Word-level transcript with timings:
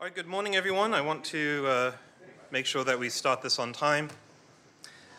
All 0.00 0.06
right, 0.06 0.14
good 0.14 0.26
morning, 0.26 0.56
everyone. 0.56 0.94
I 0.94 1.02
want 1.02 1.22
to 1.24 1.66
uh, 1.68 1.92
make 2.50 2.64
sure 2.64 2.84
that 2.84 2.98
we 2.98 3.10
start 3.10 3.42
this 3.42 3.58
on 3.58 3.74
time. 3.74 4.08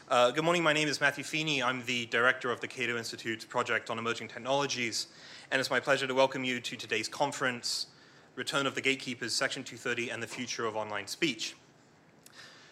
Uh, 0.10 0.32
good 0.32 0.44
morning, 0.44 0.64
my 0.64 0.74
name 0.74 0.88
is 0.88 1.00
Matthew 1.00 1.24
Feeney. 1.24 1.62
I'm 1.62 1.86
the 1.86 2.08
director 2.08 2.52
of 2.52 2.62
the 2.62 2.68
Cato 2.68 2.98
Institute's 2.98 3.46
project 3.46 3.92
on 3.92 4.00
emerging 4.00 4.30
technologies, 4.30 5.06
and 5.52 5.60
it's 5.60 5.70
my 5.70 5.80
pleasure 5.80 6.08
to 6.08 6.16
welcome 6.16 6.44
you 6.44 6.60
to 6.62 6.76
today's 6.76 7.08
conference, 7.08 7.86
Return 8.34 8.66
of 8.66 8.74
the 8.74 8.82
Gatekeepers, 8.82 9.36
Section 9.36 9.64
230 9.64 10.10
and 10.10 10.24
the 10.24 10.26
Future 10.26 10.66
of 10.66 10.76
Online 10.76 11.06
Speech. 11.06 11.56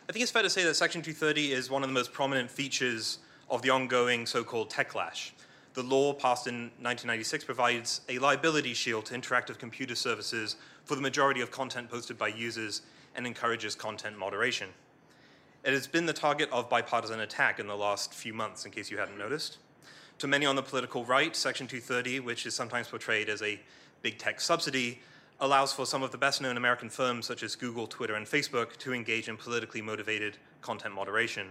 I 0.10 0.12
think 0.12 0.24
it's 0.24 0.32
fair 0.32 0.42
to 0.42 0.50
say 0.50 0.64
that 0.64 0.74
Section 0.74 1.04
230 1.04 1.52
is 1.52 1.70
one 1.70 1.84
of 1.84 1.90
the 1.90 1.94
most 1.94 2.12
prominent 2.12 2.50
features 2.50 3.20
of 3.52 3.62
the 3.62 3.70
ongoing 3.70 4.26
so-called 4.26 4.72
techlash. 4.72 5.30
The 5.76 5.84
law 5.84 6.14
passed 6.14 6.48
in 6.48 6.72
1996 6.82 7.44
provides 7.44 8.02
a 8.10 8.18
liability 8.18 8.74
shield 8.74 9.06
to 9.06 9.14
interactive 9.14 9.60
computer 9.60 9.94
services 9.94 10.56
for 10.90 10.96
the 10.96 11.02
majority 11.04 11.40
of 11.40 11.52
content 11.52 11.88
posted 11.88 12.18
by 12.18 12.28
users 12.28 12.82
and 13.14 13.28
encourages 13.28 13.76
content 13.76 14.18
moderation. 14.18 14.70
It 15.64 15.72
has 15.72 15.86
been 15.86 16.08
the 16.08 16.14
target 16.14 16.50
of 16.52 16.68
bipartisan 16.68 17.20
attack 17.20 17.60
in 17.60 17.68
the 17.68 17.78
last 17.78 18.12
few 18.12 18.34
months, 18.34 18.66
in 18.66 18.72
case 18.72 18.90
you 18.90 18.98
hadn't 18.98 19.20
noticed. 19.20 19.60
To 20.18 20.26
many 20.26 20.48
on 20.48 20.56
the 20.56 20.64
political 20.64 21.06
right, 21.06 21.36
Section 21.36 21.68
230, 21.68 22.22
which 22.22 22.48
is 22.48 22.56
sometimes 22.56 22.88
portrayed 22.88 23.30
as 23.30 23.44
a 23.44 23.60
big 24.02 24.18
tech 24.18 24.42
subsidy, 24.42 25.00
allows 25.40 25.72
for 25.72 25.86
some 25.86 26.02
of 26.02 26.12
the 26.12 26.18
best 26.18 26.42
known 26.42 26.58
American 26.58 26.90
firms 26.90 27.28
such 27.28 27.44
as 27.44 27.56
Google, 27.56 27.86
Twitter, 27.86 28.16
and 28.16 28.26
Facebook 28.26 28.76
to 28.78 28.92
engage 28.92 29.30
in 29.30 29.38
politically 29.38 29.84
motivated 29.84 30.38
content 30.62 30.96
moderation. 30.96 31.50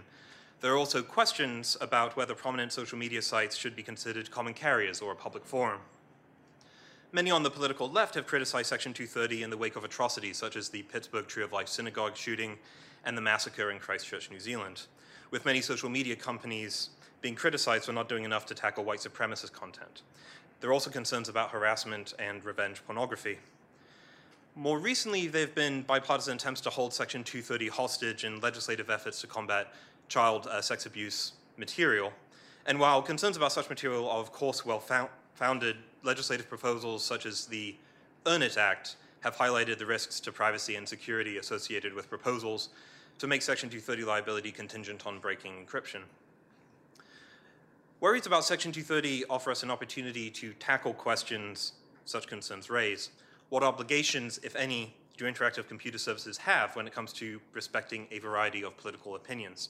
There 0.59 0.73
are 0.73 0.77
also 0.77 1.01
questions 1.01 1.77
about 1.79 2.17
whether 2.17 2.35
prominent 2.35 2.73
social 2.73 2.97
media 2.97 3.21
sites 3.21 3.55
should 3.55 3.77
be 3.77 3.83
considered 3.83 4.31
common 4.31 4.53
carriers 4.53 4.99
or 4.99 5.13
a 5.13 5.15
public 5.15 5.45
forum. 5.45 5.79
Many 7.11 7.31
on 7.31 7.41
the 7.41 7.49
political 7.49 7.89
left 7.89 8.13
have 8.13 8.27
criticized 8.27 8.69
Section 8.69 8.93
230 8.93 9.41
in 9.41 9.49
the 9.49 9.57
wake 9.57 9.75
of 9.75 9.83
atrocities 9.83 10.37
such 10.37 10.55
as 10.55 10.69
the 10.69 10.83
Pittsburgh 10.83 11.25
Tree 11.25 11.43
of 11.43 11.51
Life 11.51 11.67
synagogue 11.67 12.15
shooting 12.15 12.59
and 13.03 13.17
the 13.17 13.21
massacre 13.21 13.71
in 13.71 13.79
Christchurch, 13.79 14.29
New 14.29 14.39
Zealand, 14.39 14.83
with 15.31 15.43
many 15.43 15.59
social 15.59 15.89
media 15.89 16.15
companies 16.15 16.91
being 17.21 17.33
criticized 17.33 17.85
for 17.85 17.93
not 17.93 18.09
doing 18.09 18.25
enough 18.25 18.45
to 18.45 18.53
tackle 18.53 18.83
white 18.83 18.99
supremacist 18.99 19.53
content. 19.53 20.03
There 20.61 20.69
are 20.69 20.73
also 20.73 20.91
concerns 20.91 21.29
about 21.29 21.49
harassment 21.49 22.13
and 22.19 22.45
revenge 22.45 22.83
pornography. 22.85 23.39
More 24.55 24.77
recently, 24.77 25.25
there 25.25 25.41
have 25.41 25.55
been 25.55 25.81
bipartisan 25.81 26.35
attempts 26.35 26.61
to 26.61 26.69
hold 26.69 26.93
Section 26.93 27.23
230 27.23 27.69
hostage 27.69 28.23
in 28.23 28.39
legislative 28.39 28.91
efforts 28.91 29.19
to 29.21 29.27
combat 29.27 29.73
child 30.09 30.45
uh, 30.45 30.61
sex 30.61 30.85
abuse 30.85 31.33
material. 31.57 32.13
And 32.67 32.79
while 32.79 33.01
concerns 33.01 33.35
about 33.35 33.51
such 33.51 33.67
material 33.67 34.07
are, 34.07 34.19
of 34.19 34.31
course, 34.31 34.63
well 34.63 34.83
founded, 35.33 35.77
legislative 36.03 36.47
proposals 36.47 37.03
such 37.03 37.25
as 37.25 37.45
the 37.45 37.75
Earn 38.25 38.41
It 38.41 38.57
Act 38.57 38.95
have 39.21 39.35
highlighted 39.35 39.77
the 39.77 39.85
risks 39.85 40.19
to 40.21 40.31
privacy 40.31 40.75
and 40.75 40.87
security 40.87 41.37
associated 41.37 41.93
with 41.93 42.09
proposals 42.09 42.69
to 43.17 43.27
make 43.27 43.41
Section 43.41 43.69
230 43.69 44.03
liability 44.03 44.51
contingent 44.51 45.05
on 45.05 45.19
breaking 45.19 45.65
encryption. 45.65 46.01
Worries 47.99 48.25
about 48.25 48.45
Section 48.45 48.71
230 48.71 49.25
offer 49.29 49.51
us 49.51 49.63
an 49.63 49.71
opportunity 49.71 50.29
to 50.31 50.53
tackle 50.53 50.93
questions 50.93 51.73
such 52.05 52.27
concerns 52.27 52.69
raise 52.69 53.09
what 53.49 53.63
obligations, 53.63 54.39
if 54.43 54.55
any, 54.55 54.93
do 55.17 55.25
interactive 55.25 55.67
computer 55.67 55.97
services 55.97 56.37
have 56.37 56.75
when 56.75 56.85
it 56.85 56.93
comes 56.93 57.11
to 57.13 57.41
respecting 57.51 58.07
a 58.11 58.19
variety 58.19 58.63
of 58.63 58.77
political 58.77 59.15
opinions? 59.15 59.69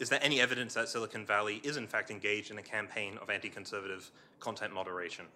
Is 0.00 0.08
there 0.08 0.18
any 0.22 0.40
evidence 0.40 0.74
that 0.74 0.88
Silicon 0.88 1.24
Valley 1.24 1.60
is 1.62 1.76
in 1.76 1.86
fact 1.86 2.10
engaged 2.10 2.50
in 2.50 2.58
a 2.58 2.62
campaign 2.62 3.18
of 3.22 3.30
anti-conservative 3.30 4.10
content 4.40 4.74
moderation? 4.74 5.26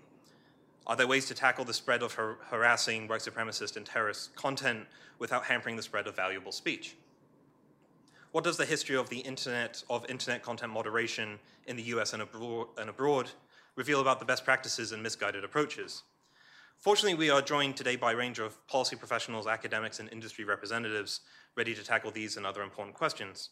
Are 0.87 0.95
there 0.95 1.09
ways 1.09 1.27
to 1.27 1.35
tackle 1.35 1.65
the 1.65 1.75
spread 1.75 2.03
of 2.03 2.15
har 2.15 2.39
harassing 2.49 3.09
white 3.09 3.21
supremacist 3.21 3.77
and 3.77 3.85
terrorist 3.85 4.37
content 4.37 4.87
without 5.19 5.45
hampering 5.45 5.75
the 5.75 5.83
spread 5.83 6.07
of 6.07 6.15
valuable 6.15 6.53
speech? 6.53 6.97
What 8.31 8.45
does 8.45 8.57
the 8.57 8.67
history 8.67 8.97
of 8.97 9.09
the 9.09 9.19
internet 9.19 9.83
of 9.91 10.09
internet 10.09 10.43
content 10.43 10.73
moderation 10.73 11.41
in 11.67 11.77
the 11.77 11.83
US 11.95 12.13
and 12.13 12.23
and 12.23 12.91
abroad 12.91 13.31
reveal 13.75 14.01
about 14.01 14.21
the 14.21 14.25
best 14.27 14.45
practices 14.45 14.93
and 14.93 15.03
misguided 15.03 15.43
approaches? 15.43 16.05
Fortunately, 16.79 17.15
we 17.15 17.31
are 17.31 17.43
joined 17.43 17.77
today 17.77 17.97
by 17.97 18.13
a 18.13 18.17
range 18.17 18.39
of 18.39 18.65
policy 18.69 18.95
professionals, 18.95 19.47
academics, 19.49 19.99
and 19.99 20.13
industry 20.13 20.45
representatives 20.45 21.21
ready 21.57 21.75
to 21.75 21.83
tackle 21.83 22.13
these 22.13 22.37
and 22.37 22.47
other 22.47 22.63
important 22.63 22.95
questions. 22.95 23.51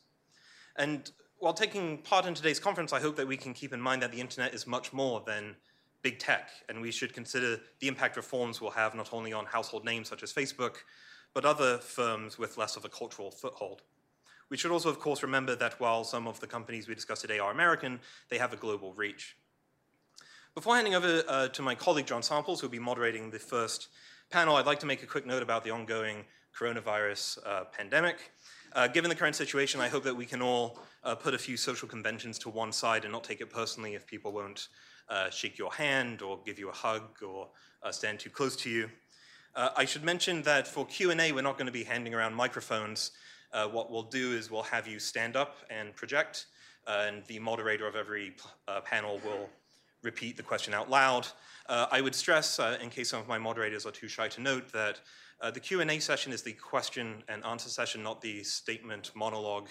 And 0.76 1.10
while 1.38 1.54
taking 1.54 1.98
part 1.98 2.26
in 2.26 2.34
today's 2.34 2.60
conference, 2.60 2.92
I 2.92 3.00
hope 3.00 3.16
that 3.16 3.26
we 3.26 3.36
can 3.36 3.54
keep 3.54 3.72
in 3.72 3.80
mind 3.80 4.02
that 4.02 4.12
the 4.12 4.20
internet 4.20 4.54
is 4.54 4.66
much 4.66 4.92
more 4.92 5.22
than 5.26 5.56
big 6.04 6.18
tech, 6.18 6.50
and 6.68 6.80
we 6.80 6.92
should 6.92 7.14
consider 7.14 7.58
the 7.80 7.88
impact 7.88 8.16
reforms 8.16 8.60
will 8.60 8.70
have 8.70 8.94
not 8.94 9.12
only 9.12 9.32
on 9.32 9.46
household 9.46 9.84
names 9.84 10.06
such 10.06 10.22
as 10.22 10.32
Facebook, 10.32 10.76
but 11.32 11.46
other 11.46 11.78
firms 11.78 12.38
with 12.38 12.58
less 12.58 12.76
of 12.76 12.84
a 12.84 12.88
cultural 12.88 13.30
foothold. 13.30 13.82
We 14.50 14.58
should 14.58 14.70
also, 14.70 14.90
of 14.90 15.00
course, 15.00 15.22
remember 15.22 15.56
that 15.56 15.80
while 15.80 16.04
some 16.04 16.28
of 16.28 16.38
the 16.38 16.46
companies 16.46 16.86
we 16.86 16.94
discuss 16.94 17.22
today 17.22 17.38
are 17.38 17.50
American, 17.50 17.98
they 18.28 18.36
have 18.36 18.52
a 18.52 18.56
global 18.56 18.92
reach. 18.92 19.36
Before 20.54 20.76
handing 20.76 20.94
over 20.94 21.24
uh, 21.26 21.48
to 21.48 21.62
my 21.62 21.74
colleague 21.74 22.06
John 22.06 22.22
Samples, 22.22 22.60
who 22.60 22.66
will 22.66 22.72
be 22.72 22.78
moderating 22.78 23.30
the 23.30 23.38
first 23.38 23.88
panel, 24.30 24.56
I'd 24.56 24.66
like 24.66 24.80
to 24.80 24.86
make 24.86 25.02
a 25.02 25.06
quick 25.06 25.26
note 25.26 25.42
about 25.42 25.64
the 25.64 25.70
ongoing 25.70 26.26
coronavirus 26.56 27.38
uh, 27.46 27.64
pandemic. 27.72 28.30
Uh, 28.74 28.88
given 28.88 29.08
the 29.08 29.16
current 29.16 29.36
situation, 29.36 29.80
I 29.80 29.88
hope 29.88 30.04
that 30.04 30.14
we 30.14 30.26
can 30.26 30.42
all 30.42 30.78
uh, 31.02 31.14
put 31.14 31.32
a 31.32 31.38
few 31.38 31.56
social 31.56 31.88
conventions 31.88 32.38
to 32.40 32.50
one 32.50 32.72
side 32.72 33.04
and 33.04 33.12
not 33.12 33.24
take 33.24 33.40
it 33.40 33.48
personally 33.48 33.94
if 33.94 34.06
people 34.06 34.32
won't 34.32 34.68
uh, 35.08 35.30
shake 35.30 35.58
your 35.58 35.72
hand 35.72 36.22
or 36.22 36.40
give 36.44 36.58
you 36.58 36.68
a 36.68 36.72
hug 36.72 37.22
or 37.26 37.48
uh, 37.82 37.90
stand 37.90 38.18
too 38.18 38.30
close 38.30 38.56
to 38.56 38.70
you. 38.70 38.88
I 39.56 39.84
should 39.84 40.02
mention 40.02 40.42
that 40.42 40.66
for 40.66 40.84
Q&A, 40.84 41.30
we're 41.30 41.40
not 41.40 41.56
going 41.56 41.66
to 41.66 41.72
be 41.72 41.84
handing 41.84 42.12
around 42.12 42.34
microphones. 42.34 43.12
what 43.52 43.88
we'll 43.88 44.02
do 44.02 44.32
is 44.32 44.50
we'll 44.50 44.64
have 44.64 44.88
you 44.88 44.98
stand 44.98 45.36
up 45.36 45.58
and 45.70 45.94
project, 45.94 46.46
and 46.88 47.24
the 47.26 47.38
moderator 47.38 47.86
of 47.86 47.94
every 47.94 48.34
panel 48.84 49.20
will 49.24 49.48
repeat 50.04 50.36
the 50.36 50.42
question 50.42 50.74
out 50.74 50.90
loud. 50.90 51.26
Uh, 51.66 51.86
I 51.90 52.00
would 52.02 52.14
stress, 52.14 52.60
uh, 52.60 52.76
in 52.80 52.90
case 52.90 53.08
some 53.08 53.20
of 53.20 53.26
my 53.26 53.38
moderators 53.38 53.86
are 53.86 53.90
too 53.90 54.06
shy 54.06 54.28
to 54.28 54.40
note, 54.40 54.70
that 54.72 55.00
uh, 55.40 55.50
the 55.50 55.60
Q&A 55.60 55.98
session 55.98 56.32
is 56.32 56.42
the 56.42 56.52
question 56.52 57.24
and 57.28 57.44
answer 57.44 57.70
session, 57.70 58.02
not 58.02 58.20
the 58.20 58.44
statement 58.44 59.10
monologue 59.14 59.68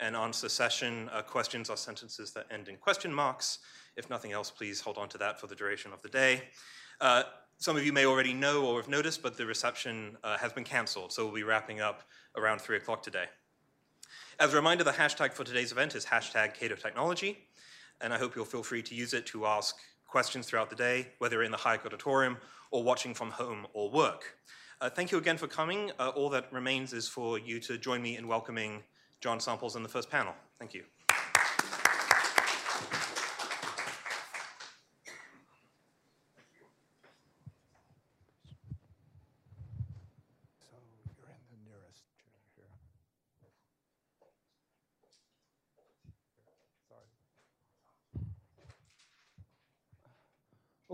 and 0.00 0.16
answer 0.16 0.48
session. 0.48 1.10
Uh, 1.12 1.22
questions 1.22 1.68
are 1.68 1.76
sentences 1.76 2.32
that 2.32 2.46
end 2.50 2.68
in 2.68 2.76
question 2.76 3.12
marks. 3.12 3.58
If 3.96 4.10
nothing 4.10 4.32
else, 4.32 4.50
please 4.50 4.80
hold 4.80 4.98
on 4.98 5.08
to 5.10 5.18
that 5.18 5.40
for 5.40 5.46
the 5.46 5.54
duration 5.54 5.92
of 5.92 6.02
the 6.02 6.08
day. 6.08 6.42
Uh, 7.00 7.24
some 7.58 7.76
of 7.76 7.84
you 7.84 7.92
may 7.92 8.06
already 8.06 8.34
know 8.34 8.66
or 8.66 8.80
have 8.80 8.88
noticed, 8.88 9.22
but 9.22 9.36
the 9.36 9.46
reception 9.46 10.16
uh, 10.24 10.36
has 10.38 10.52
been 10.52 10.64
canceled, 10.64 11.12
so 11.12 11.24
we'll 11.24 11.34
be 11.34 11.42
wrapping 11.42 11.80
up 11.80 12.02
around 12.36 12.60
3 12.60 12.76
o'clock 12.76 13.02
today. 13.02 13.26
As 14.40 14.52
a 14.52 14.56
reminder, 14.56 14.82
the 14.82 14.90
hashtag 14.90 15.32
for 15.32 15.44
today's 15.44 15.70
event 15.70 15.94
is 15.94 16.04
hashtag 16.04 16.54
Cato 16.54 16.74
Technology 16.74 17.46
and 18.00 18.12
I 18.12 18.18
hope 18.18 18.36
you'll 18.36 18.44
feel 18.44 18.62
free 18.62 18.82
to 18.82 18.94
use 18.94 19.14
it 19.14 19.26
to 19.26 19.46
ask 19.46 19.76
questions 20.06 20.46
throughout 20.46 20.70
the 20.70 20.76
day, 20.76 21.08
whether 21.18 21.42
in 21.42 21.50
the 21.50 21.56
Hayek 21.56 21.84
Auditorium 21.86 22.36
or 22.70 22.82
watching 22.82 23.14
from 23.14 23.30
home 23.30 23.66
or 23.72 23.90
work. 23.90 24.36
Uh, 24.80 24.90
thank 24.90 25.12
you 25.12 25.18
again 25.18 25.36
for 25.36 25.46
coming. 25.46 25.90
Uh, 25.98 26.08
all 26.10 26.28
that 26.30 26.52
remains 26.52 26.92
is 26.92 27.08
for 27.08 27.38
you 27.38 27.60
to 27.60 27.78
join 27.78 28.02
me 28.02 28.16
in 28.16 28.28
welcoming 28.28 28.82
John 29.20 29.40
Samples 29.40 29.76
in 29.76 29.82
the 29.82 29.88
first 29.88 30.10
panel. 30.10 30.34
Thank 30.58 30.74
you. 30.74 30.84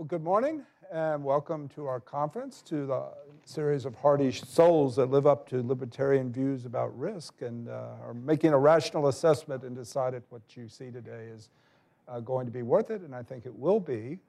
good 0.11 0.23
morning 0.25 0.61
and 0.91 1.23
welcome 1.23 1.69
to 1.69 1.85
our 1.85 2.01
conference, 2.01 2.61
to 2.61 2.85
the 2.85 3.01
series 3.45 3.85
of 3.85 3.95
hardy 3.95 4.29
souls 4.29 4.93
that 4.97 5.05
live 5.05 5.25
up 5.25 5.47
to 5.47 5.65
libertarian 5.65 6.33
views 6.33 6.65
about 6.65 6.87
risk 6.99 7.41
and 7.41 7.69
uh, 7.69 7.93
are 8.03 8.13
making 8.13 8.51
a 8.51 8.57
rational 8.57 9.07
assessment 9.07 9.63
and 9.63 9.73
decided 9.73 10.21
what 10.27 10.41
you 10.49 10.67
see 10.67 10.91
today 10.91 11.27
is 11.33 11.47
uh, 12.09 12.19
going 12.19 12.45
to 12.45 12.51
be 12.51 12.61
worth 12.61 12.91
it, 12.91 13.03
and 13.03 13.15
I 13.15 13.23
think 13.23 13.45
it 13.45 13.55
will 13.55 13.79
be. 13.79 14.19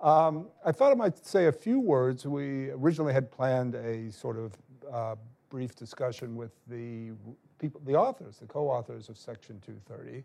Um, 0.00 0.48
I 0.66 0.72
thought 0.72 0.90
I 0.90 0.96
might 0.96 1.24
say 1.24 1.46
a 1.46 1.52
few 1.52 1.78
words. 1.78 2.26
We 2.26 2.70
originally 2.70 3.12
had 3.12 3.30
planned 3.30 3.76
a 3.76 4.10
sort 4.10 4.36
of 4.36 4.52
uh, 4.92 5.14
brief 5.48 5.76
discussion 5.76 6.34
with 6.34 6.50
the 6.66 7.12
people, 7.60 7.80
the 7.86 7.94
authors, 7.94 8.38
the 8.38 8.46
co-authors 8.46 9.08
of 9.08 9.16
Section 9.16 9.62
230. 9.64 10.24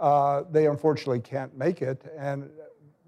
Uh, 0.00 0.42
they 0.50 0.66
unfortunately 0.66 1.20
can't 1.20 1.56
make 1.56 1.80
it, 1.80 2.12
and 2.18 2.50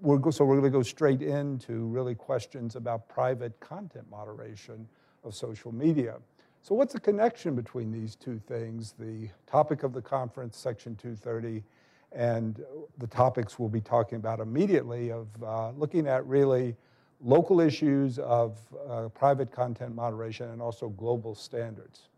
we're, 0.05 0.31
so 0.31 0.45
we're 0.45 0.59
going 0.59 0.71
to 0.71 0.77
go 0.77 0.83
straight 0.83 1.21
into 1.21 1.85
really 1.87 2.13
questions 2.13 2.75
about 2.75 3.09
private 3.09 3.59
content 3.59 4.05
moderation 4.09 4.87
of 5.23 5.33
social 5.33 5.71
media. 5.71 6.17
So 6.61 6.75
what's 6.75 6.93
the 6.93 6.99
connection 6.99 7.55
between 7.55 7.91
these 7.91 8.15
two 8.15 8.39
things, 8.47 8.93
the 8.99 9.29
topic 9.47 9.83
of 9.83 9.93
the 9.93 10.01
conference, 10.01 10.57
Section 10.57 10.95
230, 10.95 11.63
and 12.11 12.63
the 12.99 13.07
topics 13.07 13.57
we'll 13.57 13.67
be 13.69 13.81
talking 13.81 14.17
about 14.17 14.39
immediately 14.39 15.11
of 15.11 15.27
uh, 15.43 15.71
looking 15.71 16.07
at 16.07 16.25
really 16.25 16.75
local 17.21 17.59
issues 17.59 18.19
of 18.19 18.59
uh, 18.87 19.09
private 19.09 19.51
content 19.51 19.95
moderation, 19.95 20.49
and 20.51 20.61
also 20.61 20.89
global 20.89 21.33
standards. 21.33 22.09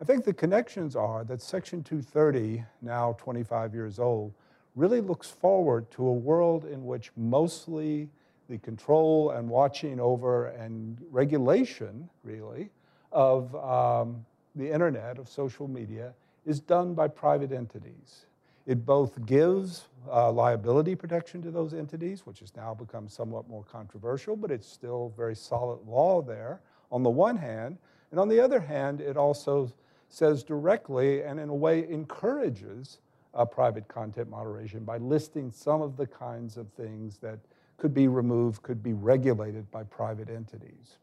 I 0.00 0.04
think 0.04 0.24
the 0.24 0.32
connections 0.32 0.96
are 0.96 1.24
that 1.24 1.40
Section 1.40 1.84
230, 1.84 2.64
now 2.82 3.14
25 3.18 3.74
years 3.74 3.98
old, 3.98 4.32
really 4.74 5.00
looks 5.00 5.28
forward 5.28 5.90
to 5.92 6.06
a 6.06 6.12
world 6.12 6.64
in 6.64 6.84
which 6.84 7.10
mostly 7.16 8.08
the 8.48 8.58
control 8.58 9.30
and 9.30 9.48
watching 9.48 10.00
over 10.00 10.46
and 10.46 10.98
regulation, 11.10 12.08
really, 12.24 12.70
of 13.12 13.54
um, 13.56 14.24
the 14.56 14.70
internet, 14.70 15.18
of 15.18 15.28
social 15.28 15.68
media, 15.68 16.12
is 16.46 16.60
done 16.60 16.94
by 16.94 17.06
private 17.06 17.52
entities. 17.52 18.26
It 18.66 18.84
both 18.84 19.24
gives 19.26 19.88
uh, 20.10 20.30
liability 20.30 20.94
protection 20.94 21.42
to 21.42 21.50
those 21.50 21.74
entities, 21.74 22.26
which 22.26 22.40
has 22.40 22.54
now 22.56 22.74
become 22.74 23.08
somewhat 23.08 23.48
more 23.48 23.64
controversial, 23.64 24.36
but 24.36 24.50
it's 24.50 24.66
still 24.66 25.12
very 25.16 25.34
solid 25.34 25.80
law 25.86 26.22
there 26.22 26.60
on 26.92 27.02
the 27.02 27.10
one 27.10 27.36
hand. 27.36 27.78
And 28.10 28.18
on 28.18 28.28
the 28.28 28.40
other 28.40 28.60
hand, 28.60 29.00
it 29.00 29.16
also 29.16 29.72
says 30.08 30.42
directly 30.42 31.22
and 31.22 31.38
in 31.38 31.48
a 31.48 31.54
way 31.54 31.88
encourages 31.88 32.98
uh, 33.34 33.44
private 33.44 33.86
content 33.88 34.28
moderation 34.28 34.84
by 34.84 34.98
listing 34.98 35.50
some 35.50 35.82
of 35.82 35.96
the 35.96 36.06
kinds 36.06 36.56
of 36.56 36.68
things 36.72 37.18
that 37.18 37.38
could 37.76 37.94
be 37.94 38.08
removed, 38.08 38.62
could 38.62 38.82
be 38.82 38.92
regulated 38.92 39.70
by 39.70 39.82
private 39.82 40.28
entities. 40.28 40.98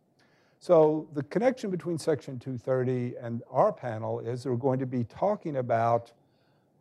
So 0.59 1.07
the 1.13 1.23
connection 1.23 1.69
between 1.69 1.97
Section 1.97 2.39
230 2.39 3.15
and 3.21 3.41
our 3.51 3.71
panel 3.71 4.19
is 4.19 4.45
we're 4.45 4.55
going 4.55 4.79
to 4.79 4.85
be 4.85 5.03
talking 5.03 5.57
about 5.57 6.11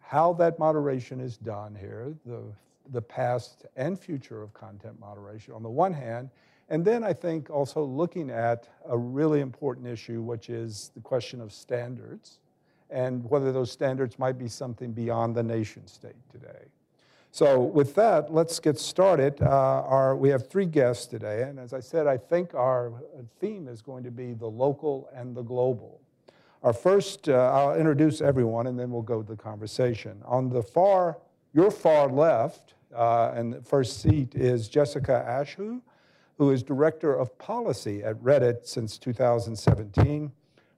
how 0.00 0.32
that 0.34 0.58
moderation 0.58 1.20
is 1.20 1.36
done 1.36 1.74
here, 1.74 2.14
the, 2.24 2.42
the 2.90 3.02
past 3.02 3.66
and 3.76 3.98
future 3.98 4.42
of 4.42 4.54
content 4.54 4.98
moderation 5.00 5.52
on 5.52 5.62
the 5.62 5.68
one 5.68 5.92
hand, 5.92 6.30
and 6.68 6.84
then 6.84 7.04
I 7.04 7.12
think 7.12 7.48
also 7.50 7.82
looking 7.84 8.30
at 8.30 8.68
a 8.88 8.96
really 8.96 9.40
important 9.40 9.86
issue, 9.86 10.22
which 10.22 10.50
is 10.50 10.90
the 10.94 11.00
question 11.00 11.40
of 11.40 11.52
standards 11.52 12.38
and 12.90 13.28
whether 13.30 13.52
those 13.52 13.70
standards 13.70 14.18
might 14.18 14.38
be 14.38 14.48
something 14.48 14.92
beyond 14.92 15.34
the 15.34 15.42
nation 15.42 15.86
state 15.86 16.16
today. 16.30 16.66
So 17.36 17.60
with 17.60 17.94
that, 17.96 18.32
let's 18.32 18.58
get 18.58 18.78
started. 18.78 19.42
Uh, 19.42 19.46
our, 19.46 20.16
we 20.16 20.30
have 20.30 20.48
three 20.48 20.64
guests 20.64 21.06
today, 21.06 21.42
and 21.42 21.58
as 21.58 21.74
I 21.74 21.80
said, 21.80 22.06
I 22.06 22.16
think 22.16 22.54
our 22.54 22.92
theme 23.40 23.68
is 23.68 23.82
going 23.82 24.04
to 24.04 24.10
be 24.10 24.32
the 24.32 24.46
local 24.46 25.10
and 25.14 25.36
the 25.36 25.42
global. 25.42 26.00
Our 26.62 26.72
first, 26.72 27.28
uh, 27.28 27.34
I'll 27.34 27.74
introduce 27.74 28.20
everyone, 28.22 28.68
and 28.68 28.78
then 28.78 28.90
we'll 28.90 29.02
go 29.02 29.22
to 29.22 29.28
the 29.28 29.36
conversation. 29.36 30.22
On 30.24 30.48
the 30.48 30.62
far, 30.62 31.18
your 31.52 31.70
far 31.70 32.08
left, 32.08 32.74
uh, 32.94 33.32
and 33.34 33.52
the 33.52 33.62
first 33.62 34.00
seat 34.00 34.34
is 34.34 34.68
Jessica 34.68 35.24
Ashooh, 35.28 35.82
who 36.38 36.50
is 36.50 36.62
Director 36.62 37.14
of 37.14 37.36
Policy 37.38 38.02
at 38.02 38.16
Reddit 38.16 38.66
since 38.66 38.98
2017. 38.98 40.32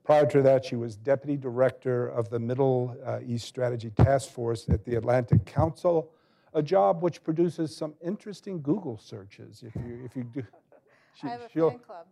Prior 0.09 0.25
to 0.25 0.41
that, 0.41 0.65
she 0.65 0.75
was 0.75 0.95
Deputy 0.95 1.37
Director 1.37 2.07
of 2.07 2.31
the 2.31 2.39
Middle 2.39 2.97
uh, 3.05 3.19
East 3.23 3.47
Strategy 3.47 3.91
Task 3.91 4.31
Force 4.31 4.67
at 4.67 4.83
the 4.83 4.95
Atlantic 4.95 5.45
Council, 5.45 6.09
a 6.55 6.63
job 6.63 7.03
which 7.03 7.23
produces 7.23 7.77
some 7.77 7.93
interesting 8.03 8.59
Google 8.59 8.97
searches. 8.97 9.61
If 9.63 9.75
you, 9.75 10.01
if 10.03 10.15
you 10.15 10.23
do, 10.23 10.41
she, 11.13 11.27
I 11.27 11.29
have 11.29 11.41
a 11.41 11.49
fan 11.49 11.77
club. 11.77 12.07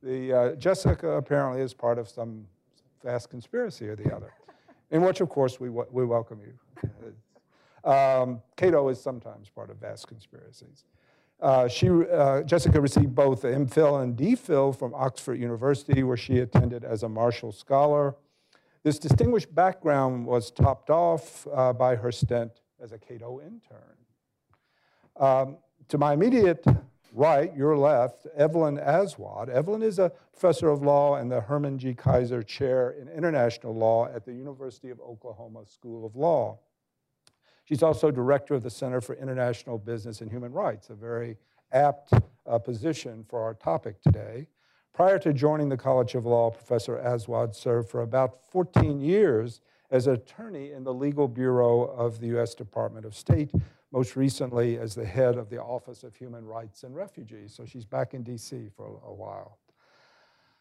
The, 0.00 0.32
uh, 0.32 0.54
Jessica 0.54 1.08
apparently 1.16 1.60
is 1.60 1.74
part 1.74 1.98
of 1.98 2.08
some 2.08 2.46
vast 3.02 3.30
conspiracy 3.30 3.88
or 3.88 3.96
the 3.96 4.14
other, 4.14 4.32
in 4.92 5.02
which, 5.02 5.20
of 5.20 5.28
course, 5.28 5.58
we, 5.58 5.70
we 5.70 6.04
welcome 6.04 6.38
you. 6.40 6.88
Um, 7.84 8.42
Cato 8.56 8.88
is 8.88 9.00
sometimes 9.00 9.48
part 9.48 9.70
of 9.70 9.78
vast 9.78 10.08
conspiracies. 10.08 10.84
Uh, 11.40 11.68
she, 11.68 11.88
uh, 11.88 12.42
Jessica 12.42 12.80
received 12.80 13.14
both 13.14 13.42
MPhil 13.42 14.02
and 14.02 14.16
DPhil 14.16 14.76
from 14.76 14.92
Oxford 14.94 15.34
University, 15.34 16.02
where 16.02 16.16
she 16.16 16.38
attended 16.38 16.84
as 16.84 17.04
a 17.04 17.08
Marshall 17.08 17.52
Scholar. 17.52 18.16
This 18.82 18.98
distinguished 18.98 19.54
background 19.54 20.26
was 20.26 20.50
topped 20.50 20.90
off 20.90 21.46
uh, 21.52 21.72
by 21.72 21.94
her 21.94 22.10
stint 22.10 22.60
as 22.80 22.92
a 22.92 22.98
Cato 22.98 23.40
intern. 23.40 23.96
Um, 25.16 25.58
to 25.88 25.98
my 25.98 26.12
immediate 26.12 26.64
right, 27.12 27.54
your 27.56 27.76
left, 27.76 28.26
Evelyn 28.36 28.78
Aswad. 28.78 29.48
Evelyn 29.48 29.82
is 29.82 29.98
a 29.98 30.12
professor 30.32 30.68
of 30.68 30.82
law 30.82 31.16
and 31.16 31.30
the 31.30 31.40
Herman 31.40 31.78
G. 31.78 31.94
Kaiser 31.94 32.42
Chair 32.42 32.90
in 32.90 33.08
International 33.08 33.74
Law 33.74 34.06
at 34.06 34.24
the 34.24 34.32
University 34.32 34.90
of 34.90 35.00
Oklahoma 35.00 35.64
School 35.66 36.04
of 36.04 36.16
Law. 36.16 36.58
She's 37.68 37.82
also 37.82 38.10
director 38.10 38.54
of 38.54 38.62
the 38.62 38.70
Center 38.70 39.02
for 39.02 39.14
International 39.16 39.76
Business 39.76 40.22
and 40.22 40.30
Human 40.30 40.52
Rights, 40.52 40.88
a 40.88 40.94
very 40.94 41.36
apt 41.70 42.14
uh, 42.46 42.58
position 42.58 43.26
for 43.28 43.42
our 43.42 43.52
topic 43.52 44.00
today. 44.00 44.46
Prior 44.94 45.18
to 45.18 45.34
joining 45.34 45.68
the 45.68 45.76
College 45.76 46.14
of 46.14 46.24
Law, 46.24 46.48
Professor 46.48 46.98
Aswad 46.98 47.54
served 47.54 47.90
for 47.90 48.00
about 48.00 48.38
14 48.50 49.02
years 49.02 49.60
as 49.90 50.06
an 50.06 50.14
attorney 50.14 50.72
in 50.72 50.82
the 50.82 50.94
Legal 50.94 51.28
Bureau 51.28 51.82
of 51.82 52.20
the 52.20 52.28
U.S. 52.28 52.54
Department 52.54 53.04
of 53.04 53.14
State, 53.14 53.50
most 53.92 54.16
recently 54.16 54.78
as 54.78 54.94
the 54.94 55.04
head 55.04 55.36
of 55.36 55.50
the 55.50 55.60
Office 55.60 56.04
of 56.04 56.16
Human 56.16 56.46
Rights 56.46 56.84
and 56.84 56.96
Refugees. 56.96 57.52
So 57.54 57.66
she's 57.66 57.84
back 57.84 58.14
in 58.14 58.22
D.C. 58.22 58.70
for 58.74 58.98
a, 59.04 59.12
while. 59.12 59.58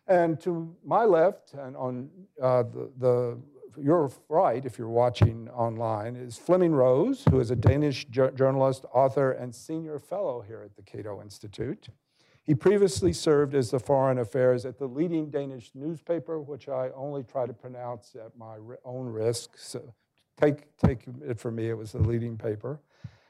And 0.07 0.41
to 0.41 0.75
my 0.83 1.05
left, 1.05 1.53
and 1.53 1.77
on 1.77 2.09
uh, 2.41 2.63
the, 2.63 2.91
the 2.97 3.37
your 3.81 4.11
right, 4.29 4.65
if 4.65 4.77
you're 4.77 4.89
watching 4.89 5.49
online, 5.49 6.15
is 6.15 6.37
Fleming 6.37 6.73
Rose, 6.73 7.23
who 7.29 7.39
is 7.39 7.51
a 7.51 7.55
Danish 7.55 8.05
journalist, 8.05 8.85
author, 8.93 9.31
and 9.31 9.53
senior 9.53 9.99
fellow 9.99 10.41
here 10.41 10.61
at 10.63 10.75
the 10.75 10.81
Cato 10.81 11.21
Institute. 11.21 11.89
He 12.43 12.55
previously 12.55 13.11
served 13.11 13.55
as 13.55 13.71
the 13.71 13.79
foreign 13.79 14.19
affairs 14.19 14.65
at 14.65 14.77
the 14.77 14.87
leading 14.87 15.29
Danish 15.29 15.71
newspaper, 15.75 16.39
which 16.39 16.69
I 16.69 16.89
only 16.95 17.23
try 17.23 17.45
to 17.45 17.53
pronounce 17.53 18.15
at 18.15 18.37
my 18.37 18.57
own 18.85 19.07
risk. 19.07 19.57
So 19.57 19.93
take, 20.39 20.75
take 20.77 21.01
it 21.27 21.39
from 21.39 21.55
me, 21.55 21.69
it 21.69 21.77
was 21.77 21.91
the 21.91 21.99
leading 21.99 22.37
paper. 22.37 22.79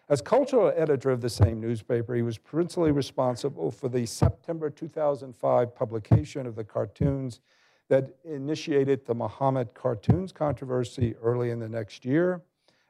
As 0.09 0.21
cultural 0.21 0.71
editor 0.75 1.09
of 1.09 1.19
the 1.19 1.29
same 1.29 1.59
newspaper, 1.59 2.15
he 2.15 2.21
was 2.21 2.37
principally 2.37 2.91
responsible 2.91 3.71
for 3.71 3.89
the 3.89 4.05
September 4.05 4.69
2005 4.69 5.75
publication 5.75 6.45
of 6.45 6.55
the 6.55 6.63
cartoons 6.63 7.41
that 7.89 8.15
initiated 8.23 9.05
the 9.05 9.15
Muhammad 9.15 9.73
cartoons 9.73 10.31
controversy 10.31 11.15
early 11.21 11.51
in 11.51 11.59
the 11.59 11.69
next 11.69 12.05
year. 12.05 12.41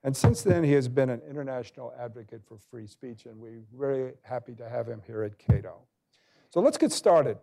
And 0.03 0.15
since 0.15 0.41
then, 0.41 0.63
he 0.63 0.73
has 0.73 0.87
been 0.87 1.09
an 1.09 1.21
international 1.29 1.93
advocate 1.99 2.41
for 2.47 2.57
free 2.71 2.87
speech, 2.87 3.25
and 3.25 3.37
we're 3.37 3.61
very 3.77 4.13
happy 4.21 4.53
to 4.55 4.69
have 4.69 4.87
him 4.87 5.01
here 5.05 5.23
at 5.23 5.37
Cato. 5.37 5.79
So 6.49 6.61
let's 6.61 6.77
get 6.77 6.91
started. 6.91 7.37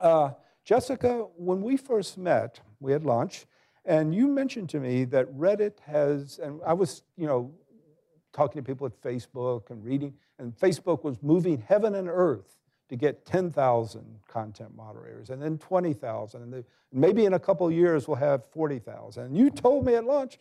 Uh, 0.00 0.30
Jessica, 0.64 1.26
when 1.36 1.62
we 1.62 1.76
first 1.76 2.18
met, 2.18 2.60
we 2.80 2.92
had 2.92 3.04
lunch, 3.04 3.46
and 3.84 4.14
you 4.14 4.28
mentioned 4.28 4.68
to 4.70 4.80
me 4.80 5.04
that 5.06 5.32
Reddit 5.34 5.80
has, 5.80 6.38
and 6.38 6.60
I 6.64 6.72
was, 6.72 7.02
you 7.16 7.26
know, 7.26 7.52
talking 8.32 8.62
to 8.62 8.66
people 8.66 8.86
at 8.86 9.00
Facebook 9.00 9.70
and 9.70 9.84
reading, 9.84 10.14
and 10.38 10.56
Facebook 10.56 11.04
was 11.04 11.16
moving 11.22 11.62
heaven 11.66 11.94
and 11.94 12.08
earth 12.08 12.56
to 12.88 12.96
get 12.96 13.24
10,000 13.26 14.20
content 14.26 14.74
moderators 14.74 15.30
and 15.30 15.42
then 15.42 15.58
20,000. 15.58 16.42
And 16.42 16.64
maybe 16.92 17.24
in 17.24 17.34
a 17.34 17.38
couple 17.38 17.70
years 17.70 18.08
we'll 18.08 18.16
have 18.16 18.44
40,000. 18.46 19.24
And 19.24 19.36
you 19.36 19.50
told 19.50 19.84
me 19.84 19.94
at 19.94 20.04
lunch, 20.04 20.38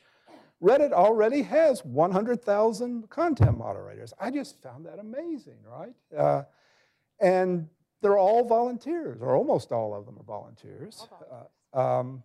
Reddit 0.62 0.92
already 0.92 1.44
has 1.44 1.86
100,000 1.86 3.10
content 3.10 3.58
moderators. 3.58 4.14
I 4.20 4.32
just 4.32 4.62
found 4.62 4.86
that 4.86 5.00
amazing, 5.00 5.58
right? 5.70 5.94
Uh, 6.16 6.44
and 7.20 7.68
they're 8.02 8.18
all 8.18 8.44
volunteers, 8.44 9.22
or 9.22 9.36
almost 9.36 9.72
all 9.72 9.94
of 9.94 10.06
them 10.06 10.18
are 10.20 10.24
volunteers. 10.24 11.08
Uh, 11.74 11.80
um, 11.80 12.24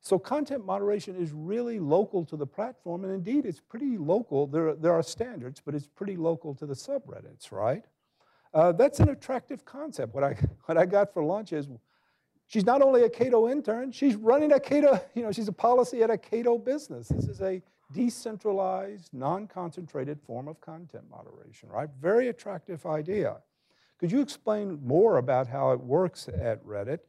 so 0.00 0.18
content 0.18 0.64
moderation 0.64 1.14
is 1.16 1.30
really 1.32 1.78
local 1.78 2.24
to 2.24 2.36
the 2.36 2.46
platform, 2.46 3.04
and 3.04 3.12
indeed 3.12 3.46
it's 3.46 3.60
pretty 3.60 3.96
local. 3.96 4.46
There, 4.48 4.74
there 4.74 4.92
are 4.92 5.02
standards, 5.02 5.62
but 5.64 5.74
it's 5.74 5.86
pretty 5.86 6.16
local 6.16 6.54
to 6.56 6.66
the 6.66 6.74
subreddits, 6.74 7.52
right? 7.52 7.84
Uh, 8.54 8.72
that's 8.72 9.00
an 9.00 9.08
attractive 9.08 9.64
concept. 9.64 10.14
What 10.14 10.24
I, 10.24 10.36
what 10.66 10.76
I 10.76 10.86
got 10.86 11.12
for 11.12 11.22
lunch 11.22 11.52
is 11.52 11.68
she's 12.46 12.64
not 12.64 12.82
only 12.82 13.04
a 13.04 13.08
Cato 13.08 13.48
intern, 13.48 13.92
she's 13.92 14.16
running 14.16 14.52
a 14.52 14.60
Cato, 14.60 15.00
you 15.14 15.22
know, 15.22 15.32
she's 15.32 15.48
a 15.48 15.52
policy 15.52 16.02
at 16.02 16.10
a 16.10 16.18
Cato 16.18 16.58
business. 16.58 17.08
This 17.08 17.26
is 17.26 17.40
a 17.40 17.62
decentralized, 17.92 19.12
non-concentrated 19.12 20.20
form 20.22 20.48
of 20.48 20.60
content 20.60 21.04
moderation, 21.10 21.68
right? 21.68 21.88
Very 22.00 22.28
attractive 22.28 22.86
idea. 22.86 23.36
Could 23.98 24.10
you 24.10 24.20
explain 24.20 24.80
more 24.82 25.18
about 25.18 25.46
how 25.46 25.72
it 25.72 25.80
works 25.80 26.28
at 26.28 26.64
Reddit 26.64 27.00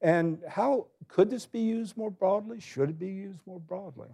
and 0.00 0.40
how 0.48 0.88
could 1.06 1.30
this 1.30 1.46
be 1.46 1.60
used 1.60 1.96
more 1.96 2.10
broadly? 2.10 2.60
Should 2.60 2.90
it 2.90 2.98
be 2.98 3.06
used 3.08 3.38
more 3.46 3.60
broadly? 3.60 4.08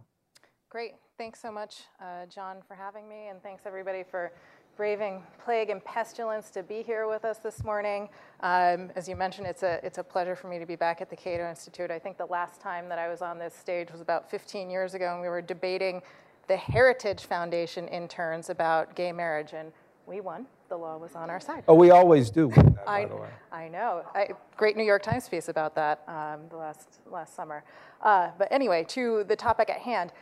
Great. 0.69 0.93
Thanks 1.17 1.41
so 1.41 1.51
much, 1.51 1.81
uh, 2.01 2.27
John, 2.27 2.59
for 2.69 2.75
having 2.75 3.09
me, 3.09 3.29
and 3.29 3.43
thanks 3.43 3.63
everybody 3.67 4.05
for 4.09 4.31
braving 4.79 5.21
plague 5.45 5.71
and 5.71 5.85
pestilence 5.85 6.51
to 6.51 6.63
be 6.63 6.85
here 6.85 7.09
with 7.09 7.25
us 7.25 7.39
this 7.39 7.65
morning. 7.65 8.09
Um, 8.45 8.93
as 8.95 9.09
you 9.09 9.17
mentioned, 9.17 9.49
it's 9.49 9.65
a, 9.65 9.85
it's 9.85 9.99
a 9.99 10.05
pleasure 10.05 10.37
for 10.37 10.47
me 10.47 10.61
to 10.61 10.67
be 10.67 10.77
back 10.77 11.01
at 11.01 11.11
the 11.11 11.17
Cato 11.17 11.51
Institute. 11.51 11.91
I 11.91 11.99
think 11.99 12.17
the 12.17 12.27
last 12.27 12.61
time 12.61 12.89
that 12.89 12.97
I 12.97 13.09
was 13.09 13.21
on 13.21 13.41
this 13.41 13.55
stage 13.55 13.91
was 13.91 14.01
about 14.01 14.31
15 14.31 14.71
years 14.71 14.95
ago, 14.95 15.13
and 15.13 15.21
we 15.21 15.29
were 15.29 15.43
debating 15.43 16.01
the 16.47 16.57
Heritage 16.57 17.25
Foundation 17.25 17.89
interns 17.89 18.51
about 18.51 18.95
gay 18.95 19.11
marriage, 19.11 19.53
and 19.53 19.73
we 20.07 20.21
won. 20.21 20.47
the 20.69 20.77
law 20.77 20.97
was 20.97 21.17
on 21.17 21.29
our 21.29 21.41
side. 21.41 21.65
Oh, 21.67 21.75
we 21.75 21.91
always 21.91 22.31
do 22.31 22.49
that, 22.51 22.77
I. 22.87 23.09
I 23.51 23.69
know. 23.69 24.05
I, 24.15 24.29
great 24.57 24.77
New 24.77 24.85
York 24.85 25.03
Times 25.03 25.29
piece 25.29 25.49
about 25.49 25.75
that 25.75 26.05
um, 26.07 26.43
the 26.51 26.57
last 26.57 27.01
last 27.11 27.35
summer. 27.35 27.65
Uh, 28.01 28.31
but 28.39 28.47
anyway, 28.53 28.85
to 28.91 29.25
the 29.25 29.35
topic 29.35 29.71
at 29.71 29.81
hand, 29.81 30.13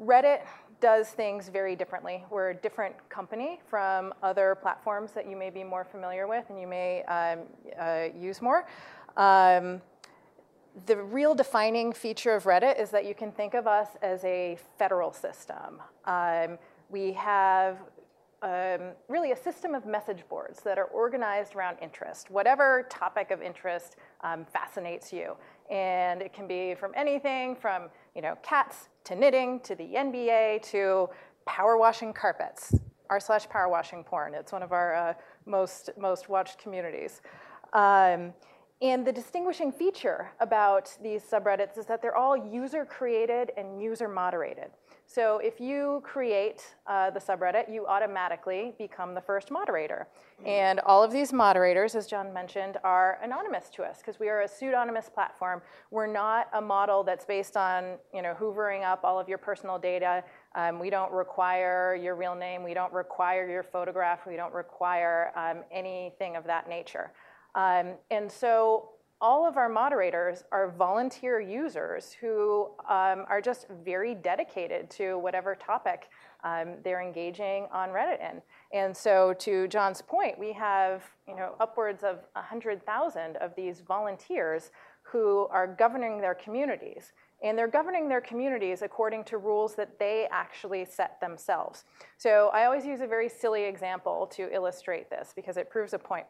Reddit 0.00 0.42
does 0.80 1.08
things 1.08 1.48
very 1.48 1.76
differently. 1.76 2.24
We're 2.30 2.50
a 2.50 2.54
different 2.54 2.96
company 3.08 3.60
from 3.66 4.12
other 4.22 4.56
platforms 4.60 5.12
that 5.12 5.28
you 5.28 5.36
may 5.36 5.50
be 5.50 5.64
more 5.64 5.84
familiar 5.84 6.26
with 6.26 6.48
and 6.50 6.60
you 6.60 6.66
may 6.66 7.02
um, 7.04 7.40
uh, 7.78 8.08
use 8.16 8.40
more. 8.40 8.66
Um, 9.16 9.80
the 10.86 10.96
real 10.96 11.34
defining 11.34 11.92
feature 11.92 12.34
of 12.34 12.44
Reddit 12.44 12.80
is 12.80 12.90
that 12.90 13.04
you 13.04 13.14
can 13.14 13.32
think 13.32 13.54
of 13.54 13.66
us 13.66 13.88
as 14.02 14.24
a 14.24 14.56
federal 14.78 15.12
system. 15.12 15.82
Um, 16.04 16.58
we 16.88 17.12
have 17.12 17.78
really 19.08 19.32
a 19.32 19.36
system 19.36 19.74
of 19.74 19.84
message 19.84 20.24
boards 20.28 20.60
that 20.60 20.78
are 20.78 20.86
organized 20.86 21.54
around 21.54 21.76
interest, 21.82 22.30
whatever 22.30 22.86
topic 22.88 23.30
of 23.30 23.42
interest 23.42 23.96
fascinates 24.52 25.12
you. 25.12 25.36
And 25.70 26.22
it 26.22 26.32
can 26.32 26.46
be 26.46 26.74
from 26.74 26.92
anything 26.96 27.54
from 27.54 27.90
you 28.14 28.22
know 28.22 28.36
cats 28.42 28.88
to 29.04 29.14
knitting 29.14 29.60
to 29.60 29.74
the 29.74 29.84
NBA 29.84 30.62
to 30.70 31.08
power 31.46 31.76
washing 31.76 32.12
carpets, 32.12 32.74
r 33.08 33.20
slash 33.20 33.48
power 33.48 33.68
washing 33.68 34.04
porn. 34.04 34.34
It's 34.34 34.52
one 34.52 34.62
of 34.62 34.72
our 34.72 34.94
uh, 34.94 35.14
most 35.46 35.90
most 35.98 36.28
watched 36.28 36.58
communities. 36.58 37.22
Um, 37.72 38.32
and 38.82 39.06
the 39.06 39.12
distinguishing 39.12 39.72
feature 39.72 40.30
about 40.40 40.96
these 41.02 41.22
subreddits 41.22 41.76
is 41.76 41.84
that 41.86 42.00
they're 42.00 42.16
all 42.16 42.36
user 42.36 42.86
created 42.86 43.52
and 43.56 43.80
user 43.80 44.08
moderated. 44.08 44.70
So 45.12 45.38
if 45.38 45.58
you 45.58 46.02
create 46.04 46.76
uh, 46.86 47.10
the 47.10 47.18
subreddit, 47.18 47.68
you 47.68 47.84
automatically 47.84 48.74
become 48.78 49.12
the 49.12 49.20
first 49.20 49.50
moderator. 49.50 50.06
And 50.46 50.78
all 50.78 51.02
of 51.02 51.10
these 51.10 51.32
moderators, 51.32 51.96
as 51.96 52.06
John 52.06 52.32
mentioned, 52.32 52.76
are 52.84 53.18
anonymous 53.20 53.70
to 53.70 53.82
us 53.82 53.98
because 53.98 54.20
we 54.20 54.28
are 54.28 54.42
a 54.42 54.48
pseudonymous 54.48 55.12
platform. 55.12 55.62
We're 55.90 56.06
not 56.06 56.46
a 56.52 56.60
model 56.60 57.02
that's 57.02 57.24
based 57.24 57.56
on 57.56 57.96
you 58.14 58.22
know, 58.22 58.36
hoovering 58.38 58.84
up 58.84 59.00
all 59.02 59.18
of 59.18 59.28
your 59.28 59.38
personal 59.38 59.80
data. 59.80 60.22
Um, 60.54 60.78
we 60.78 60.90
don't 60.90 61.10
require 61.10 61.98
your 62.00 62.14
real 62.14 62.36
name. 62.36 62.62
We 62.62 62.72
don't 62.72 62.92
require 62.92 63.50
your 63.50 63.64
photograph. 63.64 64.28
We 64.28 64.36
don't 64.36 64.54
require 64.54 65.32
um, 65.34 65.64
anything 65.72 66.36
of 66.36 66.44
that 66.44 66.68
nature. 66.68 67.10
Um, 67.56 67.94
and 68.12 68.30
so 68.30 68.90
all 69.20 69.46
of 69.46 69.56
our 69.56 69.68
moderators 69.68 70.44
are 70.50 70.70
volunteer 70.70 71.40
users 71.40 72.12
who 72.12 72.70
um, 72.88 73.26
are 73.28 73.40
just 73.42 73.66
very 73.84 74.14
dedicated 74.14 74.88
to 74.90 75.18
whatever 75.18 75.54
topic 75.54 76.08
um, 76.42 76.76
they're 76.82 77.02
engaging 77.02 77.66
on 77.70 77.90
Reddit 77.90 78.20
in. 78.20 78.40
And 78.72 78.96
so, 78.96 79.34
to 79.40 79.68
John's 79.68 80.00
point, 80.00 80.38
we 80.38 80.52
have 80.54 81.02
you 81.28 81.36
know 81.36 81.54
upwards 81.60 82.02
of 82.02 82.20
100,000 82.32 83.36
of 83.36 83.54
these 83.54 83.80
volunteers 83.80 84.70
who 85.02 85.46
are 85.50 85.66
governing 85.66 86.20
their 86.20 86.34
communities. 86.34 87.12
And 87.42 87.56
they're 87.56 87.68
governing 87.68 88.08
their 88.08 88.20
communities 88.20 88.82
according 88.82 89.24
to 89.24 89.38
rules 89.38 89.74
that 89.76 89.98
they 89.98 90.28
actually 90.30 90.84
set 90.84 91.18
themselves. 91.20 91.84
So 92.18 92.50
I 92.52 92.66
always 92.66 92.84
use 92.84 93.00
a 93.00 93.06
very 93.06 93.30
silly 93.30 93.64
example 93.64 94.26
to 94.34 94.54
illustrate 94.54 95.08
this 95.08 95.32
because 95.34 95.56
it 95.56 95.70
proves 95.70 95.94
a 95.94 95.98
point. 95.98 96.26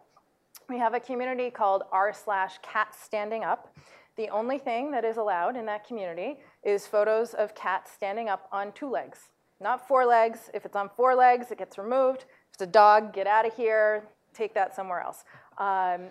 We 0.71 0.79
have 0.79 0.95
a 0.95 1.01
community 1.01 1.51
called 1.51 1.83
r 1.91 2.13
slash 2.13 2.61
cats 2.63 3.03
standing 3.03 3.43
up. 3.43 3.75
The 4.17 4.29
only 4.29 4.57
thing 4.57 4.93
that 4.93 5.05
is 5.05 5.17
allowed 5.17 5.57
in 5.57 5.67
that 5.67 5.85
community 5.85 6.39
is 6.63 6.87
photos 6.87 7.35
of 7.35 7.57
cats 7.57 7.91
standing 7.91 8.29
up 8.29 8.47
on 8.53 8.71
two 8.71 8.89
legs, 8.89 9.31
not 9.61 9.89
four 9.89 10.07
legs. 10.07 10.49
If 10.55 10.65
it's 10.65 10.77
on 10.77 10.89
four 10.97 11.17
legs, 11.17 11.51
it 11.51 11.59
gets 11.59 11.77
removed. 11.77 12.21
If 12.21 12.55
it's 12.55 12.63
a 12.63 12.67
dog, 12.69 13.13
get 13.13 13.27
out 13.27 13.45
of 13.45 13.53
here, 13.53 14.05
take 14.33 14.55
that 14.55 14.77
somewhere 14.77 15.01
else. 15.01 15.25
Um, 15.59 16.03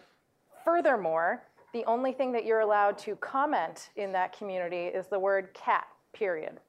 furthermore, 0.66 1.42
the 1.72 1.86
only 1.86 2.12
thing 2.12 2.34
that 2.34 2.44
you're 2.44 2.60
allowed 2.60 2.98
to 2.98 3.16
comment 3.16 3.92
in 3.96 4.12
that 4.12 4.38
community 4.38 4.88
is 4.88 5.08
the 5.08 5.20
word 5.20 5.54
cat, 5.54 5.88
period. 6.12 6.60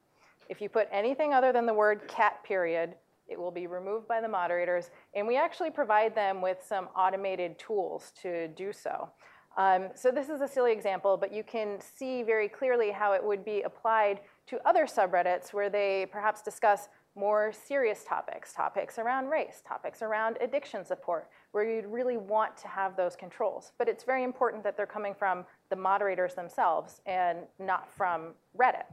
If 0.47 0.61
you 0.61 0.69
put 0.69 0.87
anything 0.93 1.33
other 1.33 1.51
than 1.51 1.65
the 1.65 1.73
word 1.73 2.07
cat, 2.07 2.41
period, 2.45 2.95
it 3.31 3.39
will 3.39 3.51
be 3.51 3.67
removed 3.67 4.07
by 4.07 4.21
the 4.21 4.27
moderators, 4.27 4.89
and 5.15 5.25
we 5.25 5.37
actually 5.37 5.71
provide 5.71 6.13
them 6.13 6.41
with 6.41 6.57
some 6.67 6.89
automated 6.95 7.57
tools 7.57 8.11
to 8.21 8.47
do 8.49 8.73
so. 8.73 9.09
Um, 9.57 9.89
so 9.95 10.11
this 10.11 10.29
is 10.29 10.41
a 10.41 10.47
silly 10.47 10.71
example, 10.71 11.17
but 11.17 11.33
you 11.33 11.43
can 11.43 11.79
see 11.81 12.23
very 12.23 12.47
clearly 12.47 12.91
how 12.91 13.13
it 13.13 13.23
would 13.23 13.43
be 13.43 13.61
applied 13.63 14.21
to 14.47 14.59
other 14.65 14.85
subreddits 14.85 15.53
where 15.53 15.69
they 15.69 16.07
perhaps 16.11 16.41
discuss 16.41 16.87
more 17.15 17.51
serious 17.51 18.05
topics, 18.05 18.53
topics 18.53 18.97
around 18.97 19.27
race, 19.27 19.61
topics 19.67 20.01
around 20.01 20.37
addiction 20.39 20.85
support, 20.85 21.27
where 21.51 21.69
you'd 21.69 21.85
really 21.85 22.15
want 22.15 22.55
to 22.55 22.69
have 22.69 22.95
those 22.95 23.17
controls. 23.17 23.73
But 23.77 23.89
it's 23.89 24.05
very 24.05 24.23
important 24.23 24.63
that 24.63 24.77
they're 24.77 24.85
coming 24.85 25.13
from 25.13 25.45
the 25.69 25.75
moderators 25.75 26.33
themselves 26.33 27.01
and 27.05 27.39
not 27.59 27.91
from 27.91 28.33
Reddit. 28.57 28.85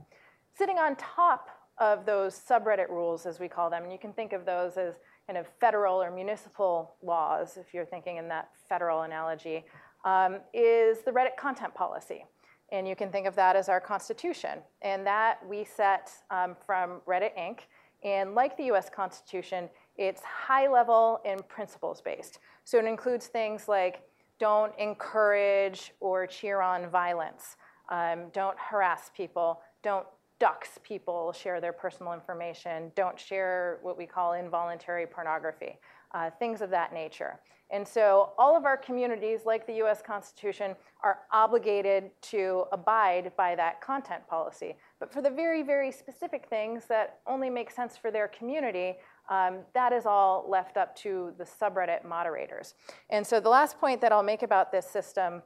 Sitting 0.56 0.78
on 0.78 0.96
top 0.96 1.50
of 1.80 2.04
those 2.06 2.38
subreddit 2.38 2.88
rules, 2.88 3.26
as 3.26 3.38
we 3.38 3.48
call 3.48 3.70
them. 3.70 3.84
And 3.84 3.92
you 3.92 3.98
can 3.98 4.12
think 4.12 4.32
of 4.32 4.44
those 4.44 4.76
as 4.76 4.94
kind 5.26 5.36
of 5.36 5.46
federal 5.60 6.02
or 6.02 6.10
municipal 6.10 6.94
laws, 7.02 7.56
if 7.56 7.74
you're 7.74 7.84
thinking 7.84 8.16
in 8.16 8.28
that 8.28 8.50
federal 8.68 9.02
analogy, 9.02 9.64
um, 10.04 10.38
is 10.54 11.02
the 11.02 11.10
Reddit 11.10 11.36
content 11.36 11.74
policy. 11.74 12.24
And 12.70 12.86
you 12.86 12.96
can 12.96 13.10
think 13.10 13.26
of 13.26 13.34
that 13.36 13.56
as 13.56 13.68
our 13.68 13.80
constitution. 13.80 14.58
And 14.82 15.06
that 15.06 15.38
we 15.46 15.64
set 15.64 16.10
um, 16.30 16.56
from 16.66 17.00
Reddit 17.06 17.36
Inc. 17.38 17.60
And 18.04 18.34
like 18.34 18.56
the 18.56 18.64
US 18.72 18.88
Constitution, 18.88 19.68
it's 19.96 20.22
high 20.22 20.68
level 20.68 21.20
and 21.24 21.46
principles 21.48 22.00
based. 22.00 22.38
So 22.64 22.78
it 22.78 22.84
includes 22.84 23.26
things 23.26 23.68
like 23.68 24.02
don't 24.38 24.72
encourage 24.78 25.92
or 26.00 26.26
cheer 26.26 26.60
on 26.60 26.88
violence, 26.88 27.56
um, 27.90 28.28
don't 28.32 28.56
harass 28.58 29.10
people, 29.16 29.60
don't 29.82 30.06
dox 30.38 30.78
people, 30.82 31.32
share 31.32 31.60
their 31.60 31.72
personal 31.72 32.12
information, 32.12 32.92
don't 32.94 33.18
share 33.18 33.78
what 33.82 33.98
we 33.98 34.06
call 34.06 34.34
involuntary 34.34 35.06
pornography, 35.06 35.78
uh, 36.14 36.30
things 36.38 36.60
of 36.62 36.70
that 36.70 36.92
nature. 36.92 37.40
And 37.70 37.86
so 37.86 38.30
all 38.38 38.56
of 38.56 38.64
our 38.64 38.76
communities, 38.76 39.40
like 39.44 39.66
the 39.66 39.74
US 39.84 40.00
Constitution, 40.00 40.74
are 41.02 41.18
obligated 41.32 42.10
to 42.22 42.64
abide 42.72 43.32
by 43.36 43.54
that 43.56 43.80
content 43.80 44.26
policy. 44.26 44.76
But 45.00 45.12
for 45.12 45.20
the 45.20 45.30
very, 45.30 45.62
very 45.62 45.92
specific 45.92 46.46
things 46.48 46.84
that 46.86 47.20
only 47.26 47.50
make 47.50 47.70
sense 47.70 47.96
for 47.96 48.10
their 48.10 48.28
community, 48.28 48.96
um, 49.28 49.58
that 49.74 49.92
is 49.92 50.06
all 50.06 50.46
left 50.48 50.78
up 50.78 50.96
to 50.96 51.34
the 51.36 51.44
subreddit 51.44 52.04
moderators. 52.04 52.74
And 53.10 53.26
so 53.26 53.38
the 53.38 53.50
last 53.50 53.78
point 53.78 54.00
that 54.00 54.12
I'll 54.12 54.22
make 54.22 54.42
about 54.42 54.72
this 54.72 54.86
system 54.86 55.42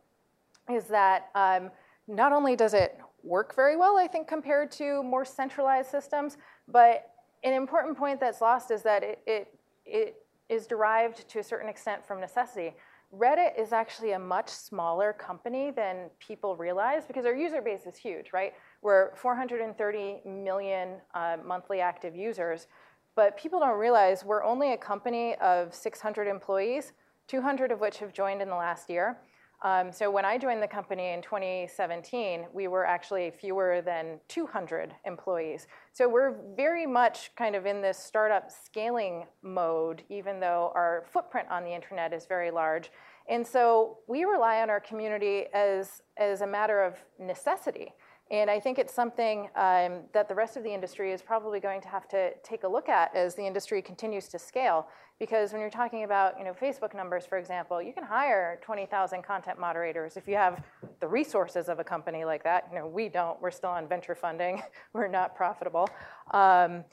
is 0.70 0.84
that 0.84 1.30
um, 1.34 1.70
not 2.06 2.32
only 2.32 2.54
does 2.54 2.74
it 2.74 3.00
work 3.24 3.54
very 3.54 3.76
well, 3.76 3.96
I 3.96 4.06
think, 4.06 4.28
compared 4.28 4.70
to 4.72 5.02
more 5.02 5.24
centralized 5.24 5.90
systems. 5.90 6.36
But 6.68 7.10
an 7.44 7.52
important 7.52 7.96
point 7.96 8.20
that's 8.20 8.40
lost 8.40 8.70
is 8.70 8.82
that 8.82 9.02
it, 9.02 9.20
it, 9.26 9.58
it 9.84 10.16
is 10.48 10.66
derived 10.66 11.28
to 11.28 11.38
a 11.38 11.42
certain 11.42 11.68
extent 11.68 12.04
from 12.04 12.20
necessity. 12.20 12.74
Reddit 13.14 13.58
is 13.58 13.72
actually 13.72 14.12
a 14.12 14.18
much 14.18 14.48
smaller 14.48 15.12
company 15.12 15.70
than 15.70 16.08
people 16.18 16.56
realize 16.56 17.04
because 17.04 17.26
our 17.26 17.34
user 17.34 17.60
base 17.60 17.84
is 17.84 17.96
huge, 17.96 18.32
right? 18.32 18.54
We're 18.80 19.14
430 19.16 20.22
million 20.24 20.96
uh, 21.14 21.36
monthly 21.44 21.80
active 21.80 22.16
users, 22.16 22.68
but 23.14 23.36
people 23.36 23.60
don't 23.60 23.78
realize 23.78 24.24
we're 24.24 24.42
only 24.42 24.72
a 24.72 24.78
company 24.78 25.34
of 25.36 25.74
600 25.74 26.26
employees, 26.26 26.92
200 27.28 27.70
of 27.70 27.80
which 27.80 27.98
have 27.98 28.14
joined 28.14 28.40
in 28.40 28.48
the 28.48 28.56
last 28.56 28.88
year. 28.88 29.18
Um, 29.64 29.92
so 29.92 30.10
when 30.10 30.24
I 30.24 30.38
joined 30.38 30.60
the 30.60 30.68
company 30.68 31.12
in 31.12 31.22
2017, 31.22 32.46
we 32.52 32.66
were 32.66 32.84
actually 32.84 33.30
fewer 33.30 33.80
than 33.80 34.18
200 34.26 34.92
employees. 35.04 35.68
So 35.92 36.08
we're 36.08 36.34
very 36.56 36.84
much 36.84 37.30
kind 37.36 37.54
of 37.54 37.64
in 37.64 37.80
this 37.80 37.96
startup 37.96 38.50
scaling 38.50 39.26
mode, 39.42 40.02
even 40.08 40.40
though 40.40 40.72
our 40.74 41.04
footprint 41.12 41.48
on 41.48 41.62
the 41.62 41.72
internet 41.72 42.12
is 42.12 42.26
very 42.26 42.50
large. 42.50 42.90
And 43.28 43.46
so 43.46 43.98
we 44.08 44.24
rely 44.24 44.62
on 44.62 44.70
our 44.70 44.80
community 44.80 45.44
as, 45.54 46.02
as 46.16 46.40
a 46.40 46.46
matter 46.46 46.82
of 46.82 46.96
necessity. 47.20 47.94
And 48.32 48.50
I 48.50 48.58
think 48.58 48.78
it's 48.78 48.94
something 48.94 49.50
um, 49.56 50.04
that 50.14 50.26
the 50.26 50.34
rest 50.34 50.56
of 50.56 50.64
the 50.64 50.72
industry 50.72 51.12
is 51.12 51.20
probably 51.20 51.60
going 51.60 51.82
to 51.82 51.88
have 51.88 52.08
to 52.08 52.32
take 52.42 52.64
a 52.64 52.68
look 52.68 52.88
at 52.88 53.14
as 53.14 53.34
the 53.34 53.46
industry 53.46 53.82
continues 53.82 54.26
to 54.28 54.38
scale. 54.38 54.88
Because 55.18 55.52
when 55.52 55.60
you're 55.60 55.68
talking 55.68 56.04
about 56.04 56.38
you 56.38 56.44
know, 56.46 56.54
Facebook 56.54 56.94
numbers, 56.94 57.26
for 57.26 57.36
example, 57.36 57.82
you 57.82 57.92
can 57.92 58.02
hire 58.02 58.58
20,000 58.62 59.22
content 59.22 59.60
moderators 59.60 60.16
if 60.16 60.26
you 60.26 60.34
have 60.36 60.64
the 61.00 61.06
resources 61.06 61.68
of 61.68 61.78
a 61.78 61.84
company 61.84 62.24
like 62.24 62.42
that. 62.44 62.68
You 62.72 62.78
know, 62.78 62.86
we 62.86 63.10
don't. 63.10 63.40
We're 63.42 63.50
still 63.50 63.68
on 63.68 63.86
venture 63.86 64.14
funding. 64.14 64.62
We're 64.94 65.08
not 65.08 65.36
profitable. 65.36 65.90
Um, 66.30 66.84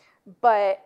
but 0.41 0.81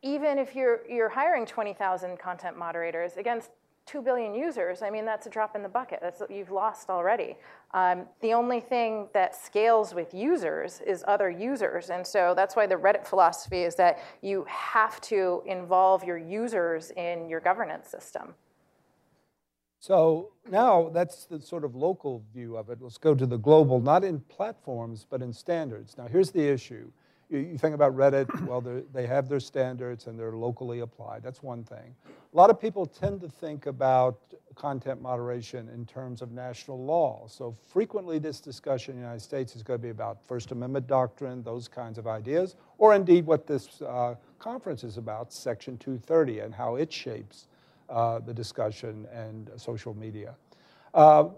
even 0.00 0.38
if 0.38 0.56
you're, 0.56 0.80
you're 0.88 1.10
hiring 1.10 1.44
20,000 1.44 2.18
content 2.18 2.58
moderators 2.58 3.18
against 3.18 3.50
2 3.86 4.00
billion 4.00 4.34
users, 4.34 4.80
I 4.82 4.90
mean, 4.90 5.04
that's 5.04 5.26
a 5.26 5.30
drop 5.30 5.56
in 5.56 5.62
the 5.62 5.68
bucket. 5.68 5.98
That's 6.00 6.20
what 6.20 6.30
you've 6.30 6.50
lost 6.50 6.88
already. 6.88 7.36
Um, 7.74 8.06
the 8.20 8.32
only 8.32 8.60
thing 8.60 9.08
that 9.12 9.34
scales 9.34 9.94
with 9.94 10.14
users 10.14 10.80
is 10.86 11.04
other 11.08 11.30
users. 11.30 11.90
And 11.90 12.06
so 12.06 12.32
that's 12.36 12.54
why 12.54 12.66
the 12.66 12.76
Reddit 12.76 13.06
philosophy 13.06 13.62
is 13.62 13.74
that 13.76 13.98
you 14.20 14.46
have 14.48 15.00
to 15.02 15.42
involve 15.46 16.04
your 16.04 16.18
users 16.18 16.92
in 16.92 17.28
your 17.28 17.40
governance 17.40 17.88
system. 17.88 18.34
So 19.80 20.30
now 20.48 20.90
that's 20.94 21.26
the 21.26 21.40
sort 21.40 21.64
of 21.64 21.74
local 21.74 22.22
view 22.32 22.56
of 22.56 22.70
it. 22.70 22.78
Let's 22.80 22.98
go 22.98 23.16
to 23.16 23.26
the 23.26 23.36
global, 23.36 23.80
not 23.80 24.04
in 24.04 24.20
platforms, 24.20 25.04
but 25.10 25.22
in 25.22 25.32
standards. 25.32 25.98
Now, 25.98 26.06
here's 26.06 26.30
the 26.30 26.46
issue. 26.46 26.88
You, 27.32 27.56
think 27.56 27.74
about 27.74 27.96
Reddit, 27.96 28.28
well, 28.46 28.60
they 28.92 29.06
have 29.06 29.28
their 29.28 29.40
standards 29.40 30.06
and 30.06 30.18
they're 30.18 30.36
locally 30.36 30.80
applied. 30.80 31.22
That's 31.22 31.42
one 31.42 31.64
thing. 31.64 31.94
A 32.06 32.36
lot 32.36 32.50
of 32.50 32.60
people 32.60 32.84
tend 32.84 33.22
to 33.22 33.28
think 33.28 33.66
about 33.66 34.18
content 34.54 35.00
moderation 35.00 35.70
in 35.70 35.86
terms 35.86 36.20
of 36.20 36.30
national 36.30 36.84
law. 36.84 37.26
So 37.28 37.54
frequently 37.68 38.18
this 38.18 38.38
discussion 38.38 38.94
in 38.94 39.00
the 39.00 39.04
United 39.04 39.22
States 39.22 39.56
is 39.56 39.62
going 39.62 39.78
to 39.78 39.82
be 39.82 39.90
about 39.90 40.22
First 40.22 40.52
Amendment 40.52 40.86
doctrine, 40.86 41.42
those 41.42 41.68
kinds 41.68 41.96
of 41.96 42.06
ideas, 42.06 42.56
or 42.76 42.94
indeed 42.94 43.24
what 43.24 43.46
this 43.46 43.80
uh, 43.80 44.14
conference 44.38 44.84
is 44.84 44.98
about, 44.98 45.32
Section 45.32 45.78
230, 45.78 46.40
and 46.40 46.54
how 46.54 46.76
it 46.76 46.92
shapes 46.92 47.48
uh, 47.88 48.18
the 48.18 48.34
discussion 48.34 49.06
and 49.12 49.50
social 49.56 49.94
media. 49.94 50.34
Uh, 50.92 51.28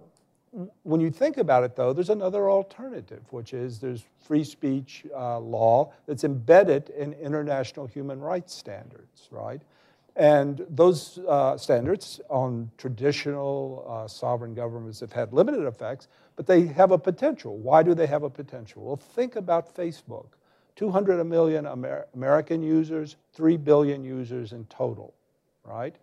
when 0.82 1.00
you 1.00 1.10
think 1.10 1.36
about 1.36 1.64
it, 1.64 1.74
though, 1.76 1.92
there's 1.92 2.10
another 2.10 2.48
alternative, 2.50 3.22
which 3.30 3.52
is 3.52 3.80
there's 3.80 4.04
free 4.26 4.44
speech 4.44 5.04
uh, 5.14 5.38
law 5.38 5.92
that's 6.06 6.24
embedded 6.24 6.90
in 6.90 7.12
international 7.14 7.86
human 7.86 8.20
rights 8.20 8.54
standards, 8.54 9.28
right? 9.30 9.60
And 10.16 10.64
those 10.70 11.18
uh, 11.28 11.58
standards 11.58 12.20
on 12.28 12.70
traditional 12.78 13.84
uh, 13.88 14.06
sovereign 14.06 14.54
governments 14.54 15.00
have 15.00 15.12
had 15.12 15.32
limited 15.32 15.64
effects, 15.66 16.06
but 16.36 16.46
they 16.46 16.66
have 16.66 16.92
a 16.92 16.98
potential. 16.98 17.56
Why 17.56 17.82
do 17.82 17.94
they 17.94 18.06
have 18.06 18.22
a 18.22 18.30
potential? 18.30 18.84
Well, 18.84 18.96
think 18.96 19.34
about 19.36 19.74
Facebook 19.74 20.26
200 20.76 21.22
million 21.24 21.66
Amer- 21.66 22.06
American 22.14 22.62
users, 22.62 23.16
3 23.32 23.56
billion 23.56 24.04
users 24.04 24.52
in 24.52 24.64
total, 24.66 25.14
right? 25.64 25.94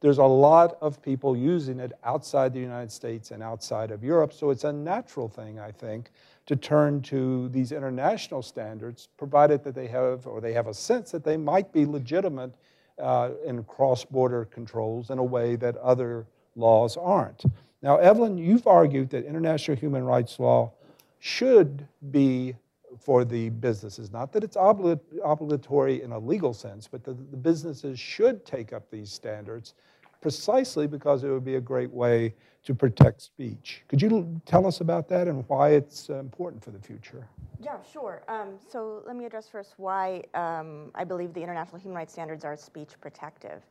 There's 0.00 0.18
a 0.18 0.24
lot 0.24 0.78
of 0.80 1.02
people 1.02 1.36
using 1.36 1.80
it 1.80 1.92
outside 2.04 2.52
the 2.52 2.60
United 2.60 2.92
States 2.92 3.32
and 3.32 3.42
outside 3.42 3.90
of 3.90 4.04
Europe, 4.04 4.32
so 4.32 4.50
it's 4.50 4.64
a 4.64 4.72
natural 4.72 5.28
thing, 5.28 5.58
I 5.58 5.72
think, 5.72 6.10
to 6.46 6.54
turn 6.54 7.02
to 7.02 7.48
these 7.48 7.72
international 7.72 8.42
standards, 8.42 9.08
provided 9.16 9.64
that 9.64 9.74
they 9.74 9.88
have, 9.88 10.26
or 10.26 10.40
they 10.40 10.52
have 10.52 10.68
a 10.68 10.74
sense 10.74 11.10
that 11.10 11.24
they 11.24 11.36
might 11.36 11.72
be 11.72 11.84
legitimate 11.84 12.52
uh, 12.98 13.30
in 13.44 13.64
cross 13.64 14.04
border 14.04 14.44
controls 14.44 15.10
in 15.10 15.18
a 15.18 15.24
way 15.24 15.56
that 15.56 15.76
other 15.76 16.26
laws 16.54 16.96
aren't. 16.96 17.44
Now, 17.82 17.96
Evelyn, 17.96 18.38
you've 18.38 18.66
argued 18.66 19.10
that 19.10 19.24
international 19.24 19.76
human 19.76 20.04
rights 20.04 20.38
law 20.38 20.72
should 21.18 21.86
be 22.10 22.56
for 23.00 23.24
the 23.24 23.50
businesses. 23.50 24.10
Not 24.10 24.32
that 24.32 24.44
it's 24.44 24.56
obligatory 24.56 26.02
in 26.02 26.12
a 26.12 26.18
legal 26.18 26.54
sense, 26.54 26.88
but 26.88 27.04
that 27.04 27.30
the 27.30 27.36
businesses 27.36 27.98
should 27.98 28.44
take 28.44 28.72
up 28.72 28.90
these 28.90 29.10
standards 29.10 29.74
precisely 30.20 30.86
because 30.86 31.22
it 31.24 31.28
would 31.30 31.44
be 31.44 31.56
a 31.56 31.60
great 31.60 31.90
way 31.90 32.34
to 32.64 32.74
protect 32.74 33.22
speech. 33.22 33.82
Could 33.88 34.02
you 34.02 34.40
tell 34.44 34.66
us 34.66 34.80
about 34.80 35.08
that 35.08 35.28
and 35.28 35.44
why 35.48 35.70
it's 35.70 36.10
uh, 36.10 36.14
important 36.14 36.62
for 36.62 36.70
the 36.70 36.80
future? 36.80 37.28
Yeah, 37.60 37.76
sure. 37.92 38.22
Um, 38.28 38.54
so 38.70 39.02
let 39.06 39.16
me 39.16 39.24
address 39.24 39.48
first 39.48 39.74
why 39.76 40.22
um, 40.34 40.90
I 40.94 41.04
believe 41.04 41.34
the 41.34 41.42
international 41.42 41.78
human 41.78 41.96
rights 41.96 42.12
standards 42.12 42.44
are 42.44 42.56
speech 42.56 42.90
protective. 43.00 43.64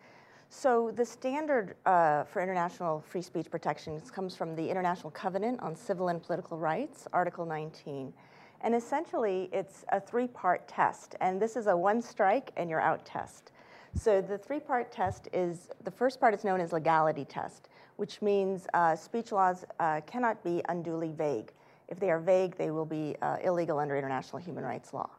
So 0.49 0.91
the 0.95 1.05
standard 1.05 1.75
uh, 1.85 2.23
for 2.23 2.41
international 2.41 3.01
free 3.01 3.21
speech 3.21 3.51
protections 3.51 4.09
comes 4.09 4.35
from 4.35 4.55
the 4.55 4.69
International 4.69 5.11
Covenant 5.11 5.59
on 5.61 5.75
Civil 5.75 6.07
and 6.07 6.23
Political 6.23 6.57
Rights, 6.57 7.07
Article 7.11 7.45
19. 7.45 8.13
And 8.61 8.73
essentially, 8.75 9.49
it's 9.51 9.85
a 9.89 9.99
three 9.99 10.27
part 10.27 10.67
test. 10.67 11.15
And 11.21 11.41
this 11.41 11.55
is 11.55 11.67
a 11.67 11.77
one 11.77 12.01
strike 12.01 12.51
and 12.57 12.69
you're 12.69 12.81
out 12.81 13.05
test. 13.05 13.51
So 13.95 14.21
the 14.21 14.37
three 14.37 14.59
part 14.59 14.91
test 14.91 15.27
is 15.33 15.69
the 15.83 15.91
first 15.91 16.19
part 16.19 16.33
is 16.33 16.43
known 16.43 16.61
as 16.61 16.73
legality 16.73 17.25
test, 17.25 17.69
which 17.95 18.21
means 18.21 18.67
uh, 18.73 18.95
speech 18.95 19.31
laws 19.31 19.65
uh, 19.79 20.01
cannot 20.05 20.43
be 20.43 20.61
unduly 20.69 21.11
vague. 21.11 21.51
If 21.87 21.99
they 21.99 22.11
are 22.11 22.19
vague, 22.19 22.57
they 22.57 22.69
will 22.69 22.85
be 22.85 23.15
uh, 23.21 23.37
illegal 23.43 23.79
under 23.79 23.95
international 23.95 24.39
human 24.39 24.63
rights 24.63 24.93
law. 24.93 25.09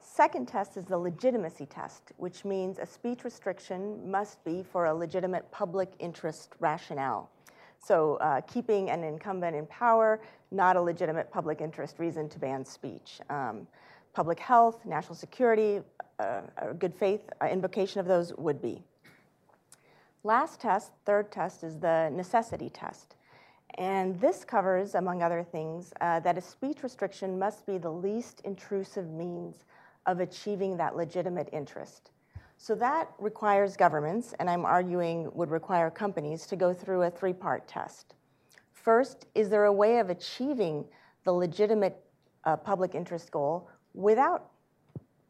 Second 0.00 0.46
test 0.46 0.76
is 0.76 0.84
the 0.84 0.96
legitimacy 0.96 1.66
test, 1.66 2.12
which 2.18 2.44
means 2.44 2.78
a 2.78 2.86
speech 2.86 3.24
restriction 3.24 4.10
must 4.10 4.42
be 4.44 4.62
for 4.62 4.86
a 4.86 4.94
legitimate 4.94 5.50
public 5.50 5.92
interest 5.98 6.50
rationale. 6.60 7.30
So, 7.78 8.16
uh, 8.16 8.40
keeping 8.42 8.90
an 8.90 9.04
incumbent 9.04 9.54
in 9.56 9.66
power, 9.66 10.20
not 10.54 10.76
a 10.76 10.80
legitimate 10.80 11.30
public 11.30 11.60
interest 11.60 11.98
reason 11.98 12.28
to 12.30 12.38
ban 12.38 12.64
speech. 12.64 13.20
Um, 13.28 13.66
public 14.12 14.38
health, 14.38 14.86
national 14.86 15.16
security, 15.16 15.80
uh, 16.18 16.42
a 16.58 16.72
good 16.72 16.94
faith 16.94 17.20
uh, 17.42 17.46
invocation 17.46 18.00
of 18.00 18.06
those 18.06 18.32
would 18.38 18.62
be. 18.62 18.82
Last 20.22 20.60
test, 20.60 20.92
third 21.04 21.30
test, 21.30 21.64
is 21.64 21.78
the 21.78 22.10
necessity 22.14 22.70
test. 22.70 23.16
And 23.76 24.18
this 24.20 24.44
covers, 24.44 24.94
among 24.94 25.22
other 25.22 25.42
things, 25.42 25.92
uh, 26.00 26.20
that 26.20 26.38
a 26.38 26.40
speech 26.40 26.82
restriction 26.82 27.38
must 27.38 27.66
be 27.66 27.76
the 27.76 27.90
least 27.90 28.40
intrusive 28.44 29.10
means 29.10 29.64
of 30.06 30.20
achieving 30.20 30.76
that 30.76 30.96
legitimate 30.96 31.48
interest. 31.52 32.10
So 32.56 32.74
that 32.76 33.10
requires 33.18 33.76
governments, 33.76 34.32
and 34.38 34.48
I'm 34.48 34.64
arguing 34.64 35.30
would 35.34 35.50
require 35.50 35.90
companies, 35.90 36.46
to 36.46 36.56
go 36.56 36.72
through 36.72 37.02
a 37.02 37.10
three 37.10 37.32
part 37.32 37.66
test. 37.66 38.13
First, 38.84 39.24
is 39.34 39.48
there 39.48 39.64
a 39.64 39.72
way 39.72 39.96
of 39.98 40.10
achieving 40.10 40.84
the 41.24 41.32
legitimate 41.32 42.04
uh, 42.44 42.54
public 42.58 42.94
interest 42.94 43.30
goal 43.30 43.70
without 43.94 44.50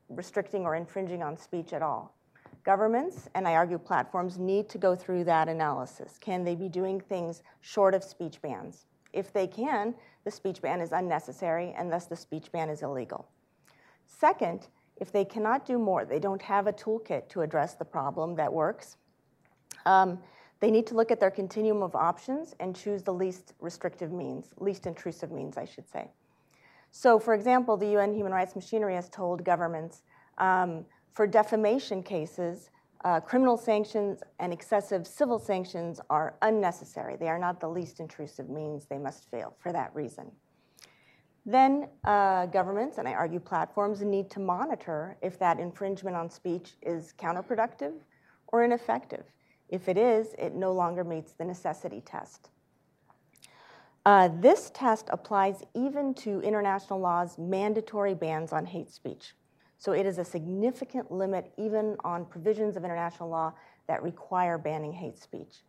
restricting 0.09 0.64
or 0.64 0.75
infringing 0.75 1.23
on 1.23 1.37
speech 1.37 1.73
at 1.73 1.81
all? 1.81 2.17
Governments, 2.64 3.29
and 3.37 3.47
I 3.47 3.55
argue 3.55 3.79
platforms, 3.79 4.38
need 4.38 4.69
to 4.71 4.79
go 4.79 4.97
through 4.97 5.23
that 5.25 5.49
analysis. 5.49 6.19
Can 6.21 6.43
they 6.43 6.57
be 6.57 6.69
doing 6.69 7.01
things 7.01 7.45
short 7.61 7.95
of 7.95 8.03
speech 8.03 8.43
bans? 8.43 8.87
If 9.12 9.33
they 9.33 9.47
can, 9.47 9.95
the 10.25 10.33
speech 10.33 10.61
ban 10.61 10.81
is 10.81 10.90
unnecessary, 10.90 11.73
and 11.79 11.93
thus 11.93 12.07
the 12.07 12.17
speech 12.17 12.51
ban 12.51 12.69
is 12.69 12.83
illegal. 12.83 13.29
Second, 14.05 14.67
if 14.97 15.12
they 15.12 15.25
cannot 15.25 15.64
do 15.64 15.79
more, 15.79 16.05
they 16.05 16.19
don't 16.19 16.43
have 16.43 16.67
a 16.67 16.73
toolkit 16.73 17.29
to 17.29 17.43
address 17.43 17.75
the 17.75 17.85
problem 17.85 18.35
that 18.35 18.53
works, 18.53 18.97
um, 19.87 20.19
they 20.64 20.70
need 20.70 20.87
to 20.87 20.94
look 20.94 21.11
at 21.11 21.20
their 21.20 21.31
continuum 21.31 21.83
of 21.83 21.94
options 21.94 22.55
and 22.59 22.74
choose 22.74 23.03
the 23.03 23.12
least 23.12 23.53
restrictive 23.61 24.11
means, 24.11 24.48
least 24.57 24.87
intrusive 24.87 25.31
means, 25.31 25.59
I 25.59 25.66
should 25.66 25.87
say. 25.87 26.11
So, 26.90 27.18
for 27.18 27.35
example, 27.35 27.77
the 27.77 27.88
UN 27.98 28.14
human 28.14 28.33
rights 28.33 28.57
machinery 28.57 28.94
has 28.94 29.11
told 29.11 29.44
governments 29.44 30.05
um, 30.38 30.87
for 31.12 31.27
defamation 31.27 32.03
cases, 32.03 32.70
uh, 33.05 33.20
criminal 33.20 33.59
sanctions 33.59 34.22
and 34.38 34.55
excessive 34.55 35.07
civil 35.07 35.38
sanctions 35.38 36.00
are 36.09 36.37
unnecessary. 36.40 37.16
They 37.16 37.29
are 37.29 37.38
not 37.38 37.61
the 37.61 37.68
least 37.68 38.00
intrusive 38.00 38.48
means. 38.48 38.87
They 38.87 38.96
must 38.96 39.31
fail 39.31 39.55
for 39.59 39.70
that 39.70 39.94
reason. 39.94 40.33
Then 41.44 41.90
uh, 42.05 42.46
governments, 42.46 42.96
and 42.96 43.07
I 43.07 43.12
argue 43.12 43.38
platforms, 43.38 44.00
need 44.00 44.31
to 44.31 44.40
monitor 44.40 45.18
if 45.20 45.38
that 45.40 45.61
infringement 45.61 46.16
on 46.16 46.31
speech 46.31 46.72
is 46.81 47.12
counterproductive 47.18 47.92
or 48.46 48.64
ineffective. 48.64 49.27
If 49.68 49.88
it 49.88 49.96
is, 49.96 50.35
it 50.38 50.55
no 50.55 50.72
longer 50.72 51.05
meets 51.05 51.33
the 51.33 51.44
necessity 51.44 52.00
test. 52.00 52.50
Uh, 54.07 54.29
this 54.40 54.70
test 54.74 55.09
applies 55.11 55.62
even 55.74 56.12
to 56.12 56.40
international 56.40 57.00
law's 57.00 57.38
mandatory 57.38 58.14
bans 58.14 58.53
on 58.53 58.66
hate 58.66 58.90
speech. 58.90 59.35
So 59.79 59.92
it 59.92 60.07
is 60.07 60.18
a 60.18 60.24
significant 60.24 61.11
limit 61.11 61.53
even 61.57 61.96
on 62.05 62.27
provisions 62.27 62.77
of 62.77 62.85
international 62.85 63.31
law 63.31 63.55
that 63.87 64.03
require 64.03 64.59
banning 64.59 64.92
hate 64.92 65.18
speech. 65.18 65.64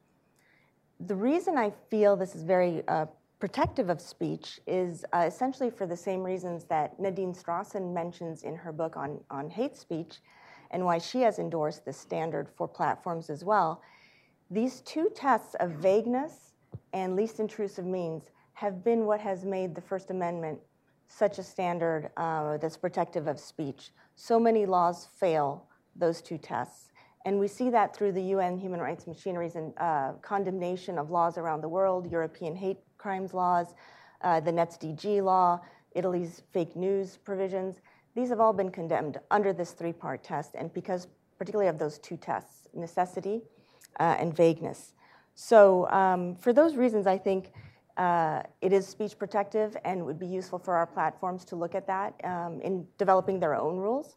The 0.99 1.15
reason 1.15 1.58
I 1.58 1.71
feel 1.89 2.15
this 2.15 2.36
is 2.36 2.43
very 2.43 2.86
uh, 2.88 3.08
protective 3.39 3.89
of 3.89 3.99
speech 3.99 4.60
is 4.67 5.05
uh, 5.13 5.25
essentially 5.27 5.69
for 5.69 5.86
the 5.86 5.97
same 5.97 6.21
reasons 6.21 6.65
that 6.65 6.99
Nadine 6.99 7.34
Strossen 7.34 7.93
mentions 7.93 8.43
in 8.43 8.55
her 8.55 8.71
book 8.71 8.95
on, 8.97 9.19
on 9.29 9.49
hate 9.49 9.75
speech 9.75 10.19
and 10.71 10.86
why 10.86 10.97
she 10.97 11.21
has 11.21 11.39
endorsed 11.39 11.86
this 11.86 11.97
standard 11.97 12.49
for 12.49 12.67
platforms 12.67 13.30
as 13.30 13.43
well. 13.43 13.82
These 14.49 14.82
two 14.82 15.10
tests 15.15 15.56
of 15.60 15.71
vagueness 15.71 16.54
and 16.93 17.15
least 17.15 17.39
intrusive 17.39 17.86
means 17.86 18.32
have 18.54 18.84
been 18.84 19.06
what 19.06 19.19
has 19.19 19.43
made 19.43 19.75
the 19.75 19.82
First 19.82 20.12
Amendment 20.12 20.60
such 21.08 21.38
a 21.39 21.43
standard 21.43 22.10
uh, 22.17 22.58
that's 22.58 22.78
protective 22.78 23.28
of 23.28 23.39
speech. 23.39 23.91
So 24.15 24.39
many 24.39 24.65
laws 24.65 25.08
fail 25.19 25.67
those 25.95 26.21
two 26.21 26.38
tests. 26.38 26.91
And 27.25 27.39
we 27.39 27.47
see 27.47 27.69
that 27.71 27.95
through 27.95 28.12
the 28.12 28.21
UN 28.21 28.58
human 28.58 28.80
rights 28.80 29.08
machineries 29.08 29.56
and 29.56 29.73
uh, 29.78 30.13
condemnation 30.21 30.99
of 30.99 31.10
laws 31.10 31.38
around 31.38 31.62
the 31.62 31.69
world, 31.69 32.10
European 32.12 32.56
hate 32.56 32.78
crimes 32.97 33.34
laws, 33.34 33.73
uh, 34.21 34.39
the 34.39 34.51
NetzDG 34.51 35.23
law, 35.23 35.60
Italy's 35.95 36.43
fake 36.51 36.75
news 36.75 37.17
provisions. 37.17 37.82
These 38.15 38.30
have 38.30 38.39
all 38.39 38.54
been 38.54 38.71
condemned 38.71 39.19
under 39.30 39.54
this 39.54 39.71
three 39.71 39.93
part 39.93 40.23
test, 40.23 40.56
and 40.56 40.73
because 40.73 41.08
particularly 41.38 41.69
of 41.69 41.78
those 41.78 41.99
two 41.99 42.17
tests 42.17 42.67
necessity 42.73 43.41
uh, 43.99 44.15
and 44.19 44.36
vagueness. 44.36 44.93
So, 45.36 45.89
um, 45.89 46.36
for 46.36 46.54
those 46.54 46.75
reasons, 46.75 47.08
I 47.08 47.17
think 47.17 47.51
uh, 47.97 48.43
it 48.62 48.71
is 48.73 48.88
speech 48.88 49.17
protective 49.17 49.75
and 49.86 50.06
would 50.06 50.19
be 50.19 50.28
useful 50.28 50.60
for 50.60 50.75
our 50.75 50.88
platforms 50.88 51.45
to 51.45 51.56
look 51.56 51.75
at 51.75 51.88
that 51.88 52.13
um, 52.23 52.62
in 52.62 52.86
developing 52.97 53.39
their 53.39 53.56
own 53.56 53.78
rules. 53.78 54.15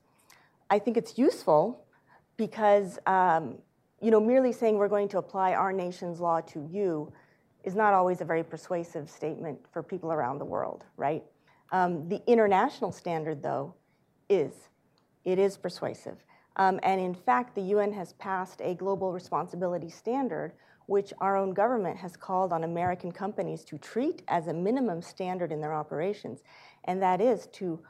I 0.70 0.78
think 0.78 0.96
it's 0.96 1.18
useful 1.18 1.84
because 2.37 2.98
um, 3.06 3.58
you 4.00 4.11
know, 4.11 4.20
merely 4.20 4.52
saying 4.52 4.76
we're 4.76 4.88
going 4.88 5.08
to 5.08 5.18
apply 5.18 5.54
our 5.54 5.72
nation's 5.72 6.20
law 6.20 6.40
to 6.40 6.68
you 6.70 7.12
is 7.64 7.74
not 7.74 7.94
always 7.94 8.20
a 8.20 8.24
very 8.24 8.44
persuasive 8.44 9.11
statement 9.11 9.58
for 9.72 9.82
people 9.82 10.12
around 10.12 10.38
the 10.38 10.44
world, 10.44 10.84
right? 10.96 11.24
Um, 11.72 12.08
the 12.08 12.22
international 12.26 12.92
standard, 12.92 13.42
though, 13.42 13.74
is. 14.28 14.68
It 15.24 15.38
is 15.38 15.56
persuasive. 15.56 16.24
Um, 16.56 16.80
and 16.82 17.00
in 17.00 17.14
fact, 17.14 17.54
the 17.54 17.62
UN 17.62 17.92
has 17.92 18.14
passed 18.14 18.60
a 18.62 18.74
global 18.74 19.12
responsibility 19.12 19.88
standard, 19.88 20.52
which 20.86 21.12
our 21.20 21.36
own 21.36 21.52
government 21.52 21.96
has 21.98 22.16
called 22.16 22.52
on 22.52 22.64
American 22.64 23.12
companies 23.12 23.62
to 23.64 23.78
treat 23.78 24.22
as 24.28 24.48
a 24.48 24.52
minimum 24.52 25.02
standard 25.02 25.52
in 25.52 25.60
their 25.60 25.74
operations. 25.74 26.42
And 26.84 27.00
that 27.02 27.20
is 27.20 27.46
to 27.52 27.80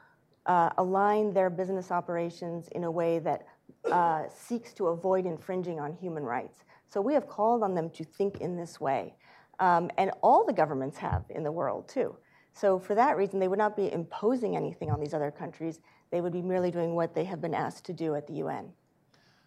uh, 0.45 0.69
align 0.77 1.33
their 1.33 1.49
business 1.49 1.91
operations 1.91 2.67
in 2.69 2.83
a 2.83 2.91
way 2.91 3.19
that 3.19 3.47
uh, 3.91 4.23
seeks 4.35 4.73
to 4.73 4.87
avoid 4.87 5.25
infringing 5.25 5.79
on 5.79 5.93
human 5.93 6.23
rights. 6.23 6.63
So 6.87 7.01
we 7.01 7.13
have 7.13 7.27
called 7.27 7.63
on 7.63 7.75
them 7.75 7.89
to 7.91 8.03
think 8.03 8.41
in 8.41 8.57
this 8.57 8.79
way. 8.79 9.13
Um, 9.59 9.89
and 9.97 10.11
all 10.21 10.45
the 10.45 10.53
governments 10.53 10.97
have 10.97 11.23
in 11.29 11.43
the 11.43 11.51
world, 11.51 11.87
too. 11.87 12.15
So 12.53 12.79
for 12.79 12.95
that 12.95 13.17
reason, 13.17 13.39
they 13.39 13.47
would 13.47 13.59
not 13.59 13.75
be 13.75 13.91
imposing 13.91 14.55
anything 14.55 14.89
on 14.89 14.99
these 14.99 15.13
other 15.13 15.31
countries. 15.31 15.79
They 16.11 16.21
would 16.21 16.33
be 16.33 16.41
merely 16.41 16.71
doing 16.71 16.95
what 16.95 17.13
they 17.13 17.23
have 17.25 17.41
been 17.41 17.53
asked 17.53 17.85
to 17.85 17.93
do 17.93 18.15
at 18.15 18.27
the 18.27 18.33
UN. 18.33 18.71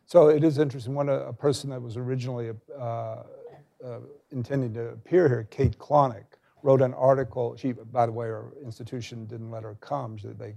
So 0.06 0.28
it 0.28 0.44
is 0.44 0.58
interesting. 0.58 0.94
One 0.94 1.08
a 1.08 1.32
person 1.32 1.70
that 1.70 1.80
was 1.80 1.96
originally 1.96 2.50
uh, 2.78 2.82
uh, 2.82 3.98
intending 4.30 4.74
to 4.74 4.90
appear 4.90 5.28
here, 5.28 5.46
Kate 5.50 5.78
Klonick, 5.78 6.24
wrote 6.62 6.82
an 6.82 6.94
article. 6.94 7.56
She, 7.56 7.72
by 7.72 8.06
the 8.06 8.12
way, 8.12 8.26
her 8.28 8.52
institution 8.64 9.26
didn't 9.26 9.50
let 9.50 9.62
her 9.62 9.76
come. 9.80 10.18
They, 10.22 10.54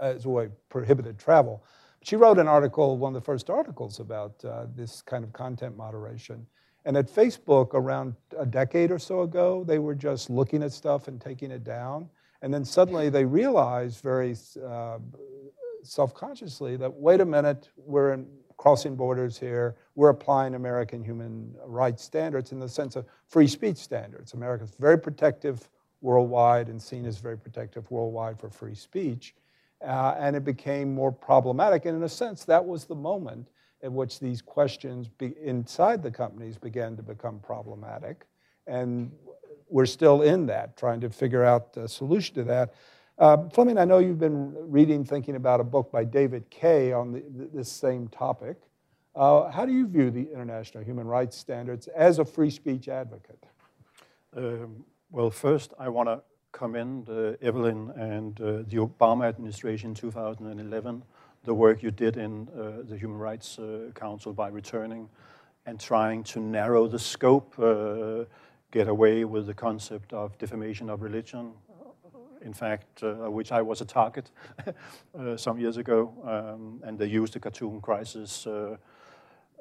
as 0.00 0.24
a 0.24 0.28
way, 0.28 0.48
prohibited 0.68 1.18
travel. 1.18 1.64
She 2.02 2.16
wrote 2.16 2.38
an 2.38 2.46
article, 2.46 2.98
one 2.98 3.16
of 3.16 3.22
the 3.22 3.24
first 3.24 3.50
articles 3.50 4.00
about 4.00 4.44
uh, 4.44 4.66
this 4.74 5.02
kind 5.02 5.24
of 5.24 5.32
content 5.32 5.76
moderation. 5.76 6.46
And 6.84 6.96
at 6.96 7.08
Facebook, 7.10 7.74
around 7.74 8.14
a 8.38 8.46
decade 8.46 8.92
or 8.92 8.98
so 8.98 9.22
ago, 9.22 9.64
they 9.64 9.80
were 9.80 9.94
just 9.94 10.30
looking 10.30 10.62
at 10.62 10.72
stuff 10.72 11.08
and 11.08 11.20
taking 11.20 11.50
it 11.50 11.64
down. 11.64 12.08
And 12.46 12.54
then 12.54 12.64
suddenly 12.64 13.08
they 13.08 13.24
realized 13.24 14.04
very 14.04 14.36
uh, 14.64 14.98
self 15.82 16.14
consciously 16.14 16.76
that, 16.76 16.94
wait 16.94 17.20
a 17.20 17.24
minute, 17.24 17.70
we're 17.74 18.12
in, 18.12 18.28
crossing 18.56 18.94
borders 18.94 19.36
here. 19.36 19.74
We're 19.96 20.10
applying 20.10 20.54
American 20.54 21.02
human 21.02 21.56
rights 21.64 22.04
standards 22.04 22.52
in 22.52 22.60
the 22.60 22.68
sense 22.68 22.94
of 22.94 23.04
free 23.26 23.48
speech 23.48 23.78
standards. 23.78 24.34
America's 24.34 24.76
very 24.78 24.96
protective 24.96 25.68
worldwide 26.02 26.68
and 26.68 26.80
seen 26.80 27.04
as 27.04 27.18
very 27.18 27.36
protective 27.36 27.90
worldwide 27.90 28.38
for 28.38 28.48
free 28.48 28.76
speech. 28.76 29.34
Uh, 29.84 30.14
and 30.16 30.36
it 30.36 30.44
became 30.44 30.94
more 30.94 31.10
problematic. 31.10 31.84
And 31.84 31.96
in 31.96 32.04
a 32.04 32.08
sense, 32.08 32.44
that 32.44 32.64
was 32.64 32.84
the 32.84 32.94
moment 32.94 33.48
at 33.82 33.90
which 33.90 34.20
these 34.20 34.40
questions 34.40 35.08
be, 35.08 35.34
inside 35.42 36.00
the 36.00 36.12
companies 36.12 36.58
began 36.58 36.94
to 36.96 37.02
become 37.02 37.40
problematic. 37.40 38.24
And 38.68 39.10
we're 39.68 39.86
still 39.86 40.22
in 40.22 40.46
that, 40.46 40.76
trying 40.76 41.00
to 41.00 41.10
figure 41.10 41.44
out 41.44 41.76
a 41.76 41.88
solution 41.88 42.34
to 42.36 42.44
that. 42.44 42.74
Uh, 43.18 43.48
Fleming, 43.48 43.78
I 43.78 43.84
know 43.84 43.98
you've 43.98 44.18
been 44.18 44.54
reading, 44.70 45.04
thinking 45.04 45.36
about 45.36 45.60
a 45.60 45.64
book 45.64 45.90
by 45.90 46.04
David 46.04 46.50
Kaye 46.50 46.92
on 46.92 47.12
the, 47.12 47.22
this 47.52 47.70
same 47.70 48.08
topic. 48.08 48.56
Uh, 49.14 49.50
how 49.50 49.64
do 49.64 49.72
you 49.72 49.86
view 49.86 50.10
the 50.10 50.30
international 50.30 50.84
human 50.84 51.06
rights 51.06 51.36
standards 51.36 51.88
as 51.88 52.18
a 52.18 52.24
free 52.24 52.50
speech 52.50 52.88
advocate? 52.88 53.46
Um, 54.36 54.84
well, 55.10 55.30
first, 55.30 55.72
I 55.78 55.88
want 55.88 56.10
to 56.10 56.20
commend 56.52 57.08
uh, 57.08 57.32
Evelyn 57.40 57.90
and 57.96 58.38
uh, 58.40 58.44
the 58.68 58.76
Obama 58.76 59.26
administration 59.28 59.90
in 59.90 59.94
2011, 59.94 61.02
the 61.44 61.54
work 61.54 61.82
you 61.82 61.90
did 61.90 62.18
in 62.18 62.48
uh, 62.48 62.82
the 62.86 62.98
Human 62.98 63.16
Rights 63.16 63.58
Council 63.94 64.34
by 64.34 64.48
returning 64.48 65.08
and 65.64 65.80
trying 65.80 66.22
to 66.24 66.40
narrow 66.40 66.86
the 66.86 66.98
scope, 66.98 67.54
get 68.70 68.88
away 68.88 69.24
with 69.24 69.46
the 69.46 69.54
concept 69.54 70.12
of 70.12 70.36
defamation 70.38 70.90
of 70.90 71.02
religion, 71.02 71.52
in 72.42 72.52
fact, 72.52 73.02
uh, 73.02 73.30
which 73.30 73.52
I 73.52 73.62
was 73.62 73.80
a 73.80 73.84
target 73.84 74.30
uh, 75.18 75.36
some 75.36 75.58
years 75.58 75.76
ago, 75.76 76.12
um, 76.24 76.80
and 76.84 76.98
they 76.98 77.06
used 77.06 77.32
the 77.32 77.40
cartoon 77.40 77.80
crisis 77.80 78.46
uh, 78.46 78.76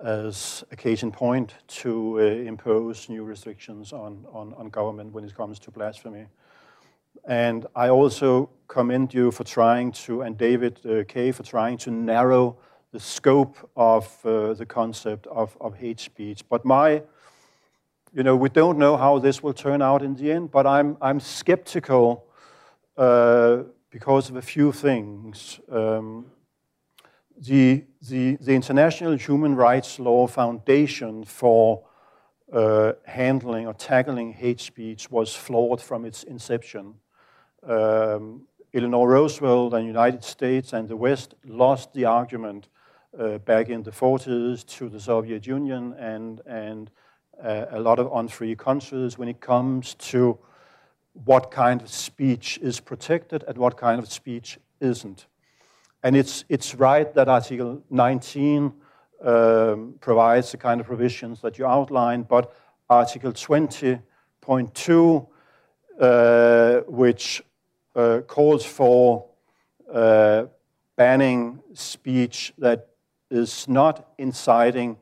as 0.04 0.63
a 0.72 0.76
case 0.76 1.04
in 1.04 1.12
point 1.12 1.54
to 1.68 2.20
impose 2.20 3.10
new 3.10 3.24
restrictions 3.24 3.94
on, 3.94 4.26
on, 4.32 4.54
on 4.56 4.70
government 4.70 5.13
when 5.13 5.24
it 5.24 5.36
comes 5.36 5.58
to 5.60 5.72
blasphemy. 5.72 6.26
And 7.28 7.65
I 7.76 7.89
also 7.89 8.50
commend 8.68 9.13
you 9.13 9.32
for 9.32 9.44
trying 9.44 9.91
to, 9.94 10.22
and 10.22 10.38
David 10.38 10.80
uh, 10.86 11.04
Kaye 11.06 11.32
for 11.32 11.44
trying 11.44 11.78
to 11.80 11.91
narrow 11.91 12.58
the 12.91 13.00
scope 13.00 13.58
of 13.76 14.26
uh, 14.26 14.54
the 14.54 14.65
concept 14.65 15.26
of, 15.28 15.58
of 15.60 15.76
hate 15.76 16.00
speech. 16.00 16.48
But 16.50 16.65
my, 16.65 17.02
you 18.15 18.23
know, 18.23 18.38
we 18.38 18.47
don't 18.47 18.78
know 18.78 18.95
how 18.95 19.19
this 19.19 19.43
will 19.43 19.54
turn 19.54 19.82
out 19.82 20.01
in 20.01 20.15
the 20.15 20.32
end, 20.32 20.49
but 20.49 20.65
I'm, 20.65 20.95
I'm 21.01 21.19
skeptical 21.19 22.25
uh, 22.95 23.63
because 23.89 24.30
of 24.30 24.38
a 24.38 24.41
few 24.41 24.71
things. 24.71 25.60
Um, 25.69 26.28
the, 27.38 27.84
the, 28.01 28.38
the 28.38 28.54
International 28.56 29.17
Human 29.17 29.54
Rights 29.54 29.99
Law 29.99 30.28
Foundation 30.28 31.25
for 31.25 31.84
uh, 32.54 32.93
handling 33.06 33.67
or 33.67 33.73
tackling 33.73 34.32
hate 34.32 34.62
speech 34.62 35.12
was 35.12 35.36
flawed 35.36 35.82
from 35.82 36.06
its 36.06 36.23
inception 36.23 36.93
um, 37.67 38.43
Eleanor 38.73 39.10
Roosevelt 39.10 39.73
and 39.73 39.84
the 39.84 39.88
United 39.88 40.23
States 40.23 40.71
and 40.71 40.88
the 40.88 40.95
West 40.95 41.36
lost 41.45 41.93
the 41.93 42.06
argument 42.06 42.69
uh, 43.19 43.39
back 43.39 43.69
in 43.69 43.84
the 43.84 43.91
40s 43.91 44.65
to 44.78 44.88
the 44.88 44.99
Soviet 44.99 45.47
Union 45.47 45.93
and, 45.93 46.41
and 46.45 46.91
uh, 47.43 47.65
a 47.71 47.80
lot 47.80 48.00
of 48.00 48.12
unfree 48.13 48.56
countries 48.56 49.17
when 49.17 49.28
it 49.28 49.39
comes 49.39 49.95
to 49.95 50.38
what 51.26 51.52
kind 51.52 51.82
of 51.82 51.89
speech 51.89 52.58
is 52.62 52.80
protected 52.80 53.43
and 53.48 53.58
what 53.58 53.78
kind 53.78 54.00
of 54.00 54.12
speech 54.12 54.60
isn't. 54.80 55.28
And 56.04 56.15
it's, 56.15 56.45
it's 56.50 56.76
right 56.76 57.13
that 57.15 57.28
Article 57.28 57.82
19 57.89 58.74
um, 59.24 59.95
provides 60.00 60.52
the 60.52 60.58
kind 60.58 60.82
of 60.82 60.88
provisions 60.88 61.41
that 61.41 61.58
you 61.58 61.65
outlined, 61.65 62.28
but 62.28 62.54
Article 62.89 63.32
20.2, 63.32 65.28
uh, 66.00 66.80
which 66.88 67.41
uh, 67.95 68.19
calls 68.28 68.65
for 68.65 69.26
uh, 69.91 70.45
banning 70.95 71.60
speech 71.74 72.54
that 72.58 72.89
is 73.32 73.67
not 73.67 74.10
inciting 74.17 74.98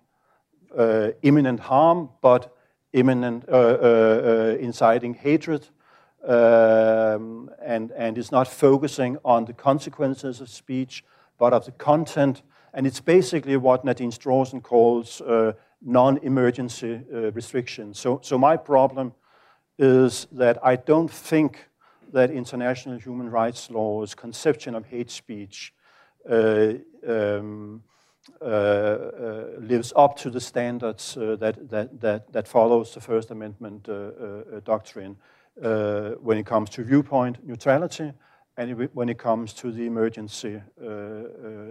uh, 0.78 1.12
imminent 1.22 1.60
harm, 1.60 2.10
but 2.22 2.56
imminent, 2.94 3.46
uh, 3.50 3.52
uh, 3.52 3.56
uh, 3.56 4.58
inciting 4.60 5.14
hatred, 5.14 5.68
um, 6.28 7.50
and, 7.62 7.92
and 7.92 8.18
is 8.18 8.32
not 8.32 8.48
focusing 8.48 9.18
on 9.26 9.46
the 9.46 9.54
consequences 9.54 10.42
of 10.42 10.50
speech, 10.50 11.04
but 11.38 11.54
of 11.54 11.66
the 11.66 11.72
content. 11.72 12.42
And 12.74 12.88
it's 12.88 13.02
basically 13.02 13.58
what 13.58 13.84
Nadine 13.84 14.12
Strossen 14.12 14.62
calls 14.62 15.22
non-emergency 15.82 17.02
restrictions. 17.34 18.00
So, 18.00 18.20
so 18.24 18.38
my 18.38 18.58
problem 18.58 19.14
is 19.78 20.28
that 20.32 20.58
I 20.64 20.78
don't 20.78 21.12
think 21.12 21.70
that 22.14 22.32
international 22.32 22.98
human 23.00 23.30
rights 23.30 23.70
law's 23.70 24.16
conception 24.16 24.76
of 24.76 24.86
hate 24.86 25.12
speech 25.12 25.74
uh, 26.30 26.74
um, 27.08 27.84
lives 28.42 29.94
up 29.96 30.18
to 30.18 30.30
the 30.30 30.40
standards 30.40 31.18
uh, 31.18 31.36
that, 31.40 31.70
that, 31.70 32.02
that, 32.02 32.34
that 32.34 32.48
follows 32.48 32.94
the 32.94 33.02
First 33.02 33.32
Amendment 33.32 33.88
uh, 33.90 33.94
uh, 33.94 34.60
doctrine 34.64 35.18
when 35.56 36.38
it 36.38 36.46
comes 36.46 36.70
to 36.72 36.84
viewpoint 36.84 37.46
neutrality 37.46 38.12
and 38.58 38.90
when 38.94 39.10
it 39.10 39.18
comes 39.18 39.54
to 39.54 39.72
the 39.72 39.86
emergency 39.86 40.62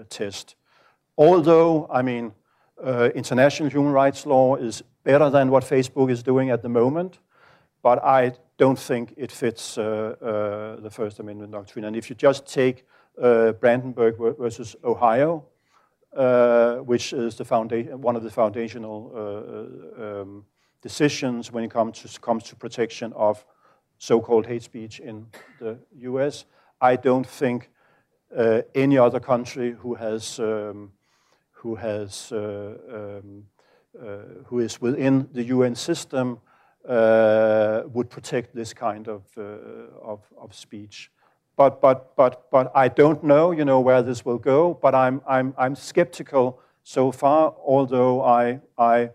test. 0.08 0.56
Although, 1.16 1.88
I 1.90 2.02
mean, 2.02 2.32
international 3.14 3.70
human 3.70 3.92
rights 3.92 4.26
law 4.26 4.56
is 4.56 4.82
better 5.04 5.30
than 5.30 5.50
what 5.50 5.64
Facebook 5.64 6.10
is 6.10 6.22
doing 6.22 6.50
at 6.50 6.62
the 6.62 6.68
moment, 6.68 7.18
but 7.82 8.02
I 8.04 8.32
don't 8.56 8.78
think 8.78 9.14
it 9.16 9.32
fits 9.32 9.76
uh, 9.76 9.82
uh, 9.82 10.80
the 10.80 10.90
First 10.90 11.18
Amendment 11.18 11.52
doctrine. 11.52 11.84
And 11.84 11.96
if 11.96 12.08
you 12.08 12.14
just 12.14 12.46
take 12.46 12.86
uh, 13.20 13.52
Brandenburg 13.52 14.16
versus 14.38 14.76
Ohio, 14.84 15.44
which 16.84 17.12
is 17.12 17.38
one 17.38 18.16
of 18.16 18.22
the 18.22 18.30
foundational 18.30 19.12
um, 19.98 20.44
decisions 20.82 21.52
when 21.52 21.64
it 21.64 21.70
comes 21.70 22.00
to, 22.00 22.20
comes 22.20 22.44
to 22.44 22.56
protection 22.56 23.12
of 23.14 23.44
so-called 23.98 24.46
hate 24.46 24.62
speech 24.62 25.00
in 25.00 25.26
the 25.60 25.78
U.S., 25.98 26.44
I 26.80 26.96
don't 26.96 27.26
think 27.26 27.70
uh, 28.36 28.62
any 28.74 28.98
other 28.98 29.20
country 29.20 29.72
who 29.72 29.94
has 29.94 30.40
um, 30.40 30.92
who 31.52 31.76
has 31.76 32.32
uh, 32.32 32.74
um, 32.92 33.44
who 34.46 34.58
is 34.58 34.80
within 34.80 35.28
the 35.32 35.44
UN 35.44 35.74
system 35.74 36.40
uh, 36.88 37.82
would 37.86 38.10
protect 38.10 38.54
this 38.54 38.74
kind 38.74 39.08
of, 39.08 39.22
uh, 39.36 39.42
of, 40.02 40.20
of, 40.36 40.54
speech. 40.54 41.10
But, 41.56 41.80
but, 41.80 42.16
but, 42.16 42.50
but 42.50 42.72
I 42.74 42.88
don't 42.88 43.22
know, 43.22 43.50
you 43.50 43.64
know, 43.64 43.80
where 43.80 44.02
this 44.02 44.24
will 44.24 44.38
go, 44.38 44.78
but 44.80 44.94
I'm, 44.94 45.20
I'm, 45.28 45.54
I'm 45.58 45.74
skeptical 45.76 46.60
so 46.82 47.12
far, 47.12 47.54
although 47.64 48.22
I, 48.22 48.60
I, 48.78 49.10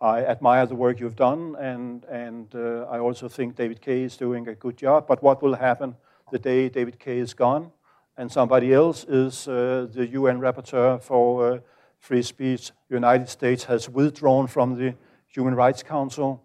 I 0.00 0.24
admire 0.24 0.64
the 0.64 0.74
work 0.74 0.98
you've 0.98 1.16
done, 1.16 1.56
and, 1.56 2.04
and 2.04 2.54
uh, 2.54 2.86
I 2.90 2.98
also 2.98 3.28
think 3.28 3.56
David 3.56 3.82
Kaye 3.82 4.04
is 4.04 4.16
doing 4.16 4.48
a 4.48 4.54
good 4.54 4.78
job. 4.78 5.06
But 5.06 5.22
what 5.22 5.42
will 5.42 5.54
happen 5.54 5.96
the 6.32 6.38
day 6.38 6.68
David 6.70 6.98
Kaye 6.98 7.18
is 7.18 7.34
gone 7.34 7.70
and 8.16 8.30
somebody 8.30 8.72
else 8.72 9.04
is 9.04 9.46
uh, 9.46 9.86
the 9.92 10.06
UN 10.08 10.40
rapporteur 10.40 11.02
for 11.02 11.52
uh, 11.52 11.58
free 11.98 12.22
speech? 12.22 12.72
The 12.88 12.96
United 12.96 13.28
States 13.28 13.64
has 13.64 13.88
withdrawn 13.90 14.46
from 14.46 14.76
the 14.76 14.94
Human 15.26 15.54
Rights 15.54 15.82
Council. 15.82 16.42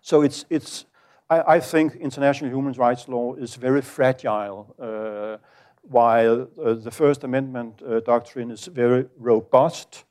So 0.00 0.22
it's, 0.22 0.44
it's 0.50 0.84
I, 1.32 1.54
I 1.54 1.60
think 1.60 1.94
international 1.96 2.50
human 2.50 2.74
rights 2.74 3.08
law 3.08 3.34
is 3.34 3.54
very 3.54 3.80
fragile, 3.80 4.74
uh, 4.78 5.38
while 5.80 6.42
uh, 6.42 6.74
the 6.74 6.90
First 6.90 7.24
Amendment 7.24 7.82
uh, 7.82 8.00
doctrine 8.00 8.50
is 8.50 8.66
very 8.66 9.06
robust 9.16 10.04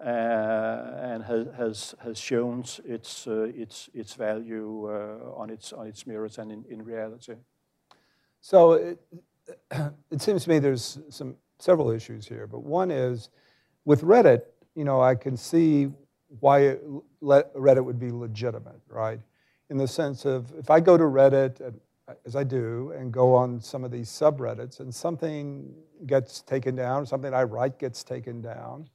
uh, 0.00 0.08
and 0.08 1.22
has, 1.24 1.46
has, 1.56 1.94
has 2.02 2.18
shown 2.18 2.64
its, 2.84 3.26
uh, 3.26 3.52
its, 3.54 3.90
its 3.92 4.14
value 4.14 4.90
on, 5.36 5.50
its, 5.50 5.72
on 5.72 5.86
its 5.86 6.06
merits 6.06 6.38
and 6.38 6.50
in, 6.50 6.64
in 6.70 6.82
reality. 6.82 7.34
So 8.40 8.72
it, 8.72 8.98
it 10.10 10.22
seems 10.22 10.44
to 10.44 10.50
me 10.50 10.58
there's 10.60 10.98
some 11.10 11.36
several 11.58 11.90
issues 11.90 12.26
here, 12.26 12.46
but 12.46 12.62
one 12.62 12.90
is 12.90 13.28
with 13.84 14.00
Reddit, 14.02 14.42
you 14.74 14.84
know, 14.84 15.02
I 15.02 15.14
can 15.14 15.36
see 15.36 15.90
why 16.40 16.78
Reddit 17.22 17.84
would 17.84 17.98
be 17.98 18.10
legitimate, 18.10 18.80
right? 18.88 19.20
In 19.70 19.78
the 19.78 19.88
sense 19.88 20.24
of 20.24 20.52
if 20.58 20.70
I 20.70 20.80
go 20.80 20.96
to 20.96 21.04
Reddit, 21.04 21.74
as 22.26 22.36
I 22.36 22.44
do, 22.44 22.92
and 22.96 23.12
go 23.12 23.34
on 23.34 23.60
some 23.60 23.82
of 23.82 23.90
these 23.90 24.08
subreddits, 24.08 24.80
and 24.80 24.94
something 24.94 25.74
gets 26.06 26.42
taken 26.42 26.74
down, 26.74 27.06
something 27.06 27.32
I 27.32 27.44
write 27.44 27.78
gets 27.78 28.04
taken 28.04 28.42
down, 28.42 28.88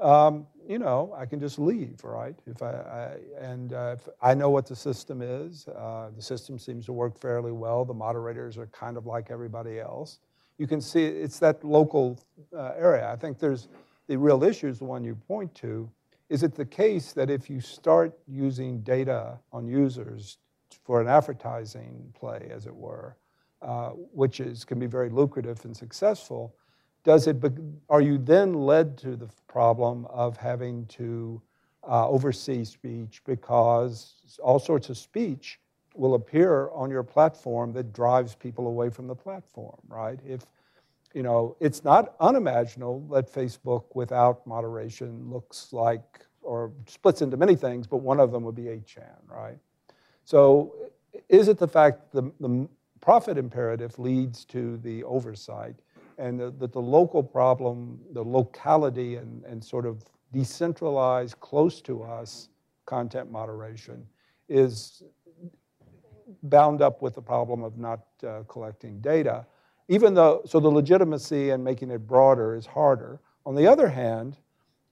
um, 0.00 0.46
you 0.66 0.78
know, 0.78 1.14
I 1.16 1.26
can 1.26 1.40
just 1.40 1.58
leave, 1.58 2.02
right? 2.02 2.34
If 2.46 2.62
I, 2.62 2.70
I 2.70 3.16
and 3.38 3.72
uh, 3.72 3.96
if 3.98 4.08
I 4.20 4.34
know 4.34 4.50
what 4.50 4.66
the 4.66 4.74
system 4.74 5.22
is, 5.22 5.68
uh, 5.68 6.10
the 6.16 6.22
system 6.22 6.58
seems 6.58 6.86
to 6.86 6.92
work 6.92 7.18
fairly 7.18 7.52
well. 7.52 7.84
The 7.84 7.94
moderators 7.94 8.58
are 8.58 8.66
kind 8.68 8.96
of 8.96 9.06
like 9.06 9.30
everybody 9.30 9.78
else. 9.78 10.18
You 10.58 10.66
can 10.66 10.80
see 10.80 11.04
it's 11.04 11.38
that 11.40 11.62
local 11.64 12.18
uh, 12.56 12.72
area. 12.76 13.10
I 13.10 13.16
think 13.16 13.38
there's 13.38 13.68
the 14.06 14.16
real 14.16 14.42
issue 14.42 14.68
is 14.68 14.78
the 14.78 14.84
one 14.84 15.04
you 15.04 15.14
point 15.14 15.54
to, 15.56 15.90
is 16.34 16.42
it 16.42 16.56
the 16.56 16.64
case 16.64 17.12
that 17.12 17.30
if 17.30 17.48
you 17.48 17.60
start 17.60 18.18
using 18.26 18.80
data 18.80 19.38
on 19.52 19.68
users 19.68 20.38
for 20.82 21.00
an 21.00 21.06
advertising 21.06 22.12
play, 22.12 22.50
as 22.50 22.66
it 22.66 22.74
were, 22.74 23.16
uh, 23.62 23.90
which 23.90 24.40
is, 24.40 24.64
can 24.64 24.80
be 24.80 24.86
very 24.86 25.08
lucrative 25.08 25.64
and 25.64 25.76
successful, 25.76 26.56
does 27.04 27.28
it, 27.28 27.36
are 27.88 28.00
you 28.00 28.18
then 28.18 28.52
led 28.52 28.98
to 28.98 29.14
the 29.14 29.28
problem 29.46 30.06
of 30.06 30.36
having 30.36 30.86
to 30.86 31.40
uh, 31.88 32.08
oversee 32.08 32.64
speech 32.64 33.22
because 33.24 34.16
all 34.42 34.58
sorts 34.58 34.88
of 34.88 34.98
speech 34.98 35.60
will 35.94 36.14
appear 36.14 36.68
on 36.70 36.90
your 36.90 37.04
platform 37.04 37.72
that 37.74 37.92
drives 37.92 38.34
people 38.34 38.66
away 38.66 38.90
from 38.90 39.06
the 39.06 39.14
platform, 39.14 39.78
right? 39.86 40.18
If 40.26 40.40
you 41.14 41.22
know, 41.22 41.56
it's 41.60 41.84
not 41.84 42.16
unimaginable 42.20 43.00
that 43.12 43.32
Facebook 43.32 43.84
without 43.94 44.46
moderation 44.46 45.30
looks 45.30 45.72
like 45.72 46.26
or 46.42 46.72
splits 46.86 47.22
into 47.22 47.36
many 47.36 47.56
things, 47.56 47.86
but 47.86 47.98
one 47.98 48.20
of 48.20 48.32
them 48.32 48.42
would 48.42 48.56
be 48.56 48.64
8chan, 48.64 49.16
right? 49.28 49.56
So 50.24 50.74
is 51.28 51.48
it 51.48 51.58
the 51.58 51.68
fact 51.68 52.12
the, 52.12 52.30
the 52.40 52.68
profit 53.00 53.38
imperative 53.38 53.98
leads 53.98 54.44
to 54.46 54.76
the 54.78 55.04
oversight 55.04 55.76
and 56.18 56.38
that 56.40 56.58
the, 56.58 56.68
the, 56.68 56.80
local 56.80 57.22
problem, 57.22 58.00
the 58.12 58.22
locality 58.22 59.16
and, 59.16 59.44
and 59.44 59.62
sort 59.62 59.86
of 59.86 60.04
decentralized, 60.32 61.38
close 61.40 61.80
to 61.82 62.02
us 62.02 62.48
content 62.86 63.30
moderation 63.30 64.04
is 64.48 65.02
bound 66.44 66.82
up 66.82 67.02
with 67.02 67.14
the 67.14 67.22
problem 67.22 67.62
of 67.62 67.78
not 67.78 68.00
uh, 68.26 68.42
collecting 68.48 69.00
data 69.00 69.46
even 69.88 70.14
though, 70.14 70.42
so 70.46 70.60
the 70.60 70.68
legitimacy 70.68 71.50
and 71.50 71.62
making 71.62 71.90
it 71.90 72.06
broader 72.06 72.54
is 72.54 72.66
harder. 72.66 73.20
On 73.46 73.54
the 73.54 73.66
other 73.66 73.88
hand, 73.88 74.36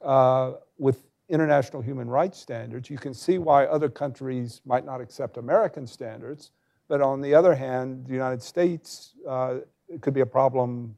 uh, 0.02 0.54
with 0.78 1.06
international 1.28 1.80
human 1.80 2.08
rights 2.08 2.38
standards, 2.38 2.90
you 2.90 2.98
can 2.98 3.14
see 3.14 3.38
why 3.38 3.64
other 3.66 3.88
countries 3.88 4.60
might 4.66 4.84
not 4.84 5.00
accept 5.00 5.36
American 5.36 5.86
standards. 5.86 6.50
But 6.88 7.00
on 7.00 7.20
the 7.22 7.34
other 7.34 7.54
hand, 7.54 8.06
the 8.06 8.12
United 8.12 8.42
States, 8.42 9.14
uh, 9.26 9.58
could 10.00 10.14
be 10.14 10.20
a 10.20 10.26
problem, 10.26 10.96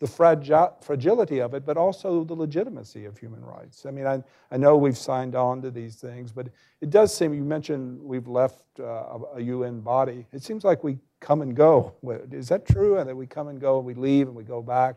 the 0.00 0.06
fragi- 0.06 0.82
fragility 0.82 1.40
of 1.40 1.54
it, 1.54 1.64
but 1.64 1.76
also 1.76 2.24
the 2.24 2.34
legitimacy 2.34 3.04
of 3.04 3.16
human 3.16 3.44
rights. 3.44 3.86
I 3.86 3.90
mean, 3.90 4.06
I, 4.06 4.22
I 4.50 4.56
know 4.56 4.76
we've 4.76 4.98
signed 4.98 5.34
on 5.34 5.62
to 5.62 5.70
these 5.70 5.96
things, 5.96 6.32
but 6.32 6.48
it 6.80 6.90
does 6.90 7.14
seem, 7.14 7.32
you 7.34 7.44
mentioned 7.44 8.02
we've 8.02 8.26
left 8.26 8.64
uh, 8.80 9.18
a 9.34 9.40
UN 9.40 9.80
body. 9.80 10.26
It 10.32 10.42
seems 10.42 10.64
like 10.64 10.82
we 10.82 10.98
come 11.24 11.40
and 11.40 11.56
go. 11.56 11.94
Is 12.30 12.48
that 12.48 12.66
true? 12.66 12.98
And 12.98 13.08
that 13.08 13.16
we 13.16 13.26
come 13.26 13.48
and 13.48 13.60
go, 13.60 13.78
and 13.78 13.86
we 13.86 13.94
leave 13.94 14.28
and 14.28 14.36
we 14.36 14.44
go 14.44 14.60
back? 14.60 14.96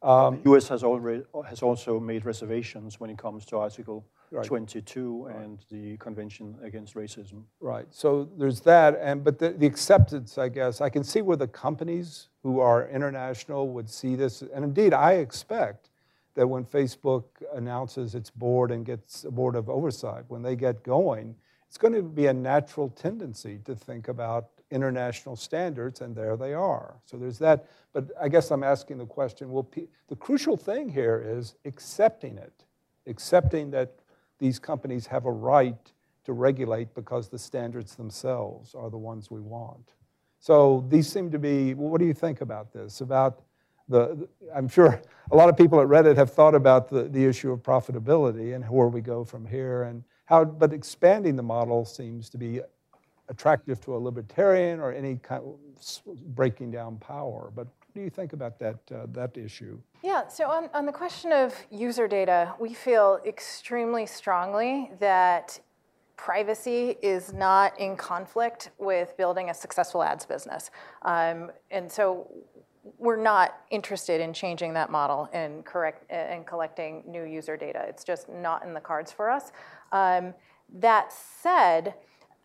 Um, 0.00 0.36
the 0.36 0.50
U.S. 0.50 0.68
has 0.68 0.84
already 0.84 1.24
has 1.48 1.60
also 1.60 1.98
made 1.98 2.24
reservations 2.24 3.00
when 3.00 3.10
it 3.10 3.18
comes 3.18 3.44
to 3.46 3.58
Article 3.58 4.06
right. 4.30 4.46
22 4.46 5.26
right. 5.26 5.36
and 5.36 5.58
the 5.70 5.96
Convention 5.96 6.56
Against 6.62 6.94
Racism. 6.94 7.42
Right. 7.60 7.86
So 7.90 8.28
there's 8.38 8.60
that, 8.60 8.96
and 9.02 9.24
but 9.24 9.40
the, 9.40 9.50
the 9.50 9.66
acceptance, 9.66 10.38
I 10.38 10.48
guess, 10.50 10.80
I 10.80 10.88
can 10.88 11.02
see 11.02 11.20
where 11.20 11.36
the 11.36 11.48
companies 11.48 12.28
who 12.44 12.60
are 12.60 12.88
international 12.88 13.68
would 13.70 13.90
see 13.90 14.14
this, 14.14 14.42
and 14.54 14.64
indeed, 14.64 14.94
I 14.94 15.14
expect 15.14 15.90
that 16.36 16.46
when 16.46 16.64
Facebook 16.64 17.24
announces 17.52 18.14
its 18.14 18.30
board 18.30 18.70
and 18.70 18.86
gets 18.86 19.24
a 19.24 19.30
board 19.32 19.56
of 19.56 19.68
oversight, 19.68 20.22
when 20.28 20.42
they 20.42 20.54
get 20.54 20.84
going, 20.84 21.34
it's 21.66 21.76
going 21.76 21.94
to 21.94 22.02
be 22.02 22.26
a 22.26 22.32
natural 22.32 22.88
tendency 22.90 23.58
to 23.64 23.74
think 23.74 24.06
about 24.06 24.50
international 24.70 25.36
standards, 25.36 26.00
and 26.00 26.14
there 26.14 26.36
they 26.36 26.54
are. 26.54 26.96
So 27.04 27.16
there's 27.16 27.38
that. 27.38 27.66
But 27.92 28.10
I 28.20 28.28
guess 28.28 28.50
I'm 28.50 28.62
asking 28.62 28.98
the 28.98 29.06
question 29.06 29.50
well, 29.50 29.68
the 30.08 30.16
crucial 30.16 30.56
thing 30.56 30.88
here 30.88 31.22
is 31.26 31.54
accepting 31.64 32.38
it, 32.38 32.64
accepting 33.06 33.70
that 33.70 33.94
these 34.38 34.58
companies 34.58 35.06
have 35.06 35.24
a 35.24 35.32
right 35.32 35.92
to 36.24 36.32
regulate 36.32 36.94
because 36.94 37.28
the 37.28 37.38
standards 37.38 37.94
themselves 37.94 38.74
are 38.74 38.90
the 38.90 38.98
ones 38.98 39.30
we 39.30 39.40
want. 39.40 39.94
So 40.40 40.84
these 40.88 41.10
seem 41.10 41.30
to 41.30 41.38
be, 41.38 41.74
well, 41.74 41.88
what 41.88 42.00
do 42.00 42.06
you 42.06 42.14
think 42.14 42.40
about 42.42 42.72
this? 42.72 43.00
About 43.00 43.42
the, 43.88 44.28
I'm 44.54 44.68
sure 44.68 45.00
a 45.30 45.36
lot 45.36 45.48
of 45.48 45.56
people 45.56 45.80
at 45.80 45.88
Reddit 45.88 46.16
have 46.16 46.32
thought 46.32 46.54
about 46.54 46.88
the, 46.88 47.04
the 47.04 47.24
issue 47.24 47.50
of 47.50 47.62
profitability 47.62 48.54
and 48.54 48.68
where 48.68 48.88
we 48.88 49.00
go 49.00 49.24
from 49.24 49.46
here 49.46 49.84
and 49.84 50.04
how, 50.26 50.44
but 50.44 50.74
expanding 50.74 51.36
the 51.36 51.42
model 51.42 51.84
seems 51.86 52.28
to 52.30 52.38
be 52.38 52.60
attractive 53.28 53.80
to 53.82 53.94
a 53.94 53.98
libertarian 53.98 54.80
or 54.80 54.92
any 54.92 55.16
kind 55.16 55.42
of 55.44 56.24
breaking 56.34 56.70
down 56.70 56.96
power. 56.98 57.50
But 57.54 57.66
what 57.66 57.94
do 57.94 58.00
you 58.00 58.10
think 58.10 58.32
about 58.32 58.58
that, 58.58 58.78
uh, 58.92 59.06
that 59.12 59.36
issue? 59.36 59.78
Yeah, 60.02 60.28
so 60.28 60.48
on, 60.48 60.70
on 60.74 60.86
the 60.86 60.92
question 60.92 61.32
of 61.32 61.54
user 61.70 62.08
data, 62.08 62.54
we 62.58 62.74
feel 62.74 63.20
extremely 63.26 64.06
strongly 64.06 64.90
that 65.00 65.60
privacy 66.16 66.96
is 67.00 67.32
not 67.32 67.78
in 67.78 67.96
conflict 67.96 68.70
with 68.78 69.16
building 69.16 69.50
a 69.50 69.54
successful 69.54 70.02
ads 70.02 70.26
business. 70.26 70.70
Um, 71.02 71.50
and 71.70 71.90
so 71.90 72.28
we're 72.98 73.16
not 73.16 73.60
interested 73.70 74.20
in 74.20 74.32
changing 74.32 74.74
that 74.74 74.90
model 74.90 75.28
and 75.32 75.64
correct 75.64 76.10
and 76.10 76.46
collecting 76.46 77.04
new 77.06 77.24
user 77.24 77.56
data. 77.56 77.84
It's 77.88 78.02
just 78.02 78.28
not 78.28 78.64
in 78.64 78.74
the 78.74 78.80
cards 78.80 79.12
for 79.12 79.30
us. 79.30 79.52
Um, 79.92 80.34
that 80.80 81.12
said, 81.12 81.94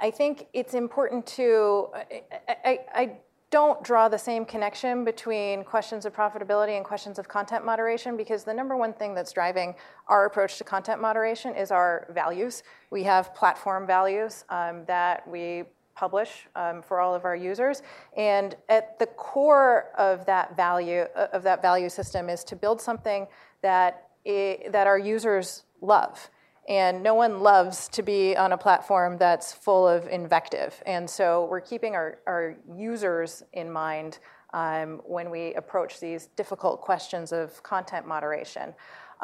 I 0.04 0.12
think 0.12 0.48
it's 0.52 0.74
important 0.74 1.26
to, 1.38 1.88
I, 1.96 2.22
I, 2.66 2.80
I, 2.94 3.12
don't 3.52 3.84
draw 3.84 4.10
the 4.10 4.18
same 4.18 4.46
connection 4.46 5.06
between 5.06 5.64
questions 5.64 6.08
of 6.08 6.14
profitability 6.14 6.76
and 6.76 6.84
questions 6.84 7.20
of 7.20 7.28
content 7.28 7.64
moderation 7.64 8.18
because 8.18 8.44
the 8.44 8.54
number 8.54 8.76
one 8.76 8.92
thing 8.94 9.14
that's 9.14 9.32
driving 9.32 9.76
our 10.08 10.26
approach 10.26 10.58
to 10.58 10.64
content 10.64 11.00
moderation 11.00 11.56
is 11.56 11.70
our 11.70 12.08
values. 12.10 12.64
We 12.90 13.04
have 13.04 13.36
platform 13.36 13.86
values 13.86 14.44
um, 14.50 14.86
that 14.86 15.28
we 15.28 15.66
publish 15.96 16.48
um, 16.56 16.82
for 16.82 17.00
all 17.00 17.14
of 17.14 17.26
our 17.26 17.36
users. 17.36 17.84
And 18.18 18.56
at 18.70 18.98
the 18.98 19.06
core 19.06 19.92
of 20.00 20.26
that 20.26 20.58
value 20.58 21.02
of 21.16 21.44
that 21.44 21.62
value 21.62 21.90
system 21.90 22.30
is 22.30 22.44
to 22.46 22.56
build 22.56 22.82
something 22.82 23.28
that, 23.62 24.10
that 24.26 24.88
our 24.88 24.98
users 24.98 25.64
love. 25.80 26.32
And 26.70 27.04
no 27.04 27.14
one 27.14 27.42
loves 27.42 27.88
to 27.90 28.02
be 28.02 28.36
on 28.38 28.54
a 28.54 28.58
platform 28.58 29.18
that's 29.18 29.52
full 29.54 29.88
of 29.88 30.08
invective. 30.08 30.82
And 30.86 31.10
so 31.10 31.46
we're 31.50 31.62
keeping 31.62 31.94
our, 31.96 32.20
our 32.26 32.56
users 32.76 33.44
in 33.52 33.72
mind 33.72 34.20
um, 34.54 35.02
when 35.06 35.30
we 35.30 35.54
approach 35.56 36.00
these 36.00 36.28
difficult 36.36 36.80
questions 36.82 37.32
of 37.32 37.62
content 37.64 38.08
moderation. 38.08 38.74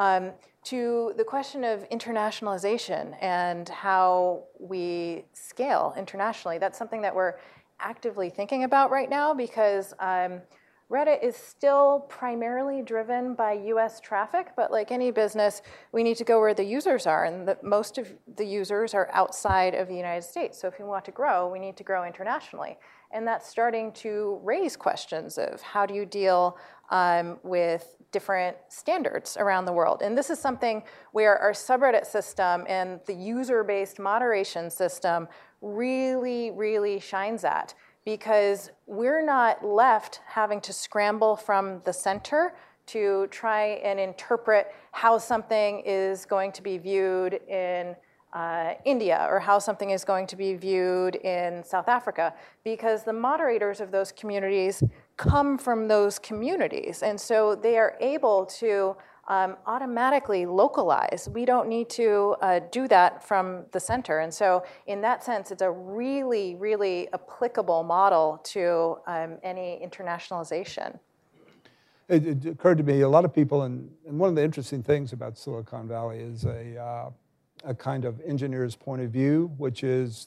um, 0.00 0.32
to 0.62 1.12
the 1.16 1.24
question 1.24 1.62
of 1.64 1.88
internationalization 1.90 3.14
and 3.22 3.68
how 3.68 4.44
we 4.58 5.24
scale 5.32 5.94
internationally. 5.96 6.58
That's 6.58 6.78
something 6.78 7.02
that 7.02 7.14
we're 7.14 7.34
actively 7.78 8.28
thinking 8.28 8.64
about 8.64 8.90
right 8.90 9.08
now 9.08 9.32
because 9.32 9.94
um, 10.00 10.40
Reddit 10.90 11.22
is 11.22 11.36
still 11.36 12.00
primarily 12.08 12.82
driven 12.82 13.34
by 13.34 13.52
US 13.52 14.00
traffic, 14.00 14.48
but 14.56 14.72
like 14.72 14.90
any 14.90 15.12
business, 15.12 15.62
we 15.92 16.02
need 16.02 16.16
to 16.16 16.24
go 16.24 16.40
where 16.40 16.52
the 16.52 16.64
users 16.64 17.06
are, 17.06 17.24
and 17.26 17.46
the, 17.46 17.56
most 17.62 17.96
of 17.96 18.12
the 18.36 18.44
users 18.44 18.92
are 18.92 19.08
outside 19.12 19.74
of 19.74 19.86
the 19.86 19.94
United 19.94 20.24
States. 20.24 20.60
So 20.60 20.66
if 20.66 20.80
we 20.80 20.84
want 20.84 21.04
to 21.04 21.12
grow, 21.12 21.48
we 21.48 21.60
need 21.60 21.76
to 21.76 21.84
grow 21.84 22.04
internationally. 22.04 22.76
And 23.12 23.24
that's 23.24 23.48
starting 23.48 23.92
to 23.92 24.40
raise 24.42 24.76
questions 24.76 25.38
of 25.38 25.62
how 25.62 25.86
do 25.86 25.94
you 25.94 26.04
deal 26.04 26.58
um, 26.90 27.38
with 27.44 27.96
different 28.10 28.56
standards 28.68 29.36
around 29.38 29.66
the 29.66 29.72
world. 29.72 30.02
And 30.02 30.18
this 30.18 30.28
is 30.28 30.40
something 30.40 30.82
where 31.12 31.38
our 31.38 31.52
subreddit 31.52 32.04
system 32.04 32.64
and 32.68 32.98
the 33.06 33.14
user 33.14 33.62
based 33.62 34.00
moderation 34.00 34.70
system 34.70 35.28
really, 35.60 36.50
really 36.50 36.98
shines 36.98 37.44
at 37.44 37.74
because 38.04 38.70
we're 38.86 39.24
not 39.24 39.64
left 39.64 40.20
having 40.26 40.60
to 40.62 40.72
scramble 40.72 41.36
from 41.36 41.80
the 41.84 41.92
center 41.92 42.54
to 42.86 43.26
try 43.30 43.80
and 43.84 44.00
interpret 44.00 44.74
how 44.92 45.18
something 45.18 45.82
is 45.86 46.24
going 46.26 46.50
to 46.52 46.62
be 46.62 46.78
viewed 46.78 47.34
in 47.48 47.94
uh, 48.32 48.74
India 48.84 49.26
or 49.28 49.38
how 49.38 49.58
something 49.58 49.90
is 49.90 50.04
going 50.04 50.26
to 50.26 50.36
be 50.36 50.54
viewed 50.54 51.16
in 51.16 51.62
South 51.64 51.88
Africa, 51.88 52.32
because 52.64 53.04
the 53.04 53.12
moderators 53.12 53.80
of 53.80 53.90
those 53.90 54.12
communities 54.12 54.82
come 55.16 55.58
from 55.58 55.88
those 55.88 56.18
communities. 56.18 57.02
And 57.02 57.20
so 57.20 57.54
they 57.54 57.76
are 57.76 57.96
able 58.00 58.46
to 58.46 58.96
um, 59.30 59.56
automatically 59.64 60.44
localize. 60.44 61.28
We 61.32 61.44
don't 61.44 61.68
need 61.68 61.88
to 61.90 62.34
uh, 62.42 62.60
do 62.72 62.88
that 62.88 63.22
from 63.22 63.64
the 63.70 63.78
center. 63.78 64.18
And 64.18 64.34
so, 64.34 64.64
in 64.88 65.00
that 65.02 65.22
sense, 65.22 65.52
it's 65.52 65.62
a 65.62 65.70
really, 65.70 66.56
really 66.56 67.08
applicable 67.14 67.84
model 67.84 68.40
to 68.46 68.98
um, 69.06 69.38
any 69.44 69.80
internationalization. 69.86 70.98
It, 72.08 72.26
it, 72.26 72.46
occurred 72.46 72.78
to 72.78 72.84
me 72.84 73.02
a 73.02 73.08
lot 73.08 73.24
of 73.24 73.32
people, 73.32 73.62
and, 73.62 73.88
and, 74.04 74.18
one 74.18 74.28
of 74.30 74.34
the 74.34 74.42
interesting 74.42 74.82
things 74.82 75.12
about 75.12 75.38
Silicon 75.38 75.86
Valley 75.86 76.18
is 76.18 76.44
a, 76.44 76.76
uh, 76.76 77.10
a 77.62 77.72
kind 77.72 78.04
of 78.04 78.20
engineer's 78.22 78.74
point 78.74 79.00
of 79.00 79.12
view, 79.12 79.52
which 79.58 79.84
is 79.84 80.26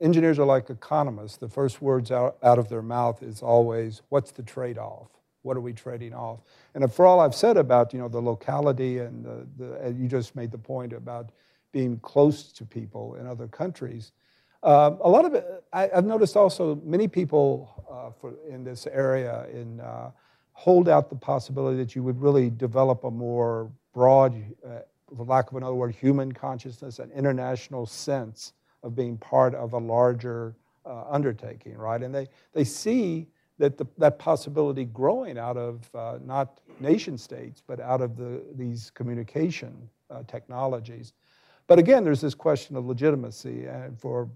engineers 0.00 0.38
are 0.38 0.46
like 0.46 0.70
economists. 0.70 1.36
The 1.36 1.48
first 1.48 1.82
words 1.82 2.12
out, 2.12 2.36
out 2.44 2.60
of 2.60 2.68
their 2.68 2.82
mouth 2.82 3.24
is 3.24 3.42
always, 3.42 4.02
What's 4.08 4.30
the 4.30 4.44
trade 4.44 4.78
off? 4.78 5.15
What 5.46 5.56
are 5.56 5.60
we 5.60 5.72
trading 5.72 6.12
off? 6.12 6.40
And 6.74 6.92
for 6.92 7.06
all 7.06 7.20
I've 7.20 7.34
said 7.34 7.56
about 7.56 7.92
you 7.94 8.00
know 8.00 8.08
the 8.08 8.20
locality 8.20 8.98
and 8.98 9.24
the, 9.24 9.46
the 9.56 9.94
you 9.96 10.08
just 10.08 10.36
made 10.36 10.50
the 10.50 10.58
point 10.58 10.92
about 10.92 11.30
being 11.72 11.98
close 12.00 12.52
to 12.52 12.64
people 12.64 13.14
in 13.14 13.26
other 13.26 13.46
countries. 13.46 14.12
Uh, 14.62 14.96
a 15.02 15.08
lot 15.08 15.24
of 15.24 15.34
it, 15.34 15.64
I, 15.72 15.88
have 15.94 16.06
noticed 16.06 16.36
also 16.36 16.80
many 16.84 17.06
people 17.06 17.84
uh, 17.88 18.10
for, 18.20 18.34
in 18.48 18.64
this 18.64 18.86
area 18.86 19.46
in, 19.52 19.80
uh, 19.80 20.10
hold 20.52 20.88
out 20.88 21.10
the 21.10 21.16
possibility 21.16 21.76
that 21.76 21.94
you 21.94 22.02
would 22.02 22.20
really 22.20 22.48
develop 22.50 23.04
a 23.04 23.10
more 23.10 23.70
broad, 23.92 24.34
uh, 24.66 24.78
for 25.14 25.24
lack 25.24 25.50
of 25.50 25.56
another 25.56 25.74
word, 25.74 25.94
human 25.94 26.32
consciousness, 26.32 26.98
an 26.98 27.12
international 27.12 27.84
sense 27.86 28.54
of 28.82 28.96
being 28.96 29.18
part 29.18 29.54
of 29.54 29.74
a 29.74 29.78
larger 29.78 30.56
uh, 30.86 31.04
undertaking, 31.10 31.76
right? 31.76 32.02
And 32.02 32.14
they, 32.14 32.26
they 32.54 32.64
see 32.64 33.28
that 33.58 33.78
the, 33.78 33.86
that 33.98 34.18
possibility 34.18 34.84
growing 34.84 35.38
out 35.38 35.56
of 35.56 35.88
uh, 35.94 36.18
not 36.24 36.60
nation 36.80 37.16
states, 37.16 37.62
but 37.66 37.80
out 37.80 38.00
of 38.00 38.16
the, 38.16 38.42
these 38.54 38.90
communication 38.90 39.88
uh, 40.10 40.22
technologies. 40.26 41.14
But 41.66 41.78
again, 41.78 42.04
there's 42.04 42.20
this 42.20 42.34
question 42.34 42.76
of 42.76 42.86
legitimacy, 42.86 43.64
and 43.66 43.98
for 43.98 44.28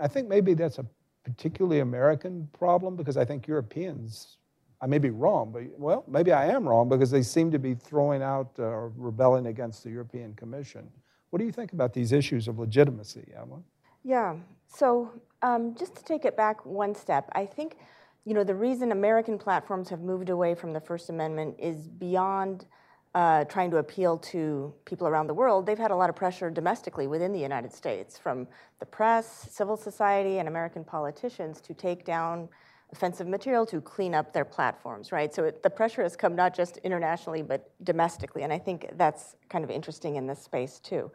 I 0.00 0.08
think 0.08 0.28
maybe 0.28 0.54
that's 0.54 0.78
a 0.78 0.86
particularly 1.24 1.80
American 1.80 2.48
problem 2.52 2.96
because 2.96 3.16
I 3.16 3.24
think 3.24 3.46
Europeans, 3.46 4.38
I 4.80 4.86
may 4.86 4.98
be 4.98 5.10
wrong, 5.10 5.52
but 5.52 5.64
well, 5.78 6.04
maybe 6.08 6.32
I 6.32 6.46
am 6.46 6.66
wrong 6.66 6.88
because 6.88 7.10
they 7.10 7.22
seem 7.22 7.50
to 7.50 7.58
be 7.58 7.74
throwing 7.74 8.22
out 8.22 8.52
uh, 8.58 8.62
or 8.62 8.92
rebelling 8.96 9.46
against 9.46 9.84
the 9.84 9.90
European 9.90 10.34
Commission. 10.34 10.88
What 11.30 11.40
do 11.40 11.44
you 11.44 11.52
think 11.52 11.72
about 11.72 11.92
these 11.92 12.12
issues 12.12 12.48
of 12.48 12.58
legitimacy, 12.58 13.32
Emma? 13.36 13.60
Yeah. 14.02 14.36
So 14.66 15.12
um, 15.42 15.74
just 15.74 15.94
to 15.96 16.04
take 16.04 16.24
it 16.24 16.36
back 16.36 16.64
one 16.64 16.94
step, 16.94 17.28
I 17.32 17.44
think 17.44 17.76
you 18.24 18.34
know, 18.34 18.44
the 18.44 18.54
reason 18.54 18.92
American 18.92 19.38
platforms 19.38 19.88
have 19.88 20.00
moved 20.00 20.28
away 20.28 20.54
from 20.54 20.72
the 20.72 20.80
First 20.80 21.08
Amendment 21.10 21.56
is 21.58 21.88
beyond 21.88 22.66
uh, 23.14 23.44
trying 23.44 23.70
to 23.70 23.78
appeal 23.78 24.18
to 24.18 24.74
people 24.84 25.06
around 25.06 25.26
the 25.26 25.34
world. 25.34 25.66
They've 25.66 25.78
had 25.78 25.90
a 25.90 25.96
lot 25.96 26.10
of 26.10 26.16
pressure 26.16 26.50
domestically 26.50 27.06
within 27.06 27.32
the 27.32 27.40
United 27.40 27.72
States 27.72 28.18
from 28.18 28.46
the 28.80 28.86
press, 28.86 29.48
civil 29.50 29.76
society, 29.76 30.38
and 30.38 30.46
American 30.46 30.84
politicians 30.84 31.60
to 31.62 31.74
take 31.74 32.04
down 32.04 32.48
offensive 32.92 33.26
material 33.26 33.66
to 33.66 33.80
clean 33.80 34.14
up 34.14 34.32
their 34.32 34.44
platforms, 34.44 35.12
right? 35.12 35.34
So 35.34 35.44
it, 35.44 35.62
the 35.62 35.70
pressure 35.70 36.02
has 36.02 36.16
come 36.16 36.34
not 36.34 36.54
just 36.54 36.78
internationally, 36.78 37.42
but 37.42 37.70
domestically. 37.84 38.42
And 38.44 38.52
I 38.52 38.58
think 38.58 38.86
that's 38.96 39.36
kind 39.48 39.64
of 39.64 39.70
interesting 39.70 40.16
in 40.16 40.26
this 40.26 40.42
space, 40.42 40.78
too. 40.78 41.10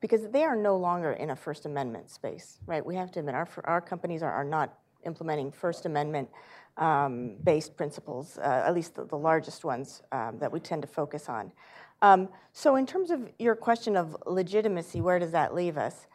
Because 0.00 0.28
they 0.30 0.44
are 0.44 0.56
no 0.56 0.76
longer 0.76 1.12
in 1.12 1.30
a 1.30 1.36
First 1.36 1.64
Amendment 1.64 2.10
space, 2.10 2.58
right? 2.66 2.84
We 2.84 2.94
have 2.96 3.10
to 3.12 3.20
admit, 3.20 3.34
our, 3.34 3.48
our 3.64 3.80
companies 3.80 4.22
are, 4.22 4.32
are 4.32 4.44
not 4.44 4.74
implementing 5.04 5.50
First 5.50 5.86
Amendment 5.86 6.28
um, 6.76 7.36
based 7.44 7.76
principles, 7.76 8.38
uh, 8.38 8.62
at 8.66 8.74
least 8.74 8.94
the, 8.96 9.04
the 9.04 9.16
largest 9.16 9.64
ones 9.64 10.02
um, 10.12 10.38
that 10.38 10.50
we 10.50 10.60
tend 10.60 10.82
to 10.82 10.88
focus 10.88 11.28
on. 11.28 11.52
Um, 12.02 12.28
so, 12.52 12.76
in 12.76 12.86
terms 12.86 13.10
of 13.10 13.30
your 13.38 13.54
question 13.54 13.96
of 13.96 14.16
legitimacy, 14.26 15.00
where 15.00 15.18
does 15.18 15.30
that 15.32 15.54
leave 15.54 15.78
us? 15.78 16.06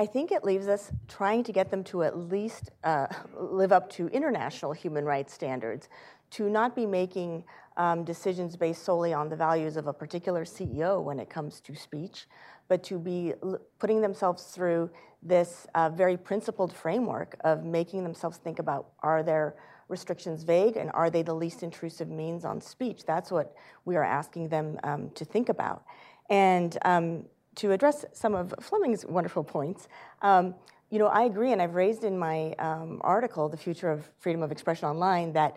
I 0.00 0.06
think 0.06 0.30
it 0.30 0.44
leaves 0.44 0.68
us 0.68 0.92
trying 1.08 1.42
to 1.44 1.52
get 1.52 1.70
them 1.70 1.82
to 1.84 2.04
at 2.04 2.16
least 2.16 2.70
uh, 2.84 3.06
live 3.36 3.72
up 3.72 3.90
to 3.92 4.08
international 4.08 4.72
human 4.72 5.04
rights 5.04 5.32
standards, 5.32 5.88
to 6.30 6.48
not 6.48 6.76
be 6.76 6.86
making 6.86 7.44
um, 7.76 8.04
decisions 8.04 8.56
based 8.56 8.84
solely 8.84 9.12
on 9.12 9.28
the 9.28 9.36
values 9.36 9.76
of 9.76 9.86
a 9.86 9.92
particular 9.92 10.44
CEO 10.44 11.02
when 11.02 11.18
it 11.18 11.30
comes 11.30 11.60
to 11.60 11.74
speech, 11.74 12.26
but 12.68 12.82
to 12.84 12.98
be 12.98 13.34
putting 13.78 14.00
themselves 14.00 14.44
through 14.44 14.90
this 15.22 15.66
uh, 15.74 15.88
very 15.88 16.16
principled 16.16 16.72
framework 16.72 17.36
of 17.42 17.64
making 17.64 18.04
themselves 18.04 18.36
think 18.36 18.58
about 18.58 18.90
are 19.00 19.22
their 19.22 19.56
restrictions 19.88 20.42
vague 20.42 20.76
and 20.76 20.90
are 20.92 21.10
they 21.10 21.22
the 21.22 21.34
least 21.34 21.62
intrusive 21.62 22.08
means 22.08 22.44
on 22.44 22.60
speech? 22.60 23.04
That's 23.04 23.30
what 23.30 23.54
we 23.84 23.96
are 23.96 24.04
asking 24.04 24.48
them 24.48 24.78
um, 24.84 25.10
to 25.14 25.24
think 25.24 25.48
about. 25.48 25.82
And 26.30 26.76
um, 26.84 27.24
to 27.56 27.72
address 27.72 28.04
some 28.12 28.34
of 28.34 28.54
Fleming's 28.60 29.04
wonderful 29.06 29.42
points, 29.42 29.88
um, 30.22 30.54
you 30.90 30.98
know, 30.98 31.06
I 31.06 31.24
agree, 31.24 31.52
and 31.52 31.60
I've 31.60 31.74
raised 31.74 32.04
in 32.04 32.18
my 32.18 32.52
um, 32.58 33.00
article, 33.02 33.48
The 33.48 33.56
Future 33.56 33.90
of 33.90 34.08
Freedom 34.18 34.42
of 34.42 34.52
Expression 34.52 34.88
Online, 34.88 35.32
that 35.34 35.56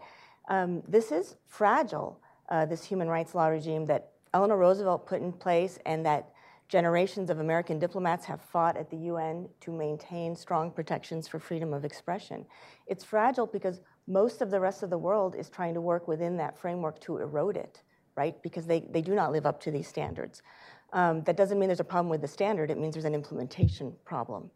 um, 0.49 0.81
this 0.87 1.11
is 1.11 1.35
fragile, 1.47 2.19
uh, 2.49 2.65
this 2.65 2.83
human 2.83 3.07
rights 3.07 3.33
law 3.33 3.47
regime 3.47 3.85
that 3.85 4.11
Eleanor 4.33 4.57
Roosevelt 4.57 5.05
put 5.05 5.21
in 5.21 5.31
place 5.31 5.79
and 5.85 6.05
that 6.05 6.30
generations 6.71 7.29
of 7.29 7.39
American 7.39 7.77
diplomats 7.79 8.25
have 8.25 8.41
fought 8.41 8.77
at 8.77 8.89
the 8.89 8.95
UN 8.95 9.49
to 9.59 9.73
maintain 9.73 10.37
strong 10.37 10.71
protections 10.71 11.27
for 11.27 11.37
freedom 11.37 11.73
of 11.73 11.83
expression. 11.83 12.45
It's 12.87 13.03
fragile 13.03 13.45
because 13.45 13.81
most 14.07 14.41
of 14.41 14.49
the 14.49 14.59
rest 14.59 14.81
of 14.81 14.89
the 14.89 14.97
world 14.97 15.35
is 15.35 15.49
trying 15.49 15.73
to 15.73 15.81
work 15.81 16.07
within 16.07 16.37
that 16.37 16.57
framework 16.57 17.01
to 17.01 17.17
erode 17.17 17.57
it, 17.57 17.81
right? 18.15 18.41
Because 18.41 18.65
they, 18.65 18.87
they 18.89 19.01
do 19.01 19.13
not 19.13 19.33
live 19.33 19.45
up 19.45 19.59
to 19.63 19.71
these 19.71 19.85
standards. 19.85 20.43
Um, 20.93 21.23
that 21.23 21.35
doesn't 21.35 21.59
mean 21.59 21.67
there's 21.67 21.81
a 21.81 21.83
problem 21.83 22.09
with 22.09 22.21
the 22.21 22.27
standard, 22.27 22.71
it 22.71 22.77
means 22.77 22.95
there's 22.95 23.05
an 23.05 23.15
implementation 23.15 23.93
problem. 24.05 24.49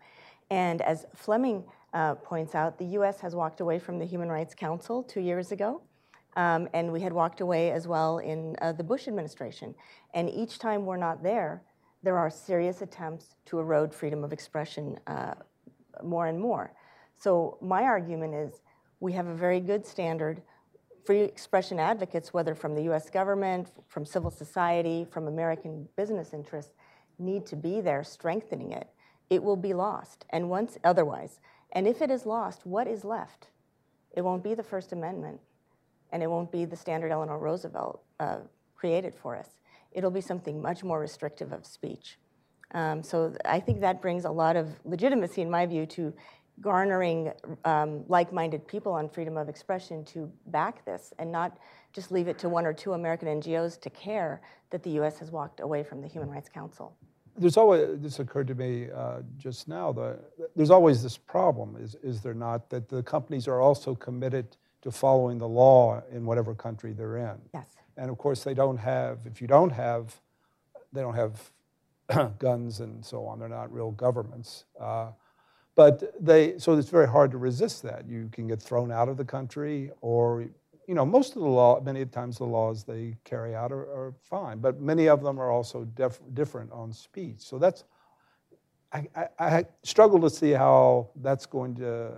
And 0.49 0.81
as 0.83 1.05
Fleming 1.15 1.65
uh, 1.93 2.15
points 2.15 2.55
out, 2.55 2.77
the 2.77 2.85
US 2.99 3.19
has 3.19 3.35
walked 3.35 3.59
away 3.59 3.77
from 3.77 3.99
the 3.99 4.05
Human 4.05 4.29
Rights 4.29 4.55
Council 4.55 5.03
two 5.03 5.21
years 5.21 5.51
ago. 5.51 5.81
Um, 6.37 6.69
and 6.73 6.91
we 6.91 7.01
had 7.01 7.11
walked 7.11 7.41
away 7.41 7.71
as 7.71 7.87
well 7.87 8.19
in 8.19 8.55
uh, 8.61 8.71
the 8.71 8.83
Bush 8.83 9.07
administration. 9.07 9.75
And 10.13 10.29
each 10.29 10.59
time 10.59 10.85
we're 10.85 10.97
not 10.97 11.23
there, 11.23 11.63
there 12.05 12.17
are 12.19 12.29
serious 12.29 12.83
attempts 12.83 13.35
to 13.47 13.57
erode 13.57 13.91
freedom 13.91 14.23
of 14.23 14.31
expression 14.31 14.97
uh, 15.07 15.33
more 16.03 16.27
and 16.27 16.39
more. 16.39 16.71
So, 17.17 17.57
my 17.61 17.81
argument 17.83 18.35
is 18.35 18.61
we 18.99 19.11
have 19.13 19.25
a 19.25 19.33
very 19.33 19.59
good 19.59 19.85
standard. 19.87 20.43
Free 21.03 21.21
expression 21.21 21.79
advocates, 21.79 22.31
whether 22.31 22.53
from 22.53 22.75
the 22.75 22.83
US 22.93 23.09
government, 23.09 23.71
from 23.87 24.05
civil 24.05 24.29
society, 24.29 25.07
from 25.09 25.27
American 25.27 25.89
business 25.97 26.31
interests, 26.31 26.73
need 27.17 27.43
to 27.47 27.55
be 27.55 27.81
there 27.81 28.03
strengthening 28.03 28.71
it. 28.71 28.87
It 29.31 29.41
will 29.41 29.57
be 29.57 29.73
lost, 29.73 30.25
and 30.29 30.47
once 30.47 30.77
otherwise. 30.83 31.39
And 31.71 31.87
if 31.87 32.03
it 32.03 32.11
is 32.11 32.27
lost, 32.27 32.67
what 32.67 32.87
is 32.87 33.03
left? 33.03 33.47
It 34.11 34.21
won't 34.21 34.43
be 34.43 34.53
the 34.53 34.63
First 34.63 34.91
Amendment, 34.91 35.39
and 36.11 36.21
it 36.21 36.29
won't 36.29 36.51
be 36.51 36.65
the 36.65 36.75
standard 36.75 37.11
Eleanor 37.11 37.39
Roosevelt 37.39 38.03
uh, 38.19 38.37
created 38.75 39.15
for 39.15 39.35
us 39.35 39.49
it'll 39.95 40.11
be 40.11 40.21
something 40.21 40.61
much 40.61 40.83
more 40.83 40.99
restrictive 40.99 41.51
of 41.51 41.65
speech. 41.65 42.19
Um, 42.73 43.01
so 43.01 43.33
I 43.45 43.59
think 43.59 43.79
that 43.81 44.01
brings 44.01 44.25
a 44.25 44.29
lot 44.29 44.55
of 44.57 44.69
legitimacy, 44.83 45.41
in 45.41 45.49
my 45.49 45.65
view, 45.65 45.85
to 45.87 46.13
garnering 46.61 47.31
um, 47.63 48.03
like-minded 48.07 48.67
people 48.67 48.91
on 48.91 49.09
freedom 49.09 49.37
of 49.37 49.49
expression 49.49 50.03
to 50.05 50.31
back 50.47 50.85
this 50.85 51.13
and 51.19 51.31
not 51.31 51.57
just 51.93 52.11
leave 52.11 52.27
it 52.27 52.37
to 52.39 52.49
one 52.49 52.65
or 52.65 52.73
two 52.73 52.93
American 52.93 53.27
NGOs 53.27 53.79
to 53.81 53.89
care 53.89 54.41
that 54.69 54.83
the 54.83 54.91
U.S. 54.91 55.17
has 55.19 55.31
walked 55.31 55.61
away 55.61 55.83
from 55.83 56.01
the 56.01 56.07
Human 56.07 56.29
Rights 56.29 56.49
Council. 56.49 56.95
There's 57.37 57.57
always, 57.57 57.99
this 57.99 58.19
occurred 58.19 58.47
to 58.47 58.55
me 58.55 58.89
uh, 58.93 59.19
just 59.37 59.67
now, 59.67 59.91
the, 59.91 60.19
there's 60.55 60.69
always 60.69 61.03
this 61.03 61.17
problem, 61.17 61.77
is, 61.79 61.95
is 62.03 62.21
there 62.21 62.33
not, 62.33 62.69
that 62.69 62.87
the 62.87 63.03
companies 63.03 63.47
are 63.47 63.59
also 63.59 63.95
committed 63.95 64.55
to 64.81 64.91
following 64.91 65.37
the 65.37 65.47
law 65.47 66.01
in 66.11 66.25
whatever 66.25 66.55
country 66.55 66.93
they're 66.93 67.17
in. 67.17 67.37
Yes. 67.53 67.65
And 67.97 68.09
of 68.09 68.17
course, 68.17 68.43
they 68.43 68.53
don't 68.53 68.77
have, 68.77 69.19
if 69.25 69.41
you 69.41 69.47
don't 69.47 69.71
have, 69.71 70.19
they 70.91 71.01
don't 71.01 71.15
have 71.15 71.51
guns 72.39 72.79
and 72.79 73.03
so 73.03 73.25
on, 73.25 73.39
they're 73.39 73.49
not 73.49 73.71
real 73.71 73.91
governments. 73.91 74.65
Uh, 74.79 75.11
but 75.75 76.13
they, 76.23 76.57
so 76.57 76.77
it's 76.77 76.89
very 76.89 77.07
hard 77.07 77.31
to 77.31 77.37
resist 77.37 77.83
that. 77.83 78.07
You 78.07 78.29
can 78.31 78.47
get 78.47 78.61
thrown 78.61 78.91
out 78.91 79.09
of 79.09 79.17
the 79.17 79.25
country, 79.25 79.91
or, 80.01 80.45
you 80.87 80.95
know, 80.95 81.05
most 81.05 81.35
of 81.35 81.41
the 81.41 81.47
law, 81.47 81.81
many 81.81 82.01
of 82.01 82.11
the 82.11 82.15
times 82.15 82.37
the 82.37 82.45
laws 82.45 82.83
they 82.83 83.17
carry 83.25 83.55
out 83.55 83.71
are, 83.71 83.81
are 83.81 84.13
fine, 84.21 84.59
but 84.59 84.79
many 84.79 85.09
of 85.09 85.21
them 85.21 85.39
are 85.39 85.51
also 85.51 85.83
def- 85.95 86.21
different 86.33 86.71
on 86.71 86.93
speech. 86.93 87.39
So 87.39 87.57
that's, 87.59 87.83
I, 88.93 89.07
I, 89.15 89.27
I 89.39 89.65
struggle 89.83 90.21
to 90.21 90.29
see 90.29 90.51
how 90.51 91.09
that's 91.21 91.45
going 91.45 91.75
to, 91.75 92.11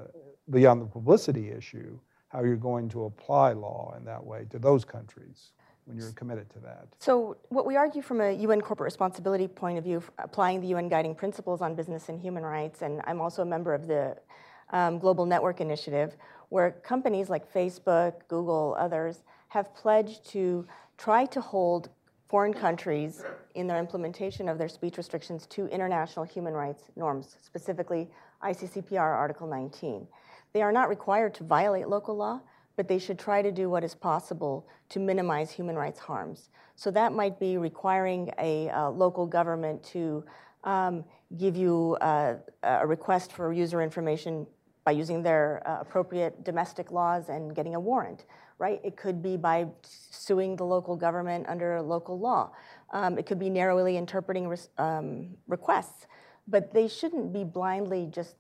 beyond 0.52 0.82
the 0.82 0.86
publicity 0.86 1.50
issue, 1.50 2.00
how 2.28 2.44
you're 2.44 2.58
going 2.58 2.90
to 2.90 3.06
apply 3.06 3.54
law 3.54 3.96
in 3.98 4.06
that 4.06 4.24
way 4.24 4.46
to 4.52 4.60
those 4.60 4.86
countries 4.86 5.52
when 5.88 5.98
you're 5.98 6.12
committed 6.12 6.50
to 6.50 6.60
that. 6.60 6.88
So, 7.00 7.38
what 7.50 7.66
we 7.66 7.78
argue 7.78 8.02
from 8.02 8.20
a 8.20 8.32
UN 8.34 8.60
corporate 8.62 8.86
responsibility 8.86 9.48
point 9.48 9.78
of 9.78 9.84
view, 9.86 10.04
applying 10.20 10.60
the 10.60 10.68
UN 10.68 10.90
guiding 10.90 11.16
principles 11.16 11.62
on 11.62 11.76
business 11.76 12.10
and 12.10 12.20
human 12.20 12.44
rights, 12.44 12.82
and 12.82 13.02
I'm 13.06 13.22
also 13.22 13.42
a 13.42 13.46
member 13.46 13.74
of 13.74 13.88
the 13.88 14.18
um, 14.72 15.00
Global 15.00 15.26
Network 15.26 15.62
Initiative, 15.62 16.18
where 16.50 16.72
companies 16.72 17.30
like 17.30 17.52
Facebook, 17.52 18.14
Google, 18.28 18.76
others 18.78 19.24
have 19.48 19.74
pledged 19.74 20.26
to 20.32 20.68
try 20.98 21.26
to 21.26 21.40
hold 21.40 21.90
foreign 22.28 22.54
countries 22.54 23.24
in 23.56 23.66
their 23.66 23.80
implementation 23.80 24.50
of 24.50 24.58
their 24.58 24.68
speech 24.68 24.98
restrictions 24.98 25.46
to 25.48 25.68
international 25.68 26.26
human 26.26 26.54
rights 26.54 26.84
norms, 26.98 27.38
specifically 27.42 28.10
ICCPR 28.44 29.00
Article 29.00 29.48
19. 29.48 30.06
They 30.52 30.62
are 30.62 30.74
not 30.74 30.90
required 30.90 31.34
to 31.36 31.46
violate 31.46 31.88
local 31.88 32.18
law, 32.18 32.42
but 32.78 32.88
they 32.88 33.00
should 33.00 33.20
try 33.20 33.42
to 33.42 33.52
do 33.52 33.70
what 33.70 33.84
is 33.84 33.94
possible 33.94 34.66
to 34.90 35.00
minimize 35.00 35.52
human 35.52 35.76
rights 35.76 36.00
harms. 36.00 36.50
So 36.76 36.92
that 36.92 37.12
might 37.12 37.40
be 37.40 37.58
requiring 37.58 38.32
a 38.38 38.70
uh, 38.70 38.90
local 38.92 39.26
government 39.26 39.84
to 39.86 40.24
um, 40.64 41.04
give 41.38 41.58
you 41.58 41.98
uh, 42.02 42.36
a 42.64 42.86
request 42.86 43.34
for 43.34 43.52
user 43.52 43.82
information 43.82 44.46
by 44.86 44.92
using 44.92 45.24
their 45.24 45.62
uh, 45.66 45.82
appropriate 45.82 46.44
domestic 46.44 46.92
laws 46.92 47.30
and 47.30 47.56
getting 47.56 47.76
a 47.76 47.80
warrant, 47.80 48.26
right? 48.60 48.80
It 48.84 48.96
could 48.96 49.22
be 49.22 49.38
by 49.38 49.68
suing 49.82 50.56
the 50.56 50.64
local 50.64 50.96
government 50.96 51.48
under 51.50 51.82
local 51.82 52.20
law. 52.20 52.52
Um, 52.94 53.18
it 53.18 53.26
could 53.26 53.40
be 53.40 53.50
narrowly 53.50 53.98
interpreting 53.98 54.56
um, 54.78 55.30
requests, 55.48 56.06
but 56.48 56.74
they 56.74 56.88
shouldn't 56.88 57.34
be 57.34 57.44
blindly 57.44 58.08
just 58.10 58.36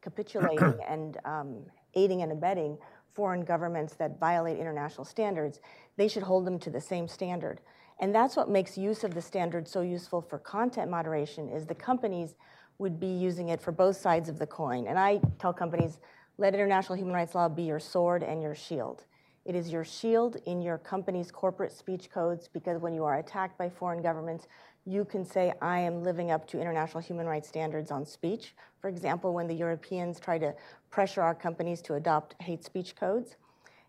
capitulating 0.00 0.74
and 0.88 1.18
um, 1.24 1.58
aiding 1.94 2.22
and 2.22 2.32
abetting 2.32 2.78
foreign 3.14 3.44
governments 3.44 3.94
that 3.94 4.18
violate 4.18 4.58
international 4.58 5.04
standards, 5.04 5.60
they 5.96 6.08
should 6.08 6.22
hold 6.22 6.44
them 6.44 6.58
to 6.58 6.70
the 6.70 6.80
same 6.80 7.08
standard. 7.08 7.60
And 8.00 8.14
that's 8.14 8.36
what 8.36 8.50
makes 8.50 8.76
use 8.76 9.04
of 9.04 9.14
the 9.14 9.22
standard 9.22 9.68
so 9.68 9.80
useful 9.80 10.20
for 10.20 10.38
content 10.38 10.90
moderation 10.90 11.48
is 11.48 11.64
the 11.64 11.74
companies 11.74 12.34
would 12.78 12.98
be 12.98 13.06
using 13.06 13.50
it 13.50 13.60
for 13.60 13.70
both 13.70 13.96
sides 13.96 14.28
of 14.28 14.38
the 14.38 14.46
coin. 14.46 14.88
And 14.88 14.98
I 14.98 15.20
tell 15.38 15.52
companies, 15.52 15.98
let 16.36 16.54
international 16.54 16.98
human 16.98 17.14
rights 17.14 17.34
law 17.34 17.48
be 17.48 17.62
your 17.62 17.78
sword 17.78 18.24
and 18.24 18.42
your 18.42 18.56
shield. 18.56 19.04
It 19.44 19.54
is 19.54 19.70
your 19.70 19.84
shield 19.84 20.36
in 20.46 20.62
your 20.62 20.78
company's 20.78 21.30
corporate 21.30 21.70
speech 21.70 22.10
codes 22.10 22.48
because 22.48 22.80
when 22.80 22.94
you 22.94 23.04
are 23.04 23.18
attacked 23.18 23.58
by 23.58 23.68
foreign 23.68 24.02
governments, 24.02 24.48
you 24.86 25.04
can 25.04 25.24
say, 25.24 25.52
I 25.62 25.78
am 25.78 26.02
living 26.02 26.30
up 26.30 26.46
to 26.48 26.60
international 26.60 27.00
human 27.00 27.26
rights 27.26 27.48
standards 27.48 27.90
on 27.90 28.04
speech. 28.04 28.54
For 28.80 28.88
example, 28.88 29.32
when 29.32 29.46
the 29.46 29.54
Europeans 29.54 30.20
try 30.20 30.38
to 30.38 30.54
pressure 30.90 31.22
our 31.22 31.34
companies 31.34 31.80
to 31.82 31.94
adopt 31.94 32.40
hate 32.42 32.64
speech 32.64 32.94
codes. 32.94 33.36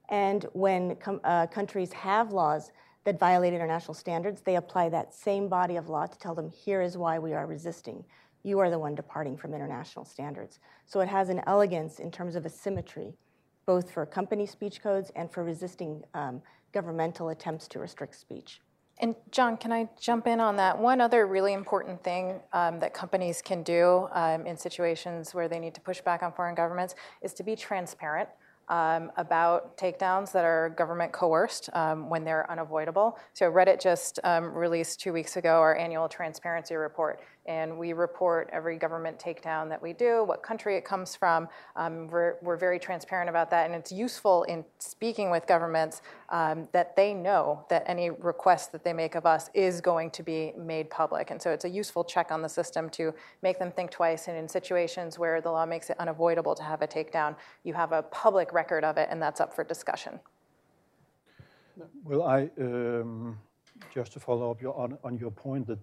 And 0.10 0.46
when 0.54 0.96
com- 0.96 1.20
uh, 1.24 1.48
countries 1.48 1.92
have 1.94 2.32
laws 2.32 2.72
that 3.04 3.20
violate 3.20 3.54
international 3.54 3.94
standards, 3.94 4.42
they 4.42 4.56
apply 4.56 4.90
that 4.90 5.14
same 5.14 5.48
body 5.48 5.76
of 5.76 5.90
law 5.90 6.06
to 6.06 6.18
tell 6.18 6.34
them, 6.34 6.50
here 6.50 6.82
is 6.82 6.98
why 6.98 7.20
we 7.20 7.34
are 7.34 7.46
resisting. 7.46 8.04
You 8.44 8.60
are 8.60 8.70
the 8.70 8.80
one 8.80 8.96
departing 8.96 9.38
from 9.38 9.54
international 9.54 10.06
standards. 10.06 10.60
So 10.86 11.02
it 11.02 11.10
has 11.10 11.30
an 11.30 11.42
elegance 11.46 12.00
in 12.00 12.10
terms 12.10 12.36
of 12.36 12.46
a 12.46 12.50
symmetry, 12.50 13.14
both 13.66 13.92
for 13.92 14.06
company 14.06 14.46
speech 14.46 14.82
codes 14.82 15.12
and 15.16 15.32
for 15.32 15.44
resisting 15.44 16.04
um, 16.14 16.42
governmental 16.72 17.30
attempts 17.30 17.68
to 17.70 17.80
restrict 17.80 18.16
speech. 18.16 18.62
And 19.00 19.16
John, 19.30 19.58
can 19.58 19.74
I 19.74 19.90
jump 20.00 20.26
in 20.26 20.40
on 20.40 20.56
that? 20.56 20.80
One 20.80 21.02
other 21.02 21.28
really 21.28 21.52
important 21.52 22.02
thing 22.02 22.40
um, 22.54 22.80
that 22.80 22.94
companies 22.94 23.42
can 23.42 23.62
do 23.62 24.08
um, 24.14 24.46
in 24.46 24.56
situations 24.56 25.34
where 25.34 25.50
they 25.50 25.60
need 25.60 25.76
to 25.76 25.82
push 25.82 26.00
back 26.00 26.24
on 26.24 26.32
foreign 26.32 26.56
governments 26.56 26.96
is 27.22 27.34
to 27.34 27.44
be 27.44 27.58
transparent 27.58 28.30
um, 28.70 29.12
about 29.18 29.78
takedowns 29.78 30.32
that 30.32 30.46
are 30.46 30.70
government 30.70 31.12
coerced 31.12 31.70
um, 31.74 32.10
when 32.10 32.24
they're 32.24 32.50
unavoidable. 32.50 33.18
So 33.34 33.52
Reddit 33.52 33.82
just 33.82 34.20
um, 34.24 34.54
released 34.54 35.00
two 35.00 35.14
weeks 35.14 35.38
ago 35.38 35.60
our 35.60 35.76
annual 35.76 36.08
transparency 36.08 36.76
report, 36.76 37.20
and 37.46 37.78
we 37.78 37.94
report 37.94 38.50
every 38.52 38.78
government 38.78 39.20
takedown 39.20 39.70
that 39.70 39.82
we 39.82 39.94
do, 39.94 40.24
what 40.24 40.42
country 40.42 40.76
it 40.76 40.86
comes 40.86 41.16
from. 41.16 41.48
Um, 41.76 42.08
we're, 42.08 42.56
very 42.56 42.80
transparent 42.80 43.30
about 43.30 43.50
that, 43.52 43.66
and 43.66 43.76
it's 43.76 43.92
useful 43.92 44.44
in 44.44 44.64
speaking 44.80 45.30
with 45.30 45.46
governments 45.46 46.02
um, 46.30 46.70
that 46.72 46.96
they 46.96 47.14
know 47.14 47.66
that 47.70 47.84
any 47.86 48.10
request 48.10 48.72
that 48.72 48.84
they 48.84 48.94
make 48.94 49.16
of 49.16 49.26
us 49.26 49.50
is 49.54 49.82
going 49.82 50.10
to 50.12 50.24
be 50.24 50.54
made 50.58 50.90
public. 50.90 51.32
And 51.32 51.42
so 51.42 51.52
it's 51.52 51.66
a 51.66 51.70
useful 51.70 52.06
check 52.06 52.32
on 52.32 52.42
the 52.42 52.48
system 52.48 52.90
to 52.92 53.14
make 53.42 53.60
them 53.60 53.72
think 53.72 53.92
twice. 53.92 54.30
And 54.30 54.38
in 54.38 54.48
situations 54.48 55.20
where 55.20 55.42
the 55.42 55.52
law 55.52 55.66
makes 55.66 55.90
it 55.90 56.00
unavoidable 56.00 56.56
to 56.56 56.64
have 56.64 56.82
a 56.82 56.88
takedown, 56.88 57.36
you 57.66 57.74
have 57.74 57.92
a 57.92 58.04
public 58.04 58.54
record 58.54 58.86
of 58.86 58.98
it, 58.98 59.10
and 59.12 59.22
that's 59.22 59.42
up 59.42 59.54
for 59.54 59.66
discussion. 59.66 60.20
Well, 62.06 62.24
I 62.24 62.50
um, 62.60 63.38
just 63.94 64.14
to 64.14 64.20
follow 64.20 64.52
up 64.52 64.64
on, 65.04 65.18
your 65.18 65.32
point 65.32 65.68
that 65.68 65.80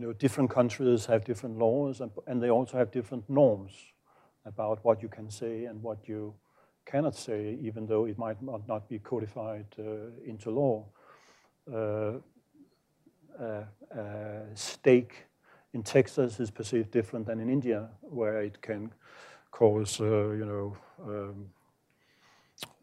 you 0.00 0.06
know 0.06 0.12
different 0.14 0.48
countries 0.48 1.04
have 1.06 1.24
different 1.24 1.58
laws 1.58 2.00
and, 2.00 2.10
and, 2.26 2.42
they 2.42 2.48
also 2.48 2.78
have 2.78 2.90
different 2.90 3.28
norms 3.28 3.72
about 4.46 4.82
what 4.82 5.02
you 5.02 5.08
can 5.08 5.30
say 5.30 5.66
and 5.66 5.82
what 5.82 6.08
you 6.08 6.32
cannot 6.86 7.14
say, 7.14 7.58
even 7.60 7.86
though 7.86 8.06
it 8.06 8.16
might 8.16 8.42
not, 8.42 8.66
not 8.66 8.88
be 8.88 8.98
codified 8.98 9.66
uh, 9.78 9.82
into 10.24 10.50
law. 10.50 10.86
Uh, 11.72 12.12
uh, 13.38 14.44
steak 14.54 15.26
in 15.74 15.82
Texas 15.82 16.40
is 16.40 16.50
perceived 16.50 16.90
different 16.90 17.26
than 17.26 17.38
in 17.40 17.50
India, 17.50 17.88
where 18.00 18.42
it 18.42 18.60
can 18.60 18.92
cause, 19.50 20.00
uh, 20.00 20.30
you 20.30 20.44
know, 20.44 20.76
um, 21.02 21.46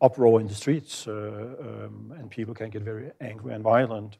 uproar 0.02 0.40
in 0.40 0.48
the 0.48 0.56
streets, 0.56 1.08
uh, 1.08 1.12
um, 1.12 2.14
and 2.18 2.30
people 2.30 2.54
can 2.54 2.70
get 2.70 2.82
very 2.82 3.12
angry 3.22 3.54
and 3.54 3.64
violent. 3.64 4.18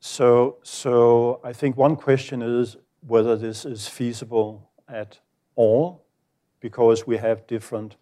So, 0.00 0.58
so 0.62 1.40
I 1.42 1.52
think 1.52 1.76
one 1.76 1.96
question 1.96 2.42
is 2.42 2.76
whether 3.06 3.36
this 3.36 3.64
is 3.64 3.88
feasible 3.88 4.70
at 4.88 5.18
all, 5.56 6.04
because 6.60 7.06
we 7.06 7.16
have 7.16 7.46
different 7.46 7.96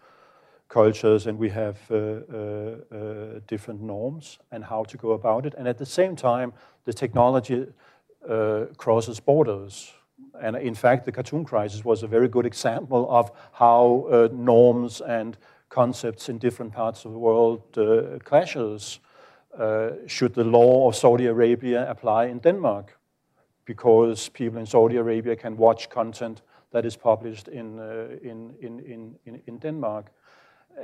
cultures 0.69 1.27
and 1.27 1.39
we 1.39 1.49
have 1.51 1.79
uh, 1.91 1.95
uh, 1.95 2.97
uh, 2.97 3.41
different 3.47 3.81
norms 3.81 4.39
and 4.51 4.65
how 4.65 4.85
to 4.85 4.97
go 4.97 5.13
about 5.13 5.47
it. 5.47 5.55
And 5.57 5.69
at 5.69 5.79
the 5.79 5.87
same 5.87 6.17
time, 6.17 6.53
the 6.85 6.93
technology 6.93 7.67
uh, 8.29 8.67
crosses 8.77 9.21
borders. 9.21 9.93
And 10.41 10.57
in 10.57 10.75
fact, 10.75 11.05
the 11.05 11.13
cartoon 11.13 11.45
crisis 11.45 11.85
was 11.85 12.03
a 12.03 12.07
very 12.07 12.29
good 12.29 12.47
example 12.47 13.07
of 13.09 13.31
how 13.53 14.07
uh, 14.11 14.29
norms 14.33 15.01
and 15.01 15.37
concepts 15.69 16.29
in 16.29 16.39
different 16.39 16.73
parts 16.73 17.05
of 17.05 17.13
the 17.13 17.19
world 17.19 17.63
uh, 17.79 18.19
clashes. 18.25 19.01
Uh, 19.59 19.91
should 20.07 20.35
the 20.35 20.45
law 20.45 20.89
of 20.89 20.95
Saudi 20.95 21.27
Arabia 21.27 21.91
apply 21.91 22.27
in 22.27 22.39
Denmark? 22.39 22.99
Because 23.65 24.29
people 24.29 24.59
in 24.59 24.67
Saudi 24.67 24.97
Arabia 24.97 25.35
can 25.37 25.57
watch 25.57 25.89
content 25.89 26.43
that 26.73 26.85
is 26.85 26.97
published 26.97 27.49
in, 27.49 27.79
uh, 27.79 28.09
in, 28.23 28.55
in, 28.61 29.17
in, 29.25 29.41
in, 29.47 29.59
Denmark. 29.59 30.13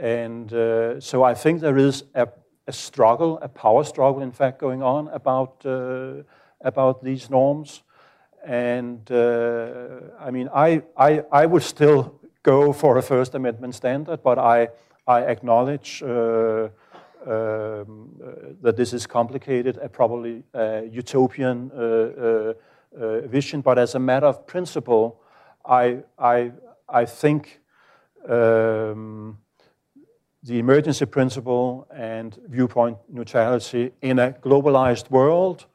And 0.00 0.52
uh, 0.52 1.00
so 1.00 1.22
I 1.22 1.34
think 1.34 1.60
there 1.60 1.76
is 1.76 2.04
a, 2.14 2.28
a, 2.66 2.72
struggle, 2.72 3.38
a 3.42 3.48
power 3.48 3.84
struggle, 3.84 4.22
in 4.22 4.32
fact, 4.32 4.58
going 4.58 4.82
on 4.82 5.08
about, 5.08 5.66
uh, 5.66 6.22
about 6.62 7.04
these 7.04 7.28
norms. 7.28 7.82
And 8.44 9.10
uh, 9.12 10.00
I 10.18 10.30
mean, 10.30 10.48
I, 10.54 10.82
I, 10.96 11.22
I 11.30 11.46
would 11.46 11.62
still 11.62 12.20
go 12.42 12.72
for 12.72 12.96
a 12.96 13.02
First 13.02 13.34
Amendment 13.34 13.74
standard, 13.74 14.22
but 14.22 14.38
I, 14.38 14.68
I 15.06 15.20
acknowledge 15.22 16.02
uh, 16.02 16.68
um, 17.26 18.20
uh, 18.22 18.30
that 18.62 18.76
this 18.76 18.92
is 18.92 19.06
complicated, 19.06 19.78
a 19.82 19.88
probably 19.88 20.42
utopian 20.90 21.70
uh, 21.72 22.54
uh, 22.98 23.20
vision. 23.22 23.60
But 23.60 23.78
as 23.78 23.94
a 23.94 23.98
matter 23.98 24.26
of 24.26 24.46
principle, 24.46 25.20
I, 25.64 25.98
I, 26.18 26.52
I 26.88 27.04
think 27.04 27.60
um, 28.28 29.38
the 30.42 30.58
emergency 30.58 31.06
principle 31.06 31.86
and 31.94 32.38
viewpoint 32.48 32.98
neutrality 33.08 33.92
in 34.02 34.18
a 34.18 34.32
globalized 34.32 35.10
world 35.10 35.66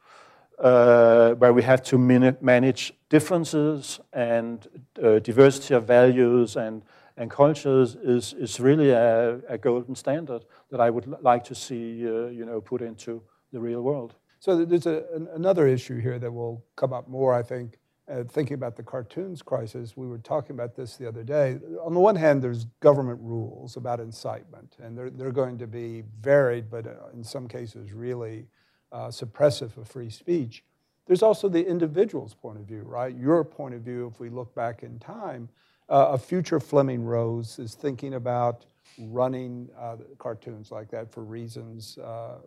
uh, 0.58 1.32
where 1.34 1.52
we 1.52 1.62
have 1.62 1.82
to 1.84 1.96
manage 1.98 2.92
differences 3.08 4.00
and 4.12 4.68
uh, 5.02 5.18
diversity 5.20 5.74
of 5.74 5.84
values 5.84 6.56
and, 6.56 6.82
and 7.18 7.30
cultures 7.30 7.96
is, 7.96 8.32
is 8.34 8.60
really 8.60 8.90
a, 8.90 9.40
a 9.48 9.58
golden 9.58 9.94
standard 9.94 10.44
that 10.70 10.80
I 10.80 10.88
would 10.88 11.06
like 11.20 11.44
to 11.44 11.54
see 11.54 12.06
uh, 12.06 12.28
you 12.28 12.46
know, 12.46 12.60
put 12.60 12.80
into 12.80 13.22
the 13.52 13.58
real 13.58 13.82
world. 13.82 14.14
So 14.38 14.64
there's 14.64 14.86
a, 14.86 15.04
another 15.34 15.66
issue 15.66 16.00
here 16.00 16.18
that 16.20 16.32
will 16.32 16.64
come 16.76 16.92
up 16.92 17.08
more, 17.08 17.34
I 17.34 17.42
think, 17.42 17.78
uh, 18.08 18.22
thinking 18.24 18.54
about 18.54 18.76
the 18.76 18.82
cartoons 18.82 19.42
crisis, 19.42 19.96
we 19.96 20.06
were 20.06 20.18
talking 20.18 20.52
about 20.52 20.74
this 20.74 20.96
the 20.96 21.06
other 21.06 21.22
day. 21.22 21.58
On 21.82 21.92
the 21.92 22.00
one 22.00 22.16
hand, 22.16 22.40
there's 22.40 22.64
government 22.80 23.18
rules 23.20 23.76
about 23.76 24.00
incitement, 24.00 24.76
and 24.82 24.96
they're, 24.96 25.10
they're 25.10 25.32
going 25.32 25.58
to 25.58 25.66
be 25.66 26.04
varied, 26.20 26.70
but 26.70 26.86
uh, 26.86 26.92
in 27.12 27.22
some 27.22 27.46
cases, 27.46 27.92
really 27.92 28.46
uh, 28.92 29.08
suppressive 29.08 29.76
of 29.76 29.88
free 29.88 30.08
speech. 30.08 30.64
There's 31.06 31.22
also 31.22 31.48
the 31.48 31.66
individual's 31.66 32.32
point 32.32 32.58
of 32.58 32.64
view, 32.64 32.82
right? 32.82 33.14
Your 33.14 33.44
point 33.44 33.74
of 33.74 33.82
view, 33.82 34.10
if 34.12 34.20
we 34.20 34.30
look 34.30 34.54
back 34.54 34.82
in 34.82 34.98
time, 34.98 35.48
uh, 35.88 36.08
a 36.10 36.18
future 36.18 36.60
Fleming 36.60 37.04
Rose 37.04 37.58
is 37.58 37.74
thinking 37.74 38.14
about 38.14 38.66
running 38.98 39.68
uh, 39.78 39.96
cartoons 40.18 40.70
like 40.70 40.90
that 40.90 41.12
for 41.12 41.22
reasons 41.22 41.98
uh, 41.98 42.38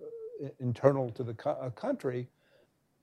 internal 0.60 1.10
to 1.12 1.24
the 1.24 1.34
co- 1.34 1.72
country 1.76 2.28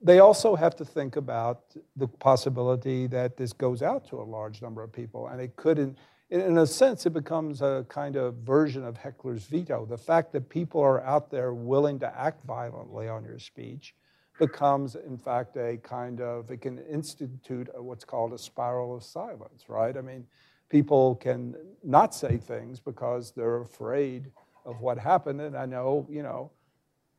they 0.01 0.21
also 0.21 0.55
have 0.55 0.77
to 0.77 0.85
think 0.85 1.17
about 1.17 1.63
the 1.97 2.07
possibility 2.07 3.07
that 3.09 3.37
this 3.37 3.53
goes 3.53 3.83
out 3.83 4.07
to 4.09 4.21
a 4.21 4.23
large 4.23 4.63
number 4.63 4.83
of 4.83 4.93
people. 4.93 5.27
And 5.29 5.41
it 5.41 5.57
could, 5.57 5.79
in, 5.79 5.97
in 6.31 6.59
a 6.59 6.67
sense, 6.67 7.05
it 7.05 7.13
becomes 7.13 7.63
a 7.63 7.85
kind 7.89 8.17
of 8.17 8.35
version 8.37 8.85
of 8.85 8.97
heckler's 8.97 9.45
veto. 9.45 9.87
The 9.87 9.99
fact 9.99 10.33
that 10.33 10.49
people 10.49 10.81
are 10.81 11.03
out 11.03 11.31
there 11.31 11.53
willing 11.53 11.99
to 12.01 12.19
act 12.19 12.45
violently 12.45 13.09
on 13.09 13.25
your 13.25 13.41
speech 13.41 13.95
becomes, 14.39 14.95
in 14.95 15.19
fact, 15.19 15.57
a 15.57 15.77
kind 15.79 16.21
of, 16.21 16.51
it 16.51 16.61
can 16.61 16.79
institute 16.79 17.69
what's 17.75 18.05
called 18.05 18.33
a 18.33 18.39
spiral 18.39 18.97
of 18.97 19.03
silence, 19.03 19.65
right? 19.69 19.97
I 19.97 20.01
mean, 20.01 20.27
people 20.69 21.17
can 21.17 21.55
not 21.83 22.15
say 22.15 22.37
things 22.37 22.81
because 22.81 23.33
they're 23.33 23.61
afraid 23.61 24.31
of 24.65 24.81
what 24.81 24.99
happened. 24.99 25.41
And 25.41 25.57
I 25.57 25.67
know, 25.67 26.07
you 26.11 26.23
know, 26.23 26.51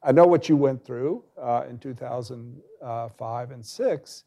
I 0.02 0.12
know 0.12 0.26
what 0.26 0.48
you 0.48 0.56
went 0.56 0.86
through 0.86 1.24
uh, 1.38 1.66
in 1.70 1.78
2005 1.78 3.52
and 3.52 3.66
6, 3.66 4.24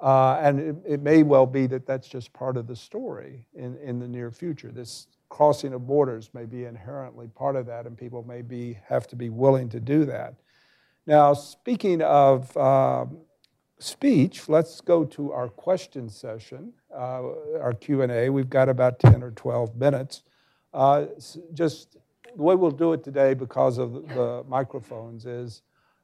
uh, 0.00 0.38
and 0.40 0.58
it, 0.58 0.76
it, 0.86 1.02
may 1.02 1.22
well 1.22 1.46
be 1.46 1.66
that 1.66 1.86
that's 1.86 2.08
just 2.08 2.32
part 2.32 2.56
of 2.56 2.66
the 2.66 2.74
story 2.74 3.46
in, 3.54 3.76
in 3.76 3.98
the 3.98 4.08
near 4.08 4.30
future. 4.30 4.72
This 4.72 5.06
crossing 5.28 5.74
of 5.74 5.86
borders 5.86 6.30
may 6.32 6.46
be 6.46 6.64
inherently 6.64 7.28
part 7.28 7.56
of 7.56 7.66
that, 7.66 7.86
and 7.86 7.96
people 7.96 8.24
may 8.26 8.42
be, 8.42 8.78
have 8.88 9.06
to 9.08 9.16
be 9.16 9.28
willing 9.28 9.68
to 9.68 9.80
do 9.80 10.04
that. 10.06 10.34
Now, 11.06 11.34
speaking 11.34 12.00
of 12.02 12.56
um, 12.56 13.18
speech, 13.78 14.48
let's 14.48 14.80
go 14.80 15.04
to 15.04 15.32
our 15.32 15.48
question 15.48 16.08
session, 16.08 16.72
uh, 16.94 17.22
our 17.60 17.72
Q&A. 17.72 18.30
We've 18.30 18.50
got 18.50 18.68
about 18.68 19.00
10 19.00 19.22
or 19.22 19.32
12 19.32 19.74
minutes. 19.74 20.22
Uh, 20.72 21.06
just 21.52 21.96
the 22.36 22.42
way 22.42 22.54
we'll 22.54 22.70
do 22.70 22.92
it 22.92 23.02
today 23.02 23.34
because 23.34 23.78
of 23.78 23.92
the 24.08 24.44
microphones 24.48 25.26
is 25.26 25.62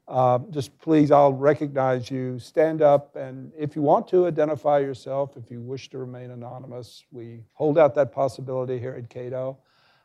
uh, 0.09 0.39
just 0.49 0.77
please, 0.79 1.11
I'll 1.11 1.33
recognize 1.33 2.09
you. 2.09 2.39
Stand 2.39 2.81
up, 2.81 3.15
and 3.15 3.51
if 3.55 3.75
you 3.75 3.83
want 3.83 4.07
to, 4.07 4.25
identify 4.25 4.79
yourself. 4.79 5.37
If 5.37 5.51
you 5.51 5.61
wish 5.61 5.89
to 5.91 5.99
remain 5.99 6.31
anonymous, 6.31 7.03
we 7.11 7.41
hold 7.53 7.77
out 7.77 7.93
that 7.93 8.11
possibility 8.11 8.79
here 8.79 8.95
at 8.95 9.07
Cato. 9.07 9.59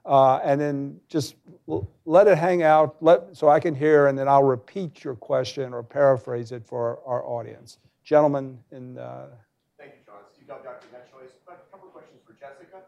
Uh, 0.04 0.36
and 0.44 0.60
then 0.60 1.00
just 1.08 1.36
let 2.04 2.28
it 2.28 2.36
hang 2.36 2.62
out 2.62 2.96
let, 3.00 3.32
so 3.32 3.48
I 3.48 3.56
can 3.58 3.74
hear, 3.74 4.08
and 4.08 4.18
then 4.18 4.28
I'll 4.28 4.44
repeat 4.44 5.00
your 5.00 5.16
question 5.16 5.72
or 5.72 5.82
paraphrase 5.82 6.52
it 6.52 6.60
for 6.66 7.00
our, 7.08 7.24
audience. 7.24 7.78
Gentlemen 8.04 8.60
in. 8.68 8.98
Uh, 9.00 9.32
Thank 9.80 9.96
you, 9.96 10.04
John. 10.04 10.20
Steve 10.28 10.44
Dr. 10.44 10.76
Net 10.92 11.08
Choice. 11.08 11.32
A 11.48 11.56
couple 11.72 11.88
of 11.88 11.96
questions 11.96 12.20
for 12.28 12.36
Jessica. 12.36 12.84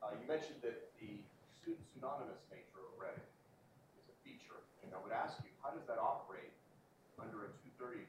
Uh, 0.00 0.16
you 0.16 0.24
mentioned 0.24 0.56
that 0.64 0.88
the 0.96 1.20
student 1.60 1.84
pseudonymous 1.92 2.40
nature 2.48 2.80
of 2.80 2.96
Reddit 2.96 3.28
is 4.00 4.08
a 4.08 4.16
feature, 4.24 4.64
and 4.80 4.88
I 4.96 4.98
would 5.04 5.12
ask 5.12 5.36
you, 5.44 5.52
how 5.60 5.68
does 5.76 5.84
that 5.84 6.00
operate 6.00 6.48
under 7.20 7.44
a 7.44 7.50
230 7.76 8.08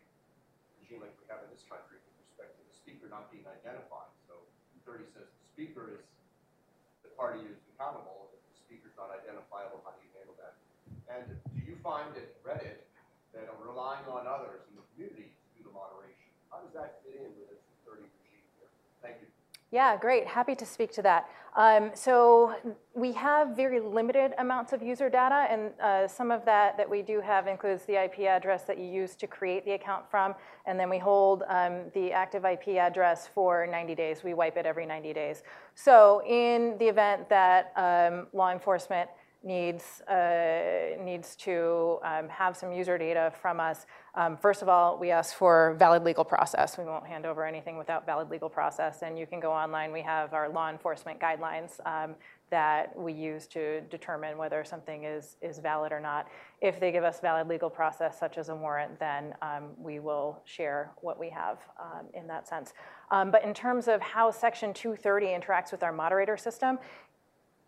regime 0.79 1.03
like 1.03 1.11
we 1.19 1.27
have 1.27 1.43
in 1.43 1.51
this 1.51 1.67
country 1.67 1.99
with 1.99 2.15
respect 2.23 2.55
to 2.55 2.63
the 2.63 2.71
speaker 2.71 3.11
not 3.11 3.27
being 3.35 3.43
identified? 3.51 4.07
So 4.31 4.39
230 4.87 5.11
says 5.11 5.27
the 5.27 5.43
speaker 5.51 5.99
is 5.99 6.07
the 7.03 7.11
party 7.19 7.43
who's 7.43 7.59
accountable. 7.75 8.24
Is 8.95 9.03
not 9.03 9.11
identifiable, 9.11 9.83
how 9.83 9.91
do 9.91 9.99
you 10.07 10.13
handle 10.15 10.39
that? 10.39 10.55
And 11.11 11.27
do 11.27 11.59
you 11.67 11.75
find 11.83 12.15
at 12.15 12.31
Reddit 12.47 12.87
that 13.35 13.51
are 13.51 13.59
relying 13.59 14.07
on 14.07 14.23
others 14.23 14.63
in 14.71 14.79
the 14.79 14.87
community 14.95 15.35
to 15.35 15.47
do 15.51 15.67
the 15.67 15.73
moderation? 15.75 16.31
How 16.47 16.63
does 16.63 16.71
that 16.79 17.03
fit 17.03 17.19
in 17.19 17.35
with 17.35 17.51
a 17.51 17.59
230 17.91 18.07
regime 18.07 18.47
here? 18.55 18.71
Thank 19.03 19.19
you. 19.19 19.27
Yeah, 19.72 19.97
great. 19.97 20.28
Happy 20.28 20.55
to 20.55 20.66
speak 20.66 20.93
to 20.93 21.01
that. 21.01 21.28
Um, 21.55 21.91
so 21.95 22.55
we 22.93 23.11
have 23.13 23.55
very 23.55 23.80
limited 23.80 24.34
amounts 24.38 24.74
of 24.74 24.84
user 24.84 25.09
data, 25.09 25.47
and 25.49 25.72
uh, 25.82 26.07
some 26.07 26.30
of 26.30 26.45
that 26.45 26.78
that 26.78 26.89
we 26.89 27.01
do 27.01 27.20
have 27.20 27.47
includes 27.47 27.84
the 27.86 28.01
IP 28.01 28.20
address 28.22 28.63
that 28.66 28.78
you 28.78 28.86
use 28.86 29.16
to 29.16 29.28
create 29.28 29.66
the 29.66 29.72
account 29.72 30.09
from, 30.09 30.36
and 30.66 30.80
then 30.80 30.89
we 30.89 30.99
hold 30.99 31.43
um, 31.47 31.91
the 31.93 32.11
active 32.11 32.45
IP 32.45 32.78
address 32.78 33.28
for 33.34 33.66
90 33.66 33.95
days. 33.95 34.24
We 34.24 34.34
wipe 34.34 34.55
it 34.55 34.66
every 34.66 34.86
90 34.86 35.13
days. 35.13 35.43
So 35.74 36.22
in 36.28 36.78
the 36.78 36.86
event 36.86 37.28
that 37.30 37.74
um, 37.76 38.28
law 38.34 38.51
enforcement 38.51 39.09
needs, 39.45 40.01
uh, 40.09 41.01
needs 41.01 41.35
to 41.35 41.99
um, 42.03 42.27
have 42.27 42.57
some 42.57 42.73
user 42.73 42.97
data 42.97 43.31
from 43.41 43.59
us, 43.59 43.85
um, 44.15 44.37
first 44.37 44.61
of 44.61 44.69
all, 44.69 44.97
we 44.97 45.11
ask 45.11 45.35
for 45.35 45.75
valid 45.77 46.03
legal 46.03 46.23
process. 46.23 46.77
We 46.77 46.85
won't 46.85 47.05
hand 47.05 47.25
over 47.25 47.45
anything 47.45 47.77
without 47.77 48.05
valid 48.05 48.29
legal 48.29 48.49
process. 48.49 49.01
And 49.01 49.19
you 49.19 49.27
can 49.27 49.41
go 49.41 49.51
online. 49.51 49.91
We 49.91 50.01
have 50.01 50.33
our 50.33 50.49
law 50.49 50.69
enforcement 50.69 51.19
guidelines 51.19 51.85
um, 51.85 52.15
that 52.49 52.97
we 52.97 53.11
use 53.11 53.45
to 53.47 53.81
determine 53.81 54.37
whether 54.37 54.63
something 54.63 55.03
is, 55.03 55.35
is 55.41 55.59
valid 55.59 55.91
or 55.91 55.99
not. 55.99 56.29
If 56.61 56.79
they 56.79 56.91
give 56.93 57.03
us 57.03 57.19
valid 57.19 57.49
legal 57.49 57.69
process, 57.69 58.17
such 58.17 58.37
as 58.37 58.47
a 58.49 58.55
warrant, 58.55 58.99
then 58.99 59.33
we 59.77 59.99
will 59.99 60.41
share 60.45 60.91
what 61.01 61.19
we 61.19 61.29
have 61.29 61.59
in 62.13 62.27
that 62.27 62.47
sense. 62.47 62.73
But 63.09 63.43
in 63.43 63.53
terms 63.53 63.87
of 63.87 63.99
how 64.01 64.31
Section 64.31 64.73
230 64.73 65.27
interacts 65.27 65.71
with 65.71 65.83
our 65.83 65.91
moderator 65.91 66.37
system, 66.37 66.79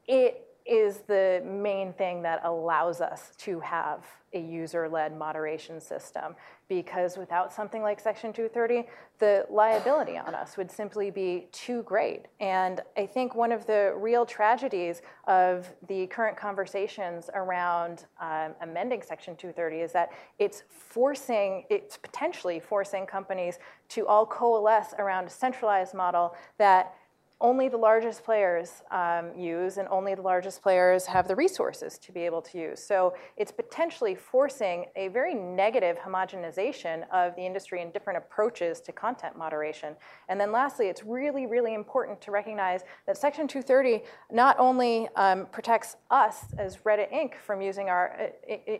it 0.07 0.47
is 0.67 0.97
the 1.07 1.41
main 1.45 1.93
thing 1.93 2.21
that 2.23 2.41
allows 2.43 3.01
us 3.01 3.31
to 3.37 3.59
have 3.61 4.05
a 4.33 4.39
user-led 4.39 5.17
moderation 5.17 5.79
system. 5.79 6.35
Because 6.67 7.17
without 7.17 7.53
something 7.53 7.81
like 7.81 7.99
section 7.99 8.33
230 8.33 8.87
the 9.19 9.45
liability 9.49 10.15
on 10.17 10.35
us 10.35 10.57
would 10.57 10.69
simply 10.69 11.09
be 11.09 11.47
too 11.51 11.81
great. 11.83 12.25
And 12.41 12.81
i 12.97 13.05
think 13.05 13.35
one 13.35 13.53
of 13.53 13.65
the 13.65 13.93
real 13.95 14.25
tragedies 14.25 15.01
of 15.27 15.73
the 15.87 16.07
current 16.07 16.35
conversations 16.35 17.29
around 17.33 18.05
um, 18.19 18.53
amending 18.61 19.01
section 19.01 19.35
230 19.35 19.77
is 19.77 19.91
that 19.93 20.09
it's 20.39 20.63
forcing 20.69 21.63
it's 21.69 21.95
potentially 21.95 22.59
forcing 22.59 23.05
companies 23.05 23.59
to 23.89 24.05
all 24.05 24.25
coalesce 24.25 24.93
around 24.99 25.25
a 25.25 25.29
centralized 25.29 25.93
model 25.93 26.35
that 26.57 26.96
only 27.39 27.69
the 27.69 27.77
largest 27.77 28.23
players 28.23 28.81
um, 28.89 29.31
use, 29.37 29.77
and 29.77 29.87
only 29.89 30.15
the 30.15 30.21
largest 30.21 30.63
players 30.63 31.05
have 31.05 31.27
the 31.27 31.35
resources 31.35 31.99
to 31.99 32.11
be 32.11 32.21
able 32.21 32.41
to 32.41 32.57
use. 32.57 32.83
So 32.83 33.13
it's 33.37 33.51
potentially 33.51 34.15
forcing 34.15 34.85
a 34.95 35.09
very 35.09 35.35
negative 35.35 35.97
homogenization 35.99 37.07
of 37.11 37.35
the 37.35 37.45
industry 37.45 37.83
and 37.83 37.93
different 37.93 38.17
approaches 38.17 38.81
to 38.81 38.91
content 38.91 39.37
moderation. 39.37 39.95
And 40.29 40.41
then 40.41 40.51
lastly, 40.51 40.87
it's 40.87 41.03
really, 41.03 41.45
really 41.45 41.75
important 41.75 42.19
to 42.21 42.31
recognize 42.31 42.81
that 43.05 43.17
Section 43.17 43.47
230 43.47 44.03
not 44.31 44.57
only 44.57 45.07
um, 45.15 45.45
protects 45.51 45.95
us 46.09 46.45
as 46.57 46.77
Reddit 46.77 47.13
Inc. 47.13 47.35
from 47.35 47.61
using 47.61 47.87
our, 47.87 48.31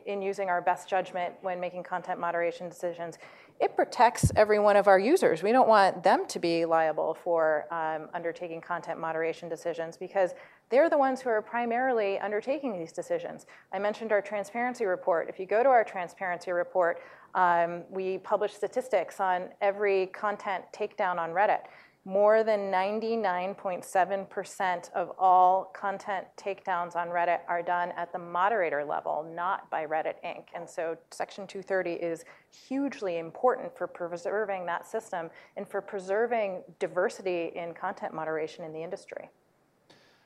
in 0.07 0.21
using 0.23 0.49
our 0.49 0.63
best 0.63 0.89
judgment 0.89 1.35
when 1.41 1.59
making 1.59 1.83
content 1.83 2.19
moderation 2.19 2.69
decisions, 2.69 3.19
it 3.59 3.75
protects 3.75 4.31
every 4.35 4.59
one 4.59 4.75
of 4.75 4.87
our 4.87 4.99
users. 4.99 5.41
We 5.41 5.51
don't 5.51 5.67
want 5.67 6.03
them 6.03 6.25
to 6.27 6.39
be 6.39 6.65
liable 6.65 7.17
for 7.23 7.65
um, 7.71 8.07
undertaking 8.13 8.61
content 8.61 8.99
moderation 8.99 9.49
decisions 9.49 9.97
because 9.97 10.31
they're 10.69 10.89
the 10.89 10.97
ones 10.97 11.21
who 11.21 11.29
are 11.29 11.41
primarily 11.41 12.19
undertaking 12.19 12.77
these 12.77 12.91
decisions. 12.91 13.45
I 13.73 13.79
mentioned 13.79 14.11
our 14.11 14.21
transparency 14.21 14.85
report. 14.85 15.27
If 15.29 15.39
you 15.39 15.45
go 15.45 15.63
to 15.63 15.69
our 15.69 15.83
transparency 15.83 16.51
report, 16.51 17.01
um, 17.33 17.83
we 17.89 18.19
publish 18.19 18.53
statistics 18.53 19.19
on 19.19 19.49
every 19.61 20.07
content 20.07 20.65
takedown 20.73 21.17
on 21.17 21.31
Reddit 21.31 21.61
more 22.07 22.41
than 22.41 22.71
99.7% 22.71 24.91
of 24.93 25.11
all 25.19 25.65
content 25.73 26.25
takedowns 26.37 26.95
on 26.95 27.09
Reddit 27.09 27.39
are 27.49 27.61
done 27.61 27.91
at 27.97 28.13
the 28.13 28.17
moderator 28.17 28.85
level, 28.85 29.29
not 29.35 29.69
by 29.69 29.85
Reddit 29.85 30.13
Inc. 30.25 30.45
And 30.55 30.69
so 30.69 30.97
Section 31.11 31.45
230 31.45 32.01
is 32.01 32.23
hugely 32.69 33.17
important 33.17 33.77
for 33.77 33.87
preserving 33.87 34.65
that 34.67 34.87
system 34.87 35.29
and 35.57 35.67
for 35.67 35.81
preserving 35.81 36.63
diversity 36.79 37.51
in 37.53 37.73
content 37.73 38.13
moderation 38.13 38.63
in 38.63 38.71
the 38.71 38.81
industry. 38.81 39.29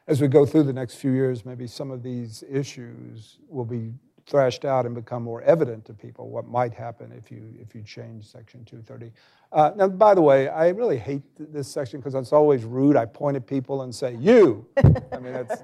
as 0.08 0.22
we 0.22 0.28
go 0.28 0.46
through 0.46 0.64
the 0.64 0.74
next 0.74 0.96
few 0.96 1.12
years, 1.12 1.46
maybe 1.46 1.66
some 1.66 1.90
of 1.90 2.04
these 2.04 2.44
issues 2.48 3.40
will 3.48 3.66
be 3.66 3.94
thrashed 4.32 4.64
out 4.64 4.86
and 4.86 4.96
become 4.96 5.22
more 5.22 5.42
evident 5.42 5.84
to 5.84 5.94
people 5.94 6.30
what 6.30 6.48
might 6.48 6.74
happen 6.74 7.12
if 7.12 7.30
you 7.30 7.54
if 7.62 7.76
you 7.76 7.84
change 7.84 8.26
Section 8.26 8.64
230. 8.64 9.12
Uh, 9.52 9.72
now, 9.76 9.90
by 9.90 10.16
the 10.16 10.22
way, 10.22 10.48
I 10.48 10.70
really 10.70 10.98
hate 10.98 11.22
this 11.38 11.68
section 11.68 12.00
because 12.00 12.16
it's 12.16 12.32
always 12.32 12.64
rude. 12.64 12.96
I 12.96 13.06
point 13.06 13.36
at 13.36 13.46
people 13.46 13.82
and 13.84 13.94
say 13.94 14.16
"you." 14.16 14.66
I 14.80 15.20
mean, 15.20 15.34
that's 15.34 15.62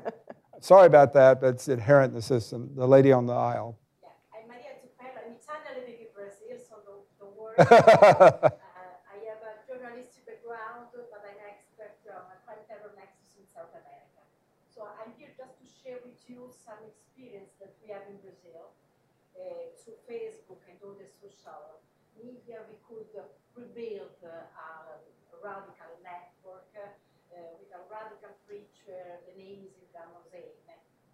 sorry 0.59 0.85
about 0.85 1.13
that, 1.13 1.39
but 1.39 1.55
it's 1.55 1.69
inherent 1.69 2.11
in 2.11 2.15
the 2.15 2.21
system. 2.21 2.69
The 2.75 2.85
lady 2.85 3.13
on 3.13 3.25
the 3.25 3.33
aisle. 3.33 3.79
Yeah, 4.03 4.09
I'm 4.35 4.47
Maria 4.51 4.75
Zuppello. 4.83 5.15
I'm 5.15 5.39
Italian 5.39 5.73
living 5.79 5.99
in 6.03 6.11
Brazil, 6.11 6.59
so 6.59 6.75
don't, 6.83 7.07
don't 7.15 7.35
worry. 7.39 7.55
uh, 7.63 8.51
I 9.07 9.15
have 9.31 9.41
a 9.47 9.53
journalistic 9.63 10.27
background, 10.27 10.91
but 10.91 11.07
I'm 11.15 11.23
an 11.23 11.39
expert 11.39 11.95
on 12.11 12.59
terror 12.67 12.91
nexus 12.99 13.31
in 13.39 13.47
South 13.47 13.71
America. 13.71 14.27
So 14.75 14.83
I'm 14.99 15.15
here 15.15 15.31
just 15.39 15.55
to 15.55 15.65
share 15.79 16.03
with 16.03 16.19
you 16.27 16.51
some 16.51 16.83
experience 16.83 17.06
that 17.17 17.73
we 17.81 17.89
have 17.89 18.05
in 18.05 18.21
Brazil 18.21 18.77
uh, 19.33 19.73
through 19.81 19.97
Facebook 20.05 20.61
and 20.69 20.77
all 20.85 20.93
the 20.93 21.09
social 21.17 21.81
media. 22.13 22.61
We 22.69 22.77
could 22.85 23.09
rebuild 23.57 24.13
uh, 24.21 24.45
a 24.45 24.69
radical 25.41 25.97
network 26.05 26.69
uh, 26.77 26.93
with 27.57 27.73
a 27.73 27.81
radical 27.89 28.37
preacher. 28.45 29.17
The 29.25 29.33
name 29.33 29.65
is 29.65 29.73
Ilgamo 29.81 30.29
Zane. 30.29 30.61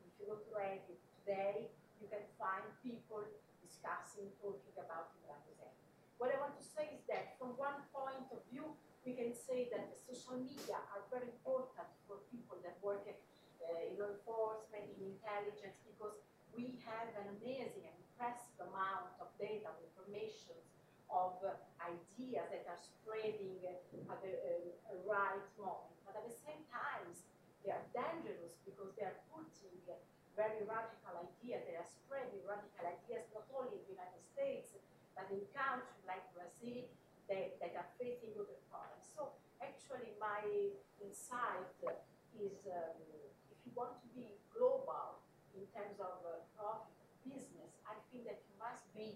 If 0.04 0.12
you 0.20 0.28
look 0.28 0.44
at 0.60 0.84
it 0.92 1.00
today, 1.24 1.72
you 2.04 2.12
can 2.12 2.28
find 2.36 2.68
people 2.84 3.24
discussing, 3.64 4.28
talking 4.44 4.76
about 4.76 5.16
Ilgamo 5.24 5.56
Zane. 5.56 5.80
What 6.20 6.36
I 6.36 6.38
want 6.44 6.60
to 6.60 6.66
say 6.68 7.00
is 7.00 7.08
that 7.08 7.40
from 7.40 7.56
one 7.56 7.80
point 7.96 8.28
of 8.36 8.44
view, 8.52 8.76
we 9.08 9.16
can 9.16 9.32
say 9.32 9.72
that 9.72 9.96
social 10.04 10.36
media 10.36 10.84
are 10.92 11.08
very 11.08 11.32
important 11.32 11.88
for 12.04 12.20
people 12.28 12.60
that 12.68 12.76
work 12.84 13.08
uh, 13.70 13.88
in 13.88 13.96
law 14.00 14.12
enforcement, 14.12 14.86
in 14.98 15.16
intelligence, 15.16 15.78
because 15.88 16.16
we 16.54 16.78
have 16.86 17.10
an 17.18 17.38
amazing 17.40 17.88
and 17.88 17.98
impressive 18.14 18.58
amount 18.62 19.16
of 19.18 19.28
data, 19.40 19.72
of 19.72 19.78
information, 19.82 20.58
of 21.10 21.38
uh, 21.46 21.54
ideas 21.82 22.48
that 22.50 22.66
are 22.70 22.82
spreading 22.82 23.58
uh, 23.66 24.14
at 24.14 24.20
the 24.22 24.34
uh, 24.34 24.98
right 25.06 25.46
moment. 25.58 25.98
But 26.06 26.18
at 26.20 26.26
the 26.26 26.38
same 26.46 26.62
time, 26.70 27.10
they 27.66 27.72
are 27.72 27.86
dangerous 27.94 28.58
because 28.68 28.92
they 29.00 29.08
are 29.08 29.20
putting 29.32 29.74
very 30.34 30.66
radical 30.66 31.14
ideas, 31.22 31.62
they 31.70 31.78
are 31.78 31.86
spreading 31.86 32.42
radical 32.50 32.90
ideas 32.90 33.22
not 33.38 33.46
only 33.54 33.78
in 33.78 33.86
the 33.86 33.94
United 33.94 34.24
States, 34.34 34.74
but 35.14 35.30
in 35.30 35.46
countries 35.54 36.02
like 36.10 36.26
Brazil 36.34 36.90
that, 37.30 37.54
are 37.62 37.92
facing 38.02 38.34
other 38.34 38.58
problems. 38.68 39.06
So 39.14 39.30
actually 39.62 40.18
my 40.18 40.42
insight 41.00 41.70
is 42.34 42.58
um, 42.66 43.23
want 43.76 44.00
to 44.02 44.08
be 44.14 44.30
global 44.54 45.22
in 45.54 45.66
terms 45.74 45.98
of 46.02 46.18
uh, 46.26 46.42
profit, 46.58 46.94
business, 47.24 47.72
I 47.88 47.96
think 48.12 48.28
that 48.28 48.44
you 48.44 48.56
must 48.60 48.84
be 48.92 49.16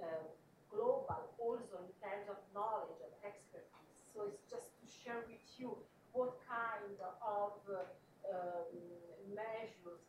uh, 0.00 0.24
global 0.72 1.28
also 1.36 1.84
in 1.84 1.92
terms 2.00 2.26
of 2.32 2.40
knowledge 2.56 2.96
and 3.04 3.12
expertise. 3.20 4.00
So 4.16 4.28
it's 4.28 4.44
just 4.48 4.72
to 4.80 4.84
share 4.88 5.20
with 5.28 5.44
you 5.60 5.76
what 6.16 6.36
kind 6.48 6.96
of 7.00 7.52
uh, 7.68 7.88
um, 8.28 8.72
measures 9.32 10.04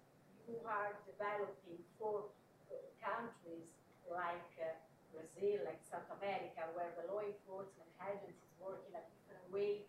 you 0.47 0.59
are 0.67 0.95
developing 1.07 1.79
for 1.99 2.27
uh, 2.67 2.75
countries 2.99 3.67
like 4.11 4.51
uh, 4.59 4.75
Brazil, 5.11 5.63
like 5.67 5.79
South 5.87 6.07
America, 6.19 6.67
where 6.75 6.91
the 6.99 7.07
law 7.11 7.23
enforcement 7.23 7.91
agencies 8.03 8.51
work 8.59 8.83
in 8.87 8.95
a 8.95 9.03
different 9.03 9.45
way, 9.51 9.87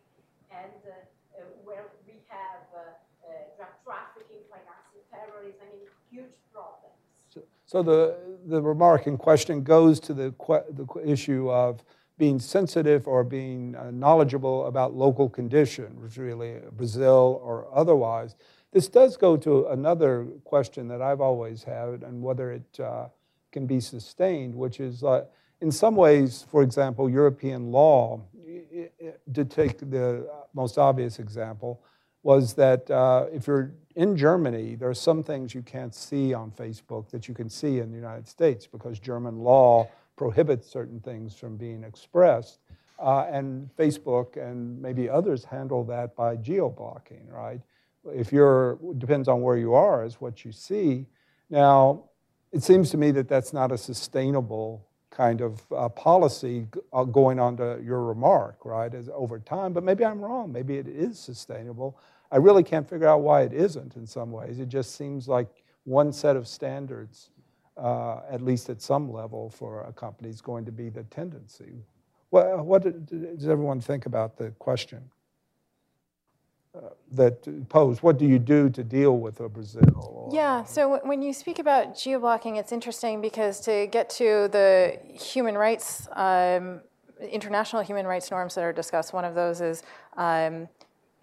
and 0.50 0.78
uh, 0.86 0.94
uh, 1.34 1.42
where 1.66 1.90
we 2.06 2.22
have 2.30 2.62
drug 3.56 3.74
trafficking, 3.82 4.42
financing 4.52 5.02
terrorism, 5.10 5.64
I 5.64 5.66
mean, 5.72 5.88
huge 6.10 6.36
problems. 6.52 6.94
So 7.74 7.82
the, 7.82 8.14
the 8.46 8.62
remark 8.62 9.08
in 9.08 9.16
question 9.16 9.64
goes 9.64 9.98
to 9.98 10.14
the, 10.14 10.32
the 10.70 10.86
issue 11.04 11.50
of 11.50 11.82
being 12.18 12.38
sensitive 12.38 13.08
or 13.08 13.24
being 13.24 13.74
uh, 13.74 13.90
knowledgeable 13.90 14.66
about 14.66 14.94
local 14.94 15.28
conditions, 15.28 16.16
really, 16.16 16.60
Brazil 16.76 17.40
or 17.42 17.66
otherwise. 17.74 18.36
This 18.70 18.86
does 18.86 19.16
go 19.16 19.36
to 19.38 19.66
another 19.70 20.24
question 20.44 20.86
that 20.86 21.02
I've 21.02 21.20
always 21.20 21.64
had 21.64 22.04
and 22.04 22.22
whether 22.22 22.52
it 22.52 22.78
uh, 22.78 23.08
can 23.50 23.66
be 23.66 23.80
sustained, 23.80 24.54
which 24.54 24.78
is 24.78 25.02
uh, 25.02 25.24
in 25.60 25.72
some 25.72 25.96
ways, 25.96 26.46
for 26.48 26.62
example, 26.62 27.10
European 27.10 27.72
law, 27.72 28.20
to 29.34 29.44
take 29.44 29.78
the 29.80 30.30
most 30.54 30.78
obvious 30.78 31.18
example, 31.18 31.82
was 32.24 32.54
that 32.54 32.90
uh, 32.90 33.26
if 33.32 33.46
you're 33.46 33.74
in 33.94 34.16
Germany, 34.16 34.74
there 34.74 34.88
are 34.88 34.94
some 34.94 35.22
things 35.22 35.54
you 35.54 35.62
can't 35.62 35.94
see 35.94 36.34
on 36.34 36.50
Facebook 36.50 37.10
that 37.10 37.28
you 37.28 37.34
can 37.34 37.48
see 37.48 37.78
in 37.78 37.90
the 37.90 37.96
United 37.96 38.26
States 38.26 38.66
because 38.66 38.98
German 38.98 39.38
law 39.38 39.88
prohibits 40.16 40.68
certain 40.68 40.98
things 41.00 41.36
from 41.36 41.56
being 41.56 41.84
expressed. 41.84 42.58
Uh, 42.98 43.26
and 43.30 43.68
Facebook 43.76 44.36
and 44.36 44.80
maybe 44.80 45.08
others 45.08 45.44
handle 45.44 45.84
that 45.84 46.16
by 46.16 46.34
geo-blocking, 46.36 47.28
right? 47.28 47.60
If 48.06 48.32
you're, 48.32 48.78
depends 48.98 49.28
on 49.28 49.42
where 49.42 49.56
you 49.56 49.74
are, 49.74 50.04
is 50.04 50.20
what 50.20 50.44
you 50.44 50.52
see. 50.52 51.06
Now, 51.50 52.04
it 52.52 52.62
seems 52.62 52.90
to 52.90 52.96
me 52.96 53.10
that 53.10 53.28
that's 53.28 53.52
not 53.52 53.70
a 53.70 53.76
sustainable 53.78 54.86
kind 55.10 55.40
of 55.40 55.62
uh, 55.72 55.88
policy 55.90 56.66
uh, 56.92 57.04
going 57.04 57.38
on 57.38 57.56
to 57.56 57.80
your 57.84 58.02
remark, 58.02 58.64
right, 58.64 58.92
as 58.94 59.10
over 59.12 59.38
time. 59.38 59.72
But 59.72 59.84
maybe 59.84 60.04
I'm 60.04 60.20
wrong. 60.20 60.52
Maybe 60.52 60.76
it 60.78 60.88
is 60.88 61.18
sustainable. 61.18 61.98
I 62.34 62.38
really 62.38 62.64
can't 62.64 62.88
figure 62.88 63.06
out 63.06 63.20
why 63.20 63.42
it 63.42 63.52
isn't 63.52 63.94
in 63.94 64.08
some 64.08 64.32
ways. 64.32 64.58
It 64.58 64.68
just 64.68 64.96
seems 64.96 65.28
like 65.28 65.62
one 65.84 66.12
set 66.12 66.34
of 66.34 66.48
standards, 66.48 67.30
uh, 67.76 68.22
at 68.28 68.40
least 68.40 68.68
at 68.70 68.82
some 68.82 69.12
level, 69.12 69.50
for 69.50 69.82
a 69.84 69.92
company 69.92 70.30
is 70.30 70.40
going 70.40 70.64
to 70.64 70.72
be 70.72 70.88
the 70.88 71.04
tendency. 71.04 71.84
What, 72.30 72.66
what 72.66 72.82
does 73.38 73.46
everyone 73.48 73.80
think 73.80 74.06
about 74.06 74.36
the 74.36 74.50
question 74.58 75.08
uh, 76.74 76.88
that 77.12 77.68
posed? 77.68 78.02
What 78.02 78.18
do 78.18 78.26
you 78.26 78.40
do 78.40 78.68
to 78.68 78.82
deal 78.82 79.16
with 79.18 79.38
a 79.38 79.48
Brazil? 79.48 80.28
Yeah, 80.32 80.64
so 80.64 80.98
when 81.04 81.22
you 81.22 81.32
speak 81.32 81.60
about 81.60 81.96
geo-blocking, 81.96 82.56
it's 82.56 82.72
interesting 82.72 83.20
because 83.20 83.60
to 83.60 83.86
get 83.86 84.10
to 84.10 84.48
the 84.50 84.98
human 85.12 85.56
rights, 85.56 86.08
um, 86.14 86.80
international 87.20 87.82
human 87.82 88.08
rights 88.08 88.32
norms 88.32 88.56
that 88.56 88.64
are 88.64 88.72
discussed, 88.72 89.12
one 89.12 89.24
of 89.24 89.36
those 89.36 89.60
is 89.60 89.84
um, 90.16 90.68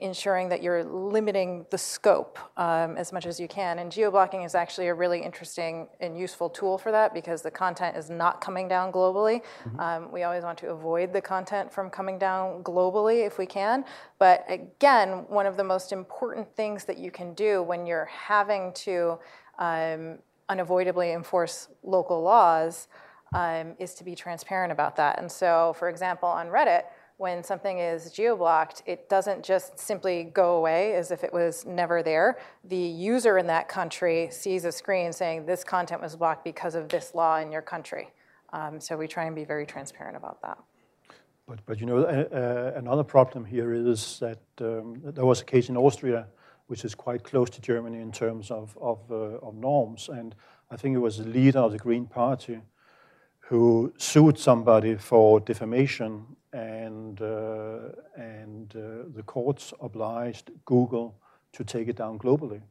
ensuring 0.02 0.50
that 0.50 0.64
you're 0.64 0.84
limiting 0.84 1.66
the 1.70 1.78
scope 1.78 2.40
um, 2.58 2.98
as 2.98 3.14
much 3.14 3.26
as 3.26 3.40
you 3.40 3.48
can. 3.48 3.80
And 3.80 3.92
geo-blocking 3.92 4.42
is 4.42 4.56
actually 4.56 4.88
a 4.88 4.94
really 4.94 5.22
interesting 5.22 5.88
and 6.00 6.18
useful 6.18 6.50
tool 6.50 6.78
for 6.78 6.92
that 6.92 7.14
because 7.14 7.42
the 7.42 7.52
content 7.52 7.96
is 7.96 8.10
not 8.10 8.42
coming 8.42 8.68
down 8.68 8.92
globally. 8.92 9.42
Mm-hmm. 9.64 9.80
Um, 9.80 10.12
we 10.12 10.24
always 10.24 10.44
want 10.44 10.58
to 10.60 10.70
avoid 10.70 11.14
the 11.14 11.22
content 11.22 11.72
from 11.72 11.90
coming 11.90 12.18
down 12.18 12.64
globally 12.64 13.26
if 13.26 13.38
we 13.38 13.46
can. 13.46 13.86
But 14.20 14.46
again, 14.50 15.26
one 15.30 15.46
of 15.46 15.56
the 15.56 15.64
most 15.64 15.92
important 15.92 16.54
things 16.56 16.86
that 16.86 16.98
you 16.98 17.12
can 17.12 17.34
do 17.34 17.62
when 17.62 17.86
you're 17.86 18.06
having 18.06 18.74
to 18.74 19.20
um, 19.60 20.18
unavoidably 20.50 21.12
enforce 21.12 21.70
local 21.84 22.22
laws 22.22 22.88
um, 23.34 23.76
is 23.80 23.94
to 23.96 24.04
be 24.04 24.16
transparent 24.16 24.72
about 24.72 24.96
that. 24.98 25.20
And 25.20 25.32
so, 25.32 25.74
for 25.78 25.88
example, 25.90 26.28
on 26.28 26.48
Reddit, 26.48 26.84
when 27.22 27.44
something 27.44 27.78
is 27.78 28.12
geo-blocked, 28.12 28.82
it 28.88 29.08
doesn't 29.08 29.44
just 29.44 29.78
simply 29.78 30.24
go 30.24 30.56
away 30.56 30.96
as 30.96 31.12
if 31.12 31.24
it 31.24 31.32
was 31.32 31.68
never 31.68 32.02
there. 32.02 32.40
The 32.64 32.76
user 32.76 33.38
in 33.38 33.46
that 33.46 33.70
country 33.70 34.30
sees 34.32 34.66
a 34.66 34.72
screen 34.72 35.14
saying 35.14 35.46
this 35.46 35.64
content 35.64 36.02
was 36.02 36.16
blocked 36.16 36.44
because 36.44 36.74
of 36.74 36.90
this 36.90 37.14
law 37.14 37.38
in 37.38 37.52
your 37.52 37.62
country. 37.62 38.10
Um, 38.54 38.82
so 38.82 38.98
we 38.98 39.08
try 39.08 39.26
and 39.26 39.36
be 39.36 39.46
very 39.46 39.68
transparent 39.68 40.18
about 40.18 40.42
that. 40.42 40.58
But, 41.48 41.60
but 41.68 41.80
you 41.80 41.86
know, 41.86 42.00
uh, 42.00 42.74
another 42.76 43.04
problem 43.04 43.46
here 43.46 43.72
is 43.72 44.18
that 44.20 44.42
um, 44.60 45.00
there 45.04 45.26
was 45.26 45.42
a 45.42 45.46
case 45.46 45.70
in 45.70 45.78
Austria, 45.78 46.26
which 46.66 46.84
is 46.84 46.96
quite 46.96 47.24
close 47.24 47.52
to 47.52 47.62
Germany 47.62 48.02
in 48.02 48.12
terms 48.12 48.50
of, 48.50 48.76
of, 48.82 49.00
uh, 49.12 49.48
of 49.48 49.54
norms. 49.54 50.10
And 50.10 50.34
I 50.72 50.76
think 50.76 50.96
it 50.96 51.00
was 51.00 51.20
the 51.20 51.26
leader 51.26 51.60
of 51.60 51.72
the 51.72 51.78
Green 51.78 52.08
Party 52.08 52.62
who 53.42 53.94
sued 53.98 54.40
somebody 54.40 54.96
for 54.96 55.40
defamation 55.40 56.26
and, 56.54 57.22
uh, 57.22 57.80
and 58.16 58.76
uh, 58.76 59.10
the 59.16 59.24
courts 59.26 59.74
obliged 59.82 60.52
Google 60.66 61.16
to 61.54 61.64
take 61.64 61.88
it 61.88 61.96
down 61.96 62.20
globally. 62.20 62.62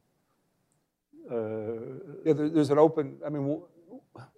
Uh, 1.30 1.98
yeah, 2.24 2.32
there's 2.34 2.70
an 2.70 2.78
open, 2.78 3.16
I 3.24 3.28
mean, 3.28 3.60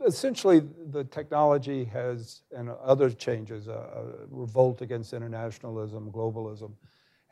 essentially 0.07 0.63
the 0.91 1.05
technology 1.05 1.85
has, 1.85 2.43
and 2.55 2.71
other 2.85 3.11
changes, 3.11 3.69
a, 3.69 3.73
a 3.73 4.05
revolt 4.31 4.83
against 4.83 5.13
internationalism, 5.13 6.11
globalism, 6.13 6.73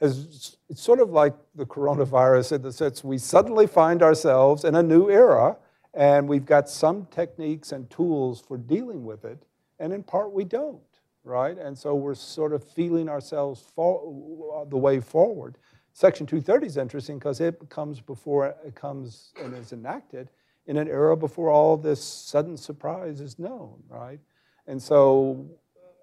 has, 0.00 0.56
it's 0.70 0.82
sort 0.82 1.00
of 1.00 1.10
like 1.10 1.34
the 1.54 1.66
coronavirus 1.66 2.52
in 2.52 2.62
the 2.62 2.72
sense 2.72 3.04
we 3.04 3.18
suddenly 3.18 3.66
find 3.66 4.02
ourselves 4.02 4.64
in 4.64 4.74
a 4.74 4.82
new 4.82 5.10
era 5.10 5.56
and 5.94 6.28
we've 6.28 6.46
got 6.46 6.68
some 6.68 7.06
techniques 7.10 7.72
and 7.72 7.90
tools 7.90 8.40
for 8.40 8.56
dealing 8.56 9.04
with 9.04 9.24
it, 9.24 9.42
and 9.78 9.92
in 9.92 10.02
part 10.02 10.32
we 10.32 10.44
don't 10.44 10.80
right? 11.24 11.58
And 11.58 11.76
so 11.76 11.94
we're 11.94 12.14
sort 12.14 12.52
of 12.52 12.64
feeling 12.64 13.08
ourselves 13.08 13.62
for, 13.74 14.66
the 14.68 14.76
way 14.76 15.00
forward. 15.00 15.56
Section 15.92 16.26
230 16.26 16.66
is 16.66 16.76
interesting 16.76 17.18
because 17.18 17.40
it 17.40 17.68
comes 17.68 18.00
before 18.00 18.54
it 18.64 18.74
comes 18.74 19.32
and 19.42 19.54
is 19.54 19.72
enacted 19.72 20.30
in 20.66 20.76
an 20.76 20.88
era 20.88 21.16
before 21.16 21.50
all 21.50 21.76
this 21.76 22.02
sudden 22.02 22.56
surprise 22.56 23.20
is 23.20 23.38
known, 23.38 23.82
right? 23.88 24.20
And 24.66 24.80
so 24.80 25.50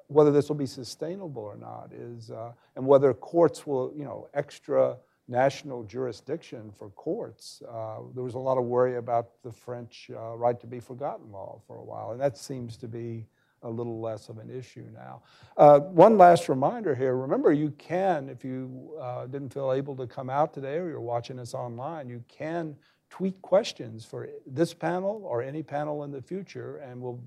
whether 0.07 0.31
this 0.31 0.49
will 0.49 0.55
be 0.55 0.65
sustainable 0.65 1.41
or 1.41 1.55
not 1.55 1.91
is, 1.93 2.31
uh, 2.31 2.51
and 2.75 2.85
whether 2.85 3.13
courts 3.13 3.67
will, 3.67 3.93
you 3.95 4.03
know, 4.03 4.27
extra 4.33 4.97
national 5.27 5.83
jurisdiction 5.83 6.71
for 6.77 6.89
courts. 6.91 7.61
Uh, 7.69 7.97
there 8.13 8.23
was 8.23 8.35
a 8.35 8.39
lot 8.39 8.57
of 8.57 8.63
worry 8.63 8.95
about 8.95 9.41
the 9.43 9.51
French 9.51 10.09
uh, 10.15 10.35
right 10.35 10.59
to 10.59 10.67
be 10.67 10.79
forgotten 10.79 11.31
law 11.31 11.59
for 11.67 11.77
a 11.77 11.83
while, 11.83 12.11
and 12.11 12.21
that 12.21 12.37
seems 12.37 12.77
to 12.77 12.87
be 12.87 13.25
a 13.63 13.69
little 13.69 13.99
less 13.99 14.29
of 14.29 14.37
an 14.37 14.49
issue 14.49 14.85
now. 14.93 15.21
Uh, 15.57 15.79
one 15.79 16.17
last 16.17 16.47
reminder 16.49 16.93
here 16.95 17.15
remember, 17.15 17.51
you 17.51 17.71
can, 17.71 18.29
if 18.29 18.43
you 18.43 18.91
uh, 19.01 19.25
didn't 19.25 19.53
feel 19.53 19.73
able 19.73 19.95
to 19.95 20.07
come 20.07 20.29
out 20.29 20.53
today 20.53 20.77
or 20.77 20.89
you're 20.89 20.99
watching 20.99 21.39
us 21.39 21.53
online, 21.53 22.07
you 22.07 22.23
can 22.27 22.75
tweet 23.09 23.41
questions 23.41 24.05
for 24.05 24.29
this 24.45 24.73
panel 24.73 25.21
or 25.25 25.41
any 25.41 25.63
panel 25.63 26.03
in 26.03 26.11
the 26.11 26.21
future, 26.21 26.77
and 26.77 27.01
we'll 27.01 27.19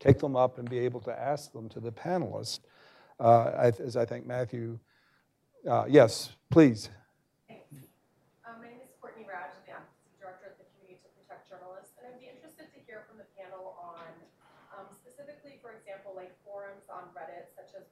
take 0.00 0.18
them 0.18 0.36
up 0.36 0.58
and 0.58 0.68
be 0.68 0.78
able 0.78 1.00
to 1.00 1.12
ask 1.18 1.52
them 1.52 1.68
to 1.68 1.80
the 1.80 1.92
panelists. 1.92 2.60
Uh, 3.20 3.72
as 3.78 3.96
I 3.96 4.04
think 4.04 4.26
Matthew, 4.26 4.78
uh, 5.68 5.84
yes, 5.88 6.30
please. 6.50 6.90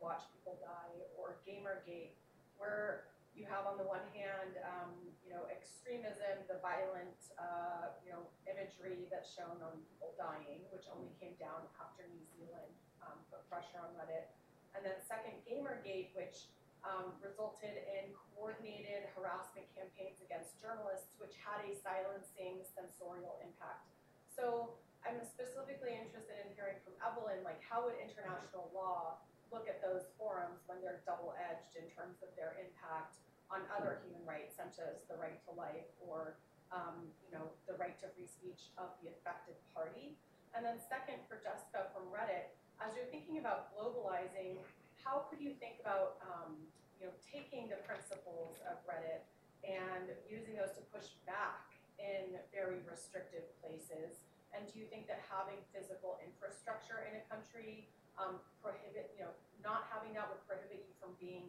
Watch 0.01 0.24
People 0.32 0.59
Die 0.61 0.97
or 1.16 1.40
Gamergate, 1.44 2.16
where 2.57 3.09
you 3.36 3.44
have 3.44 3.68
on 3.68 3.76
the 3.76 3.84
one 3.84 4.05
hand, 4.16 4.57
um, 4.64 4.97
you 5.20 5.28
know, 5.28 5.44
extremism, 5.53 6.40
the 6.49 6.57
violent, 6.64 7.16
uh, 7.36 7.92
you 8.01 8.09
know, 8.09 8.24
imagery 8.49 9.05
that's 9.12 9.28
shown 9.28 9.61
on 9.61 9.76
people 9.92 10.16
dying, 10.16 10.64
which 10.72 10.88
only 10.88 11.12
came 11.20 11.36
down 11.36 11.68
after 11.76 12.09
New 12.09 12.24
Zealand 12.32 12.72
um, 13.05 13.20
put 13.28 13.44
pressure 13.53 13.80
on 13.84 13.92
Reddit. 13.92 14.32
And 14.72 14.80
then 14.80 14.97
second, 15.05 15.36
Gamergate, 15.44 16.16
which 16.16 16.49
um, 16.80 17.12
resulted 17.20 17.76
in 17.84 18.12
coordinated 18.32 19.11
harassment 19.12 19.68
campaigns 19.76 20.16
against 20.24 20.57
journalists, 20.57 21.16
which 21.20 21.36
had 21.36 21.61
a 21.64 21.76
silencing 21.76 22.64
censorial 22.72 23.36
impact. 23.44 23.84
So 24.32 24.76
I'm 25.05 25.20
specifically 25.22 25.97
interested 25.97 26.40
in 26.40 26.53
hearing 26.57 26.80
from 26.84 26.97
Evelyn, 27.05 27.44
like 27.44 27.61
how 27.64 27.84
would 27.88 27.97
international 28.01 28.72
law 28.72 29.22
look 29.53 29.70
at 29.70 29.78
those 29.78 30.11
forums 30.18 30.66
when 30.66 30.82
they're 30.82 31.03
double-edged 31.07 31.78
in 31.78 31.86
terms 31.92 32.22
of 32.22 32.30
their 32.34 32.59
impact 32.59 33.22
on 33.51 33.62
other 33.70 34.03
human 34.03 34.22
rights, 34.26 34.59
such 34.59 34.82
as 34.82 35.07
the 35.07 35.14
right 35.14 35.38
to 35.47 35.55
life 35.55 35.86
or 36.03 36.34
um, 36.74 37.07
you 37.22 37.30
know 37.30 37.47
the 37.70 37.78
right 37.78 37.94
to 38.03 38.11
free 38.18 38.26
speech 38.26 38.74
of 38.74 38.90
the 38.99 39.11
affected 39.14 39.55
party. 39.70 40.18
And 40.51 40.66
then 40.66 40.82
second, 40.82 41.22
for 41.30 41.38
Jessica 41.38 41.92
from 41.94 42.11
Reddit, 42.11 42.51
as 42.82 42.97
you're 42.99 43.07
thinking 43.12 43.38
about 43.38 43.70
globalizing, 43.70 44.59
how 44.99 45.30
could 45.30 45.38
you 45.38 45.55
think 45.62 45.78
about 45.78 46.18
um, 46.26 46.59
you 46.99 47.07
know 47.07 47.14
taking 47.22 47.70
the 47.70 47.78
principles 47.86 48.59
of 48.66 48.82
Reddit 48.82 49.22
and 49.62 50.11
using 50.26 50.59
those 50.59 50.74
to 50.74 50.82
push 50.90 51.14
back 51.22 51.70
in 52.03 52.34
very 52.51 52.82
restrictive 52.82 53.47
places? 53.62 54.26
And 54.51 54.66
do 54.66 54.80
you 54.80 54.88
think 54.88 55.07
that 55.07 55.22
having 55.28 55.61
physical 55.70 56.18
infrastructure 56.24 57.05
in 57.07 57.20
a 57.20 57.22
country 57.28 57.86
um, 58.19 58.41
prohibit, 58.62 59.12
you 59.17 59.25
know, 59.25 59.33
not 59.62 59.89
having 59.93 60.14
that 60.14 60.29
would 60.29 60.43
prohibit 60.49 60.85
you 60.85 60.95
from 61.01 61.12
being 61.21 61.45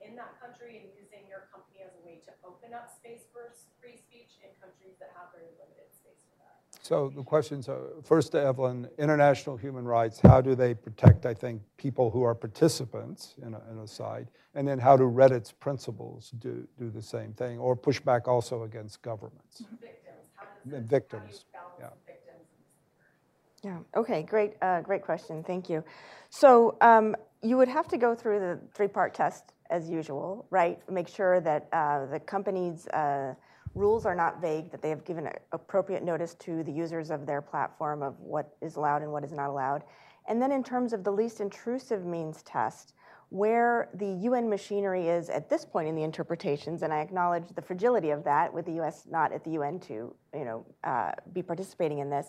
in 0.00 0.16
that 0.16 0.40
country 0.40 0.78
and 0.82 0.86
using 0.94 1.26
your 1.28 1.48
company 1.52 1.82
as 1.84 1.92
a 1.98 2.02
way 2.06 2.20
to 2.24 2.32
open 2.44 2.74
up 2.74 2.92
space 2.94 3.26
for 3.32 3.52
free 3.80 3.96
speech 3.96 4.38
in 4.44 4.50
countries 4.60 4.94
that 5.00 5.10
have 5.16 5.32
very 5.32 5.50
limited 5.58 5.88
space 5.90 6.20
for 6.30 6.36
that. 6.38 6.56
So 6.84 7.10
the 7.14 7.22
questions 7.22 7.68
are 7.68 7.98
first 8.04 8.32
to 8.32 8.40
Evelyn 8.40 8.88
international 8.98 9.56
human 9.56 9.84
rights, 9.84 10.20
how 10.20 10.40
do 10.40 10.54
they 10.54 10.74
protect, 10.74 11.26
I 11.26 11.34
think, 11.34 11.62
people 11.76 12.10
who 12.10 12.22
are 12.22 12.34
participants 12.34 13.34
in 13.42 13.54
a, 13.54 13.60
in 13.70 13.78
a 13.78 13.86
site? 13.86 14.28
And 14.54 14.66
then 14.66 14.78
how 14.78 14.96
do 14.96 15.04
Reddit's 15.04 15.52
principles 15.52 16.30
do, 16.38 16.66
do 16.78 16.90
the 16.90 17.02
same 17.02 17.32
thing 17.32 17.58
or 17.58 17.74
push 17.76 18.00
back 18.00 18.28
also 18.28 18.62
against 18.62 19.02
governments? 19.02 19.64
Victims. 19.80 20.30
How 20.34 20.46
does 20.64 20.72
it, 20.72 20.82
victims. 20.84 21.44
How 21.52 21.60
do 21.76 21.84
you 21.84 21.90
yeah. 21.90 22.05
Yeah. 23.66 23.78
Okay. 23.96 24.22
Great. 24.22 24.52
Uh, 24.62 24.80
great 24.80 25.02
question. 25.02 25.42
Thank 25.42 25.68
you. 25.68 25.82
So 26.30 26.76
um, 26.80 27.16
you 27.42 27.56
would 27.56 27.66
have 27.66 27.88
to 27.88 27.98
go 27.98 28.14
through 28.14 28.38
the 28.38 28.60
three-part 28.74 29.12
test 29.12 29.54
as 29.70 29.90
usual, 29.90 30.46
right? 30.50 30.78
Make 30.88 31.08
sure 31.08 31.40
that 31.40 31.66
uh, 31.72 32.06
the 32.06 32.20
company's 32.20 32.86
uh, 32.88 33.34
rules 33.74 34.06
are 34.06 34.14
not 34.14 34.40
vague, 34.40 34.70
that 34.70 34.82
they 34.82 34.88
have 34.88 35.04
given 35.04 35.28
appropriate 35.50 36.04
notice 36.04 36.34
to 36.34 36.62
the 36.62 36.70
users 36.70 37.10
of 37.10 37.26
their 37.26 37.42
platform 37.42 38.04
of 38.04 38.14
what 38.20 38.54
is 38.62 38.76
allowed 38.76 39.02
and 39.02 39.10
what 39.10 39.24
is 39.24 39.32
not 39.32 39.50
allowed. 39.50 39.82
And 40.28 40.40
then 40.40 40.52
in 40.52 40.62
terms 40.62 40.92
of 40.92 41.02
the 41.02 41.10
least 41.10 41.40
intrusive 41.40 42.06
means 42.06 42.42
test, 42.44 42.94
where 43.30 43.88
the 43.94 44.06
UN 44.06 44.48
machinery 44.48 45.08
is 45.08 45.28
at 45.28 45.48
this 45.48 45.64
point 45.64 45.88
in 45.88 45.96
the 45.96 46.04
interpretations, 46.04 46.82
and 46.82 46.92
I 46.92 47.00
acknowledge 47.00 47.48
the 47.56 47.62
fragility 47.62 48.10
of 48.10 48.22
that 48.22 48.54
with 48.54 48.66
the 48.66 48.80
US 48.80 49.06
not 49.10 49.32
at 49.32 49.42
the 49.42 49.50
UN 49.50 49.80
to 49.80 50.14
you 50.32 50.44
know, 50.44 50.64
uh, 50.84 51.10
be 51.32 51.42
participating 51.42 51.98
in 51.98 52.08
this, 52.08 52.28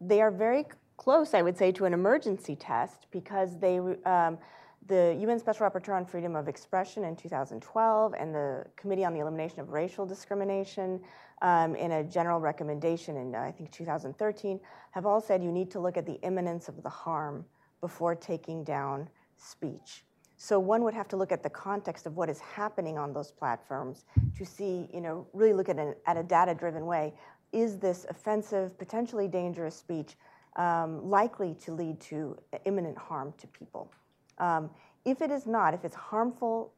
they 0.00 0.20
are 0.20 0.30
very 0.30 0.64
close, 0.96 1.34
I 1.34 1.42
would 1.42 1.56
say, 1.56 1.72
to 1.72 1.84
an 1.84 1.94
emergency 1.94 2.56
test 2.56 3.06
because 3.10 3.58
they, 3.58 3.78
um, 3.78 4.38
the 4.86 5.16
UN 5.20 5.38
Special 5.38 5.68
Rapporteur 5.68 5.96
on 5.96 6.04
Freedom 6.04 6.34
of 6.36 6.48
Expression 6.48 7.04
in 7.04 7.16
2012 7.16 8.14
and 8.18 8.34
the 8.34 8.64
Committee 8.76 9.04
on 9.04 9.14
the 9.14 9.20
Elimination 9.20 9.60
of 9.60 9.70
Racial 9.70 10.06
Discrimination 10.06 11.00
um, 11.42 11.74
in 11.74 11.92
a 11.92 12.04
general 12.04 12.40
recommendation 12.40 13.16
in, 13.16 13.34
I 13.34 13.50
think, 13.50 13.70
2013 13.72 14.60
have 14.90 15.06
all 15.06 15.20
said 15.20 15.42
you 15.42 15.52
need 15.52 15.70
to 15.70 15.80
look 15.80 15.96
at 15.96 16.06
the 16.06 16.20
imminence 16.22 16.68
of 16.68 16.82
the 16.82 16.88
harm 16.88 17.44
before 17.80 18.14
taking 18.14 18.64
down 18.64 19.08
speech. 19.36 20.04
So 20.36 20.58
one 20.58 20.84
would 20.84 20.94
have 20.94 21.08
to 21.08 21.16
look 21.16 21.32
at 21.32 21.42
the 21.42 21.50
context 21.50 22.06
of 22.06 22.16
what 22.16 22.30
is 22.30 22.40
happening 22.40 22.96
on 22.96 23.12
those 23.12 23.30
platforms 23.30 24.04
to 24.36 24.46
see, 24.46 24.88
you 24.92 25.00
know, 25.02 25.26
really 25.34 25.52
look 25.52 25.68
at, 25.68 25.78
an, 25.78 25.94
at 26.06 26.16
a 26.16 26.22
data-driven 26.22 26.86
way 26.86 27.12
is 27.52 27.78
this 27.78 28.06
offensive, 28.08 28.78
potentially 28.78 29.28
dangerous 29.28 29.74
speech 29.74 30.16
um, 30.56 31.08
likely 31.08 31.54
to 31.54 31.72
lead 31.72 32.00
to 32.00 32.36
imminent 32.64 32.96
harm 32.96 33.32
to 33.38 33.46
people? 33.48 33.90
Um, 34.38 34.70
if 35.04 35.22
it 35.22 35.30
is 35.30 35.46
not, 35.46 35.74
if 35.74 35.84
it's 35.84 35.96
harmful, 35.96 36.72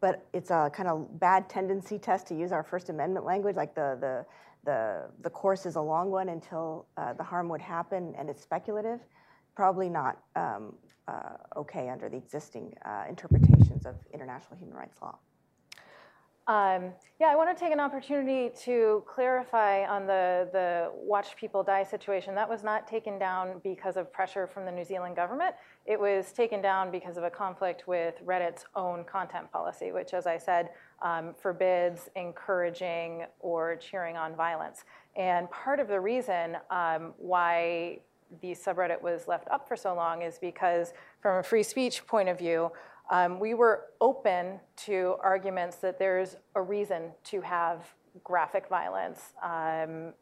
but 0.00 0.26
it's 0.32 0.50
a 0.50 0.70
kind 0.74 0.88
of 0.88 1.20
bad 1.20 1.48
tendency 1.48 1.98
test 1.98 2.26
to 2.26 2.34
use 2.34 2.52
our 2.52 2.62
First 2.62 2.90
Amendment 2.90 3.24
language, 3.24 3.56
like 3.56 3.74
the, 3.74 3.96
the, 4.00 4.26
the, 4.64 5.04
the 5.22 5.30
course 5.30 5.64
is 5.64 5.76
a 5.76 5.80
long 5.80 6.10
one 6.10 6.28
until 6.28 6.86
uh, 6.96 7.12
the 7.12 7.22
harm 7.22 7.48
would 7.48 7.60
happen 7.60 8.14
and 8.18 8.28
it's 8.28 8.42
speculative, 8.42 9.00
probably 9.54 9.88
not 9.88 10.18
um, 10.36 10.74
uh, 11.08 11.36
okay 11.56 11.88
under 11.88 12.08
the 12.08 12.16
existing 12.16 12.74
uh, 12.84 13.04
interpretations 13.08 13.86
of 13.86 13.94
international 14.12 14.56
human 14.58 14.76
rights 14.76 15.00
law. 15.00 15.16
Um, 16.48 16.92
yeah, 17.20 17.28
I 17.28 17.36
want 17.36 17.56
to 17.56 17.64
take 17.64 17.72
an 17.72 17.78
opportunity 17.78 18.50
to 18.64 19.04
clarify 19.06 19.86
on 19.86 20.08
the, 20.08 20.48
the 20.50 20.90
watch 20.92 21.36
people 21.36 21.62
die 21.62 21.84
situation. 21.84 22.34
That 22.34 22.48
was 22.48 22.64
not 22.64 22.88
taken 22.88 23.16
down 23.16 23.60
because 23.62 23.96
of 23.96 24.12
pressure 24.12 24.48
from 24.48 24.64
the 24.64 24.72
New 24.72 24.82
Zealand 24.84 25.14
government. 25.14 25.54
It 25.86 26.00
was 26.00 26.32
taken 26.32 26.60
down 26.60 26.90
because 26.90 27.16
of 27.16 27.22
a 27.22 27.30
conflict 27.30 27.86
with 27.86 28.14
Reddit's 28.26 28.64
own 28.74 29.04
content 29.04 29.52
policy, 29.52 29.92
which, 29.92 30.14
as 30.14 30.26
I 30.26 30.36
said, 30.36 30.70
um, 31.00 31.32
forbids 31.40 32.08
encouraging 32.16 33.26
or 33.38 33.76
cheering 33.76 34.16
on 34.16 34.34
violence. 34.34 34.84
And 35.14 35.48
part 35.52 35.78
of 35.78 35.86
the 35.86 36.00
reason 36.00 36.56
um, 36.70 37.14
why 37.18 38.00
the 38.40 38.52
subreddit 38.52 39.00
was 39.00 39.28
left 39.28 39.46
up 39.48 39.68
for 39.68 39.76
so 39.76 39.94
long 39.94 40.22
is 40.22 40.38
because, 40.40 40.92
from 41.20 41.38
a 41.38 41.42
free 41.42 41.62
speech 41.62 42.04
point 42.06 42.28
of 42.28 42.38
view, 42.38 42.72
um, 43.12 43.38
we 43.38 43.52
were 43.52 43.84
open 44.00 44.58
to 44.74 45.16
arguments 45.22 45.76
that 45.76 45.98
there's 45.98 46.36
a 46.54 46.62
reason 46.62 47.12
to 47.24 47.42
have 47.42 47.86
graphic 48.24 48.68
violence 48.68 49.34
um, 49.42 50.14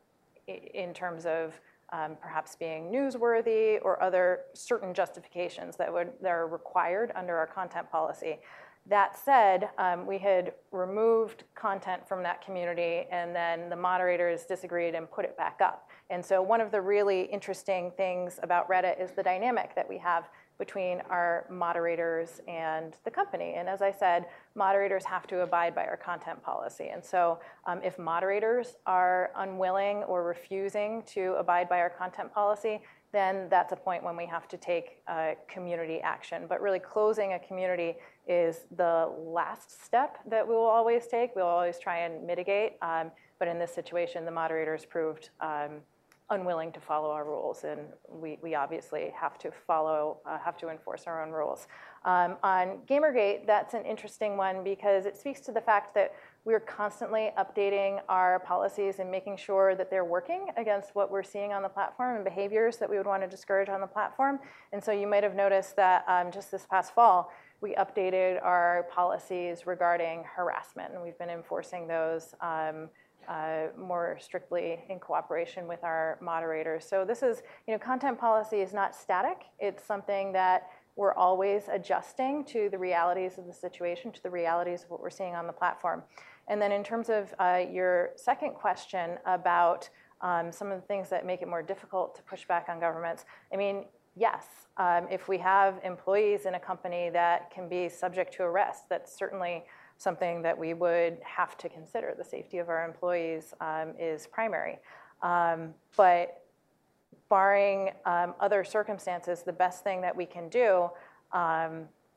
in 0.48 0.92
terms 0.92 1.24
of 1.24 1.54
um, 1.92 2.16
perhaps 2.20 2.56
being 2.56 2.90
newsworthy 2.90 3.78
or 3.82 4.02
other 4.02 4.40
certain 4.54 4.92
justifications 4.92 5.76
that 5.76 5.92
would 5.92 6.10
that 6.20 6.30
are 6.30 6.48
required 6.48 7.12
under 7.14 7.36
our 7.36 7.46
content 7.46 7.90
policy. 7.90 8.38
That 8.86 9.16
said, 9.16 9.68
um, 9.78 10.06
we 10.06 10.18
had 10.18 10.54
removed 10.72 11.44
content 11.54 12.08
from 12.08 12.22
that 12.22 12.44
community, 12.44 13.06
and 13.12 13.36
then 13.36 13.68
the 13.68 13.76
moderators 13.76 14.44
disagreed 14.46 14.94
and 14.94 15.08
put 15.08 15.24
it 15.24 15.36
back 15.36 15.60
up. 15.62 15.90
And 16.08 16.24
so, 16.24 16.42
one 16.42 16.60
of 16.60 16.70
the 16.70 16.80
really 16.80 17.22
interesting 17.22 17.92
things 17.96 18.40
about 18.42 18.68
Reddit 18.68 19.00
is 19.00 19.12
the 19.12 19.22
dynamic 19.22 19.74
that 19.76 19.88
we 19.88 19.98
have 19.98 20.28
between 20.60 21.00
our 21.10 21.46
moderators 21.50 22.40
and 22.46 22.94
the 23.04 23.10
company. 23.10 23.54
And 23.56 23.68
as 23.68 23.82
I 23.82 23.90
said, 23.90 24.26
moderators 24.54 25.04
have 25.06 25.26
to 25.28 25.40
abide 25.40 25.74
by 25.74 25.86
our 25.86 25.96
content 25.96 26.40
policy. 26.44 26.90
And 26.92 27.04
so 27.04 27.40
um, 27.66 27.80
if 27.82 27.98
moderators 27.98 28.76
are 28.86 29.32
unwilling 29.36 30.04
or 30.04 30.22
refusing 30.22 31.02
to 31.14 31.34
abide 31.38 31.68
by 31.68 31.80
our 31.80 31.90
content 31.90 32.32
policy, 32.32 32.80
then 33.12 33.48
that's 33.48 33.72
a 33.72 33.76
point 33.76 34.04
when 34.04 34.16
we 34.16 34.26
have 34.26 34.46
to 34.48 34.56
take 34.56 34.98
uh, 35.08 35.32
community 35.48 36.00
action. 36.00 36.44
But 36.48 36.60
really, 36.60 36.78
closing 36.78 37.32
a 37.32 37.38
community 37.40 37.96
is 38.28 38.66
the 38.76 39.10
last 39.18 39.84
step 39.84 40.18
that 40.28 40.46
we 40.46 40.54
will 40.54 40.62
always 40.62 41.08
take. 41.08 41.34
We'll 41.34 41.46
always 41.46 41.78
try 41.78 42.00
and 42.00 42.24
mitigate. 42.24 42.74
Um, 42.82 43.10
but 43.40 43.48
in 43.48 43.58
this 43.58 43.74
situation, 43.74 44.24
the 44.24 44.30
moderators 44.30 44.84
proved 44.84 45.30
um, 45.40 45.80
unwilling 46.30 46.72
to 46.72 46.80
follow 46.80 47.10
our 47.10 47.24
rules, 47.24 47.64
and 47.64 47.80
we, 48.08 48.38
we 48.42 48.54
obviously 48.54 49.12
have 49.14 49.38
to 49.38 49.50
follow, 49.50 50.18
uh, 50.26 50.38
have 50.38 50.56
to 50.58 50.68
enforce 50.68 51.04
our 51.06 51.22
own 51.22 51.32
rules. 51.32 51.66
Um, 52.04 52.36
on 52.42 52.78
Gamergate, 52.88 53.46
that's 53.46 53.74
an 53.74 53.84
interesting 53.84 54.36
one 54.36 54.64
because 54.64 55.06
it 55.06 55.16
speaks 55.16 55.40
to 55.40 55.52
the 55.52 55.60
fact 55.60 55.94
that 55.94 56.14
we're 56.44 56.60
constantly 56.60 57.30
updating 57.36 58.00
our 58.08 58.40
policies 58.40 58.98
and 58.98 59.10
making 59.10 59.36
sure 59.36 59.74
that 59.74 59.90
they're 59.90 60.04
working 60.04 60.48
against 60.56 60.94
what 60.94 61.10
we're 61.10 61.22
seeing 61.22 61.52
on 61.52 61.62
the 61.62 61.68
platform 61.68 62.16
and 62.16 62.24
behaviors 62.24 62.78
that 62.78 62.88
we 62.88 62.96
would 62.96 63.06
want 63.06 63.22
to 63.22 63.28
discourage 63.28 63.68
on 63.68 63.80
the 63.80 63.86
platform. 63.86 64.38
And 64.72 64.82
so 64.82 64.92
you 64.92 65.06
might 65.06 65.22
have 65.22 65.34
noticed 65.34 65.76
that 65.76 66.04
um, 66.08 66.30
just 66.32 66.50
this 66.50 66.64
past 66.70 66.94
fall, 66.94 67.30
we 67.60 67.74
updated 67.74 68.42
our 68.42 68.86
policies 68.90 69.66
regarding 69.66 70.24
harassment, 70.24 70.94
and 70.94 71.02
we've 71.02 71.18
been 71.18 71.28
enforcing 71.28 71.86
those 71.86 72.34
um, 72.40 72.88
more 73.78 74.18
strictly 74.20 74.84
in 74.88 74.98
cooperation 74.98 75.66
with 75.66 75.82
our 75.84 76.18
moderators. 76.20 76.84
So 76.84 77.04
this 77.04 77.22
is, 77.22 77.42
you 77.66 77.74
know, 77.74 77.78
content 77.78 78.18
policy 78.18 78.60
is 78.60 78.72
not 78.72 78.94
static. 78.94 79.44
It's 79.58 79.84
something 79.84 80.32
that 80.32 80.70
we're 80.96 81.14
always 81.14 81.62
adjusting 81.72 82.44
to 82.44 82.68
the 82.70 82.78
realities 82.78 83.38
of 83.38 83.46
the 83.46 83.52
situation, 83.52 84.12
to 84.12 84.22
the 84.22 84.30
realities 84.30 84.82
of 84.84 84.90
what 84.90 85.00
we're 85.00 85.10
seeing 85.10 85.34
on 85.34 85.46
the 85.46 85.52
platform. 85.52 86.02
And 86.48 86.60
then 86.60 86.72
in 86.72 86.82
terms 86.82 87.08
of 87.08 87.32
uh, 87.38 87.60
your 87.70 88.10
second 88.16 88.54
question 88.54 89.18
about 89.24 89.88
um, 90.20 90.52
some 90.52 90.70
of 90.70 90.80
the 90.80 90.86
things 90.86 91.08
that 91.08 91.24
make 91.24 91.42
it 91.42 91.48
more 91.48 91.62
difficult 91.62 92.14
to 92.16 92.22
push 92.22 92.46
back 92.46 92.66
on 92.68 92.80
governments, 92.80 93.24
I 93.52 93.56
mean, 93.56 93.84
yes, 94.16 94.44
um, 94.76 95.06
if 95.10 95.28
we 95.28 95.38
have 95.38 95.80
employees 95.84 96.44
in 96.44 96.54
a 96.54 96.60
company 96.60 97.08
that 97.10 97.50
can 97.50 97.68
be 97.68 97.88
subject 97.88 98.34
to 98.34 98.42
arrest, 98.42 98.88
that's 98.88 99.16
certainly 99.16 99.64
something 100.00 100.40
that 100.40 100.56
we 100.56 100.72
would 100.72 101.18
have 101.22 101.58
to 101.58 101.68
consider. 101.68 102.14
The 102.16 102.24
safety 102.24 102.56
of 102.56 102.70
our 102.70 102.86
employees 102.86 103.52
um, 103.60 103.92
is 103.98 104.26
primary. 104.26 104.78
Um, 105.22 105.74
but 105.94 106.42
barring 107.28 107.90
um, 108.06 108.34
other 108.40 108.64
circumstances, 108.64 109.42
the 109.42 109.52
best 109.52 109.84
thing 109.84 110.00
that 110.00 110.16
we 110.16 110.24
can 110.24 110.48
do 110.48 110.88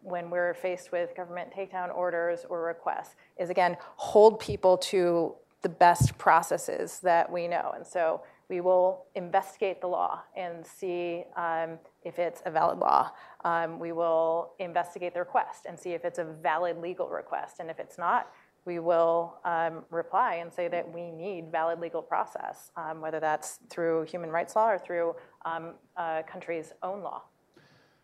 when 0.02 0.30
we're 0.30 0.54
faced 0.54 0.92
with 0.92 1.16
government 1.16 1.50
takedown 1.56 1.94
orders 1.94 2.46
or 2.50 2.62
requests 2.64 3.16
is 3.38 3.50
again 3.50 3.78
hold 3.96 4.40
people 4.40 4.78
to 4.78 5.34
the 5.62 5.70
best 5.70 6.18
processes 6.18 7.00
that 7.00 7.32
we 7.32 7.48
know. 7.48 7.72
And 7.76 7.88
so 7.88 8.22
we 8.50 8.60
will 8.60 9.06
investigate 9.16 9.80
the 9.80 9.88
law 9.88 10.22
and 10.36 10.66
see 10.66 11.24
if 12.06 12.20
it's 12.20 12.42
a 12.46 12.52
valid 12.52 12.80
law. 12.80 13.12
Um, 13.44 13.80
we 13.80 13.92
will 13.92 14.54
investigate 14.60 15.14
the 15.14 15.20
request 15.20 15.66
and 15.68 15.80
see 15.80 15.92
if 15.92 16.06
it's 16.06 16.20
a 16.20 16.26
valid 16.26 16.78
legal 16.78 17.10
request. 17.10 17.58
And 17.60 17.70
if 17.70 17.80
it's 17.80 17.98
not, 17.98 18.32
we 18.66 18.80
will 18.80 19.40
um, 19.44 19.84
reply 19.90 20.36
and 20.36 20.54
say 20.54 20.68
that 20.70 20.90
we 20.90 21.12
need 21.12 21.52
valid 21.52 21.80
legal 21.80 22.02
process, 22.02 22.72
um, 22.78 23.02
whether 23.02 23.20
that's 23.20 23.60
through 23.70 24.04
human 24.04 24.30
rights 24.30 24.56
law 24.56 24.70
or 24.70 24.80
through 24.80 25.16
um, 25.46 25.74
a 25.98 26.24
country's 26.26 26.72
own 26.82 27.02
law. 27.02 27.24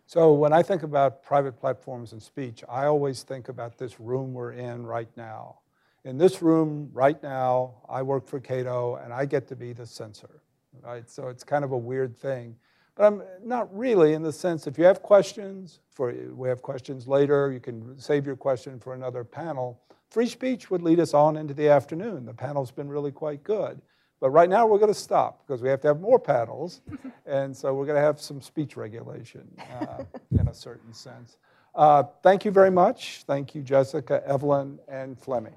So 0.05 0.33
when 0.33 0.51
I 0.51 0.63
think 0.63 0.83
about 0.83 1.21
private 1.21 1.59
platforms 1.59 2.13
and 2.13 2.21
speech, 2.21 2.63
I 2.67 2.85
always 2.85 3.23
think 3.23 3.47
about 3.47 3.77
this 3.77 3.99
room 3.99 4.33
we're 4.33 4.53
in 4.53 4.85
right 4.85 5.09
now. 5.15 5.59
In 6.03 6.17
this 6.17 6.41
room 6.41 6.89
right 6.93 7.21
now, 7.21 7.75
I 7.87 8.01
work 8.01 8.27
for 8.27 8.39
Cato 8.39 8.95
and 8.95 9.13
I 9.13 9.25
get 9.25 9.47
to 9.49 9.55
be 9.55 9.71
the 9.71 9.85
censor, 9.85 10.41
right? 10.81 11.07
So 11.09 11.27
it's 11.27 11.43
kind 11.43 11.63
of 11.63 11.73
a 11.73 11.77
weird 11.77 12.17
thing. 12.17 12.55
But 12.99 13.05
I'm 13.05 13.23
not 13.41 13.73
really 13.75 14.13
in 14.13 14.23
the 14.23 14.33
sense 14.33 14.67
if 14.67 14.77
you 14.77 14.83
have 14.83 15.01
questions, 15.01 15.79
for 15.93 16.13
we 16.35 16.49
have 16.49 16.61
questions 16.61 17.07
later, 17.07 17.49
you 17.49 17.61
can 17.61 17.97
save 17.97 18.25
your 18.25 18.35
question 18.35 18.77
for 18.77 18.93
another 18.93 19.23
panel. 19.23 19.79
Free 20.09 20.27
speech 20.27 20.69
would 20.69 20.81
lead 20.81 20.99
us 20.99 21.13
on 21.13 21.37
into 21.37 21.53
the 21.53 21.69
afternoon. 21.69 22.25
The 22.25 22.33
panel's 22.33 22.71
been 22.71 22.89
really 22.89 23.13
quite 23.13 23.41
good. 23.41 23.79
But 24.19 24.31
right 24.31 24.49
now 24.49 24.67
we're 24.67 24.79
going 24.79 24.93
to 24.93 24.99
stop 24.99 25.47
because 25.47 25.61
we 25.61 25.69
have 25.69 25.79
to 25.79 25.87
have 25.87 26.01
more 26.01 26.19
panels. 26.19 26.81
and 27.25 27.55
so 27.55 27.73
we're 27.73 27.85
going 27.85 27.95
to 27.95 28.01
have 28.01 28.19
some 28.19 28.41
speech 28.41 28.75
regulation 28.75 29.49
uh, 29.79 30.03
in 30.37 30.49
a 30.49 30.53
certain 30.53 30.93
sense. 30.93 31.37
Uh, 31.73 32.03
thank 32.21 32.43
you 32.43 32.51
very 32.51 32.71
much. 32.71 33.23
Thank 33.25 33.55
you, 33.55 33.61
Jessica, 33.61 34.21
Evelyn, 34.27 34.77
and 34.89 35.17
Fleming. 35.17 35.55